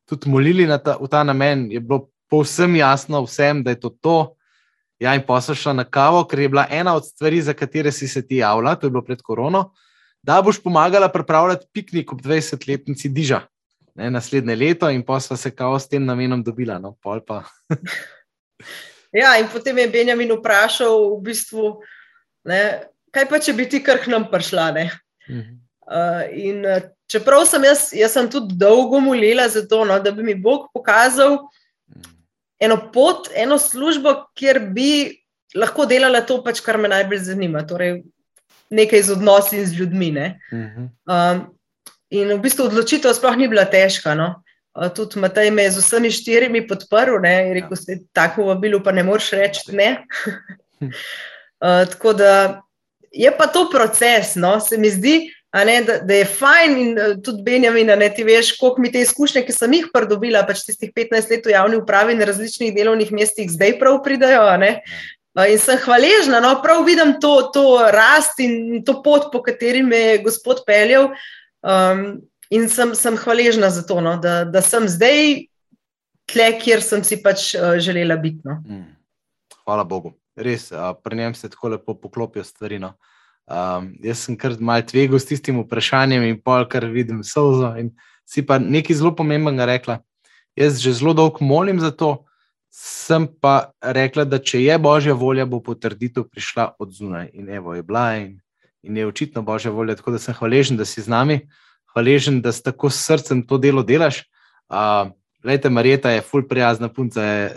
tudi 0.06 0.30
molili 0.30 0.68
ta, 0.84 0.98
v 1.02 1.10
ta 1.10 1.24
namen, 1.26 1.68
je 1.74 1.82
bilo 1.82 2.10
povsem 2.30 2.78
jasno 2.78 3.24
vsem, 3.26 3.64
da 3.64 3.74
je 3.74 3.80
to 3.82 3.90
to. 3.90 4.18
Ja, 5.02 5.12
in 5.18 5.26
pa 5.28 5.42
so 5.44 5.52
šla 5.58 5.74
na 5.82 5.84
kavo, 5.84 6.24
ker 6.24 6.40
je 6.40 6.50
bila 6.50 6.64
ena 6.72 6.94
od 6.96 7.04
stvari, 7.04 7.42
za 7.42 7.54
katere 7.54 7.92
si 7.92 8.08
se 8.08 8.22
ti 8.24 8.40
javila, 8.40 8.78
to 8.80 8.88
je 8.88 8.94
bilo 8.94 9.04
pred 9.04 9.20
korono, 9.22 9.74
da 10.24 10.40
boš 10.42 10.62
pomagala 10.64 11.10
pripravljati 11.12 11.68
piknik 11.74 12.14
ob 12.14 12.22
20-letnici 12.24 13.10
Diža 13.12 13.42
ne, 13.96 14.12
naslednje 14.12 14.56
leto, 14.56 14.90
in 14.90 15.04
pa 15.06 15.20
smo 15.20 15.38
se 15.38 15.56
kao 15.56 15.80
s 15.80 15.90
tem 15.90 16.06
namenom 16.06 16.44
dobila. 16.44 16.80
No, 16.80 16.98
ja, 19.22 19.38
in 19.40 19.48
potem 19.54 19.78
je 19.78 19.90
Benjamin 19.90 20.32
vprašal, 20.38 21.16
v 21.16 21.22
bistvu, 21.24 21.70
ne, 22.44 22.62
kaj 23.16 23.30
pa 23.30 23.40
če 23.40 23.56
bi 23.56 23.70
ti 23.70 23.84
kar 23.84 24.02
k 24.04 24.12
nam 24.12 24.28
prišla. 24.32 24.72
Mhm. 25.30 25.62
Uh, 25.86 26.24
in 26.34 26.64
uh, 26.66 26.82
čeprav 27.06 27.44
sem 27.46 27.64
jaz, 27.68 27.92
jaz 27.94 28.16
sem 28.18 28.26
tudi 28.30 28.56
dolgo 28.58 29.00
molila 29.00 29.46
za 29.50 29.62
to, 29.70 29.84
no, 29.86 30.00
da 30.02 30.12
bi 30.12 30.24
mi 30.26 30.34
Bog 30.34 30.72
pokazal 30.74 31.46
mhm. 31.94 32.16
eno 32.60 32.80
pot, 32.94 33.30
eno 33.36 33.60
službo, 33.62 34.16
kjer 34.34 34.60
bi 34.74 35.22
lahko 35.56 35.86
delala 35.86 36.24
to, 36.26 36.42
pač, 36.44 36.60
kar 36.66 36.82
me 36.82 36.90
najbolj 36.92 37.22
zanima, 37.30 37.62
torej 37.68 38.02
nekaj 38.74 39.06
z 39.08 39.14
odnosi 39.14 39.62
in 39.62 39.68
z 39.70 39.78
ljudmi. 39.78 40.10
Uh, 41.06 41.46
In 42.14 42.36
v 42.36 42.42
bistvu 42.44 42.70
odločitev 42.70 43.16
sploh 43.18 43.38
ni 43.38 43.48
bila 43.50 43.66
težka. 43.66 44.14
No? 44.14 44.46
Tudi 44.96 45.20
Matej 45.24 45.50
me 45.56 45.66
je 45.66 45.78
z 45.78 45.86
vsemi 45.86 46.12
štirimi 46.12 46.66
podprl, 46.68 47.18
ne? 47.24 47.36
in 47.48 47.54
rekel, 47.58 47.80
da 47.80 47.96
je 47.96 48.02
tako 48.14 48.50
vabilu, 48.52 48.84
pa 48.84 48.92
ne 48.92 49.06
moreš 49.08 49.32
reči 49.40 49.72
ne. 49.72 50.04
Tako 51.64 52.14
da 52.14 52.62
je 53.16 53.32
pa 53.32 53.48
to 53.48 53.70
proces, 53.72 54.36
no? 54.36 54.60
se 54.60 54.78
mi 54.78 54.92
zdi, 54.92 55.32
ne, 55.64 55.78
da, 55.88 55.98
da 56.04 56.14
je 56.20 56.26
fajn 56.26 56.78
in 56.78 56.98
tudi 57.24 57.44
Benjamin, 57.44 57.88
da 57.88 58.10
ti 58.10 58.24
veš, 58.28 58.58
koliko 58.60 58.82
mi 58.82 58.92
te 58.92 59.00
izkušnje, 59.02 59.46
ki 59.48 59.56
sem 59.56 59.74
jih 59.74 59.88
pridobila, 59.94 60.44
pač 60.48 60.66
tistih 60.68 60.92
15 60.92 61.32
let 61.32 61.48
v 61.48 61.56
javni 61.56 61.80
upravi 61.80 62.18
na 62.20 62.28
različnih 62.28 62.76
delovnih 62.76 63.14
mestih, 63.16 63.48
zdaj 63.52 63.78
prav 63.80 64.02
pridajo. 64.04 64.44
In 65.48 65.60
sem 65.60 65.80
hvaležna, 65.84 66.42
no, 66.44 66.58
prav 66.64 66.84
vidim 66.88 67.16
to, 67.24 67.38
to 67.56 67.64
rast 67.96 68.40
in 68.44 68.84
to 68.84 69.00
pot, 69.04 69.32
po 69.32 69.42
kateri 69.44 69.84
me 69.84 69.98
je 69.98 70.22
gospod 70.28 70.64
peljal. 70.68 71.14
Um, 71.66 72.22
in 72.54 72.70
sem, 72.70 72.94
sem 72.94 73.18
hvaležna 73.18 73.72
za 73.74 73.82
to, 73.88 73.98
no, 74.06 74.16
da, 74.22 74.44
da 74.46 74.62
sem 74.62 74.86
zdaj 74.92 75.48
tle, 76.30 76.50
kjer 76.62 76.84
sem 76.86 77.02
si 77.06 77.18
pač 77.24 77.54
uh, 77.58 77.76
želela 77.82 78.18
biti. 78.22 78.44
No. 78.46 78.60
Mm. 78.66 78.94
Hvala 79.66 79.86
Bogu. 79.88 80.14
Res, 80.38 80.70
uh, 80.74 80.92
pri 81.02 81.18
njem 81.18 81.34
se 81.34 81.50
tako 81.50 81.74
lepo 81.74 81.96
poklopijo 81.98 82.44
stvari. 82.46 82.78
No. 82.80 82.94
Um, 83.50 83.96
jaz 84.04 84.26
sem 84.26 84.38
kar 84.38 84.54
mal 84.60 84.86
tvegal 84.86 85.22
s 85.22 85.30
tistim 85.30 85.58
vprašanjem, 85.64 86.24
in 86.30 86.38
pol, 86.42 86.68
kar 86.70 86.86
vidim, 86.92 87.24
sozo. 87.26 87.74
In 87.82 87.92
si 88.26 88.46
pa 88.46 88.60
nekaj 88.62 89.02
zelo 89.02 89.16
pomembnega 89.16 89.66
rekla. 89.70 90.00
Jaz 90.58 90.80
že 90.82 90.94
zelo 91.02 91.14
dolgo 91.18 91.46
molim 91.46 91.82
za 91.82 91.92
to, 91.92 92.26
sem 92.76 93.26
pa 93.28 93.72
rekla, 93.82 94.26
da 94.28 94.38
če 94.38 94.62
je 94.64 94.78
božja 94.82 95.14
volja, 95.18 95.46
bo 95.50 95.62
potrditev 95.64 96.28
prišla 96.30 96.76
od 96.80 96.94
zunaj. 96.94 97.30
In 97.34 97.50
evo 97.50 97.74
je 97.74 97.84
bila. 97.84 98.08
In 98.22 98.38
in 98.86 98.98
je 98.98 99.08
očitno 99.08 99.42
božja 99.42 99.72
volja. 99.72 99.96
Tako 99.96 100.16
da 100.16 100.20
sem 100.22 100.34
hvaležen, 100.34 100.78
da 100.78 100.86
si 100.86 101.02
z 101.02 101.10
nami, 101.12 101.40
hvaležen, 101.94 102.42
da 102.42 102.52
si 102.52 102.64
tako 102.64 102.90
srcem 102.90 103.42
to 103.48 103.58
delo 103.58 103.84
delaš. 103.84 104.24
Uh, 104.70 105.12
Lejte, 105.46 105.70
Marjeta 105.70 106.10
je 106.10 106.24
ful 106.26 106.48
prijazna 106.48 106.90
punca. 106.90 107.24
Je, 107.24 107.54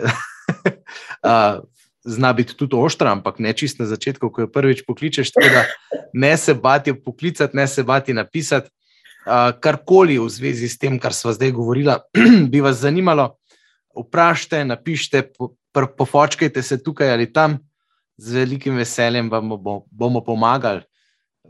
uh, 1.25 1.61
zna 2.05 2.33
biti 2.33 2.55
tudi 2.57 2.77
oštra, 2.77 3.11
ampak 3.11 3.39
ne 3.39 3.53
čist 3.53 3.79
na 3.79 3.85
začetku, 3.85 4.29
ko 4.29 4.45
jo 4.45 4.51
prvič 4.51 4.83
pokličeš. 4.87 5.33
Ne 6.13 6.37
se 6.37 6.53
bati 6.53 6.93
poklicati, 6.93 7.57
ne 7.57 7.67
se 7.67 7.83
bati 7.83 8.13
napisati. 8.13 8.69
Uh, 9.25 9.51
karkoli 9.61 10.17
v 10.19 10.29
zvezi 10.29 10.69
s 10.69 10.77
tem, 10.77 10.99
kar 10.99 11.13
smo 11.13 11.33
zdaj 11.33 11.51
govorili, 11.51 11.93
bi 12.51 12.61
vas 12.61 12.79
zanimalo, 12.81 13.35
vprašajte, 13.93 14.63
napišite, 14.65 15.21
po, 15.37 15.51
pofočkajte 15.97 16.63
se 16.63 16.79
tukaj 16.83 17.11
ali 17.13 17.27
tam, 17.33 17.59
z 18.17 18.35
velikim 18.35 18.75
veseljem 18.79 19.29
vam 19.29 19.49
bo, 19.59 19.83
bomo 19.91 20.23
pomagali 20.23 20.88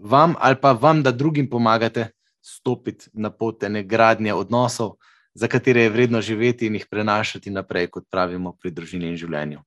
vam 0.01 0.35
ali 0.39 0.55
pa 0.61 0.71
vam, 0.71 1.03
da 1.03 1.11
drugim 1.11 1.49
pomagate 1.49 2.09
stopiti 2.41 3.09
na 3.13 3.29
pot 3.29 3.63
ene 3.63 3.83
gradnje 3.83 4.33
odnosov, 4.33 4.95
za 5.33 5.47
katere 5.47 5.81
je 5.81 5.89
vredno 5.89 6.21
živeti 6.21 6.67
in 6.67 6.75
jih 6.75 6.87
prenašati 6.89 7.49
naprej, 7.49 7.87
kot 7.87 8.05
pravimo 8.11 8.55
pri 8.61 8.71
družini 8.71 9.11
in 9.11 9.17
življenju. 9.17 9.61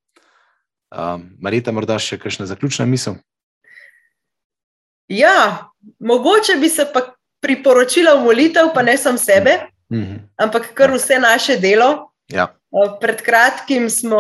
Um, 0.92 1.28
Marita, 1.40 1.72
morda 1.72 1.96
še 1.98 2.18
kakšna 2.20 2.46
zaključna 2.46 2.86
misel? 2.86 3.16
Ja, 5.08 5.68
mogoče 6.00 6.58
bi 6.60 6.68
se 6.68 6.84
pa 6.92 7.06
priporočila 7.42 8.14
v 8.18 8.26
molitev, 8.26 8.72
pa 8.74 8.82
ne 8.82 8.96
sam 8.98 9.18
sebe, 9.18 9.68
mm 9.90 10.02
-hmm. 10.02 10.18
ampak 10.36 10.74
kar 10.74 10.92
vse 10.92 11.18
naše 11.18 11.56
delo. 11.56 12.12
Ja. 12.28 12.54
Pred 13.00 13.20
kratkim 13.20 13.90
smo 13.90 14.18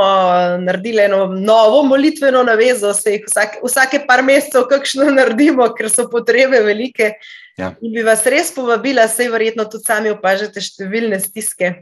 naredili 0.60 1.02
eno 1.02 1.26
novo 1.26 1.82
molitveno 1.82 2.42
navezo, 2.44 2.92
se 2.94 3.14
jih 3.14 3.24
vsake, 3.26 3.62
vsake 3.64 4.02
par 4.06 4.20
mesecev 4.22 4.66
kakšno 4.68 5.08
naredimo, 5.18 5.70
ker 5.72 5.88
so 5.90 6.04
potrebe 6.10 6.60
velike. 6.60 7.14
Ja. 7.56 7.72
In 7.80 7.94
bi 7.96 8.04
vas 8.04 8.26
res 8.28 8.52
povabila, 8.52 9.06
sej 9.08 9.30
verjetno 9.32 9.64
tudi 9.72 9.88
sami 9.88 10.12
opažate 10.12 10.60
številne 10.60 11.20
stiske. 11.20 11.72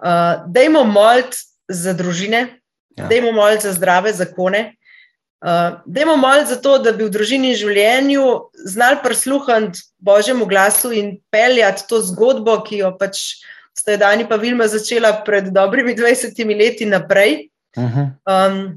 Uh, 0.00 0.48
dajmo 0.48 0.86
moliti 0.88 1.36
za 1.68 1.92
družine, 1.96 2.46
ja. 2.96 3.08
dajmo 3.08 3.34
moliti 3.36 3.68
za 3.68 3.74
zdrave 3.76 4.12
zakone, 4.16 4.62
uh, 5.44 5.80
dajmo 5.84 6.16
moliti 6.20 6.54
za 6.54 6.60
to, 6.64 6.78
da 6.80 6.96
bi 6.96 7.04
v 7.04 7.12
družini 7.12 7.52
in 7.52 7.60
življenju 7.60 8.26
znali 8.72 9.02
prisluhniti 9.04 9.84
Božjemu 10.00 10.48
glasu 10.48 10.96
in 10.96 11.18
peljati 11.32 11.84
to 11.92 12.00
zgodbo, 12.08 12.56
ki 12.64 12.80
jo 12.80 12.94
pač 12.96 13.42
sta 13.80 13.96
Dani 13.96 14.28
pa 14.28 14.36
Vilma 14.36 14.68
začela 14.68 15.12
pred 15.24 15.48
dobrimi 15.54 15.96
20 15.96 16.36
leti 16.58 16.86
naprej, 16.86 17.48
uh 17.76 17.82
-huh. 17.82 18.06
um, 18.28 18.76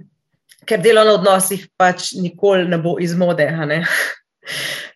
ker 0.65 0.79
delo 0.81 1.03
na 1.03 1.13
odnosih 1.19 1.67
pač 1.77 2.13
nikoli 2.15 2.67
ne 2.67 2.77
bo 2.77 2.97
iz 2.99 3.15
mode. 3.15 3.47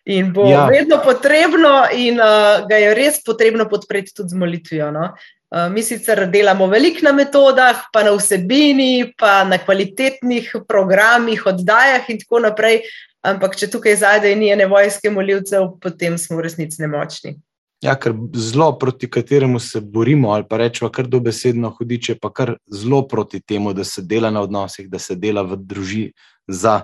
In 0.08 0.32
bo 0.32 0.48
ja. 0.48 0.66
vedno 0.66 1.00
potrebno, 1.04 1.84
in 1.92 2.16
uh, 2.20 2.64
ga 2.68 2.76
je 2.76 2.94
res 2.94 3.20
potrebno 3.24 3.68
podpreti 3.68 4.14
tudi 4.14 4.28
z 4.28 4.34
molitvijo. 4.34 4.90
No? 4.90 5.12
Uh, 5.50 5.68
mi 5.72 5.82
sicer 5.82 6.30
delamo 6.30 6.66
veliko 6.66 7.04
na 7.04 7.12
metodah, 7.12 7.82
pa 7.92 8.02
na 8.02 8.12
vsebini, 8.16 9.12
pa 9.18 9.44
na 9.44 9.58
kvalitetnih 9.58 10.56
programih, 10.68 11.46
oddajah 11.46 12.08
in 12.08 12.18
tako 12.18 12.40
naprej, 12.40 12.82
ampak 13.20 13.56
če 13.56 13.68
tukaj 13.72 13.96
zadaj 14.00 14.34
ni 14.36 14.48
ene 14.52 14.66
vojske 14.68 15.10
molilcev, 15.12 15.76
potem 15.80 16.16
smo 16.18 16.36
v 16.36 16.46
resnici 16.48 16.80
nemočni. 16.80 17.36
Ja, 17.80 17.94
ker 17.94 18.14
zelo 18.34 18.72
proti 18.78 19.06
kateremu 19.10 19.60
se 19.62 19.80
borimo, 19.80 20.32
ali 20.34 20.44
pa 20.48 20.56
rečemo, 20.58 20.90
kar 20.90 21.06
dobesedno 21.06 21.70
hudiče, 21.70 22.16
pa 22.18 22.32
kar 22.34 22.56
zelo 22.66 23.04
proti 23.08 23.40
temu, 23.40 23.72
da 23.72 23.84
se 23.84 24.02
dela 24.02 24.30
na 24.30 24.40
odnosih, 24.42 24.88
da 24.90 24.98
se 24.98 25.14
dela 25.14 25.42
v 25.42 25.56
družini 25.56 26.12
za 26.48 26.80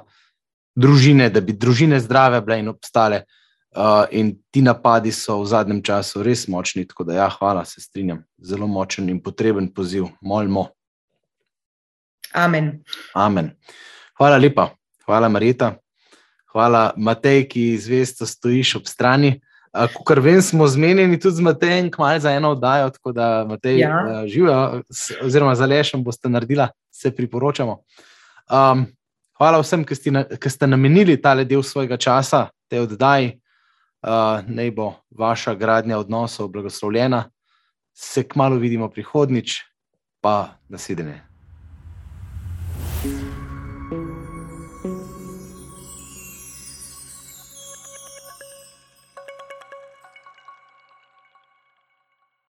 družine, 0.76 1.30
da 1.30 1.40
bi 1.40 1.52
družine 1.52 1.98
zdrave 2.00 2.40
bile 2.40 2.60
in 2.62 2.68
obstale. 2.68 3.24
Uh, 3.74 4.04
in 4.14 4.36
ti 4.54 4.62
napadi 4.62 5.10
so 5.10 5.40
v 5.40 5.48
zadnjem 5.50 5.80
času 5.82 6.22
res 6.22 6.44
močni. 6.46 6.84
Tako 6.86 7.08
da, 7.08 7.16
ja, 7.16 7.28
hvala, 7.38 7.64
se 7.66 7.80
strinjam. 7.82 8.20
Zelo 8.38 8.68
močen 8.70 9.08
in 9.10 9.18
potreben 9.22 9.66
poziv. 9.74 10.06
Molimo. 10.22 10.68
Amen. 12.34 12.84
Amen. 13.14 13.50
Hvala 14.18 14.38
lepa. 14.38 14.68
Hvala, 15.06 15.28
Marita. 15.28 15.72
Hvala, 16.54 16.92
Matej, 16.96 17.48
ki 17.50 17.64
zvesto 17.82 18.26
stojiš 18.30 18.76
ob 18.78 18.86
strani. 18.86 19.40
Kar 20.06 20.20
vem, 20.22 20.42
smo 20.42 20.66
zmenjeni 20.70 21.18
tudi 21.20 21.36
z 21.36 21.40
Matejem, 21.40 21.90
kmalo 21.90 22.18
za 22.18 22.30
eno 22.30 22.50
oddajo, 22.54 22.90
tako 22.90 23.12
da 23.12 23.44
Matej 23.48 23.78
ja. 23.78 23.90
uh, 23.90 24.28
živijo, 24.28 24.82
oziroma 25.22 25.54
za 25.54 25.66
lešem 25.66 26.04
boste 26.04 26.28
naredila, 26.28 26.68
se 26.90 27.10
priporočamo. 27.14 27.80
Um, 28.50 28.86
hvala 29.38 29.58
vsem, 29.58 29.82
ki 29.84 29.94
ste, 29.94 30.24
ki 30.38 30.50
ste 30.50 30.70
namenili 30.70 31.18
tale 31.20 31.44
del 31.44 31.62
svojega 31.62 31.96
časa, 31.96 32.46
te 32.70 32.80
oddaji. 32.80 33.40
Uh, 34.04 34.44
naj 34.46 34.70
bo 34.76 34.92
vaša 35.10 35.54
gradnja 35.54 35.98
odnosov 35.98 36.48
blagoslovljena. 36.52 37.24
Se 37.94 38.22
kmalo 38.28 38.56
vidimo 38.60 38.90
prihodnič, 38.90 39.62
pa 40.20 40.60
naslednje. 40.68 41.33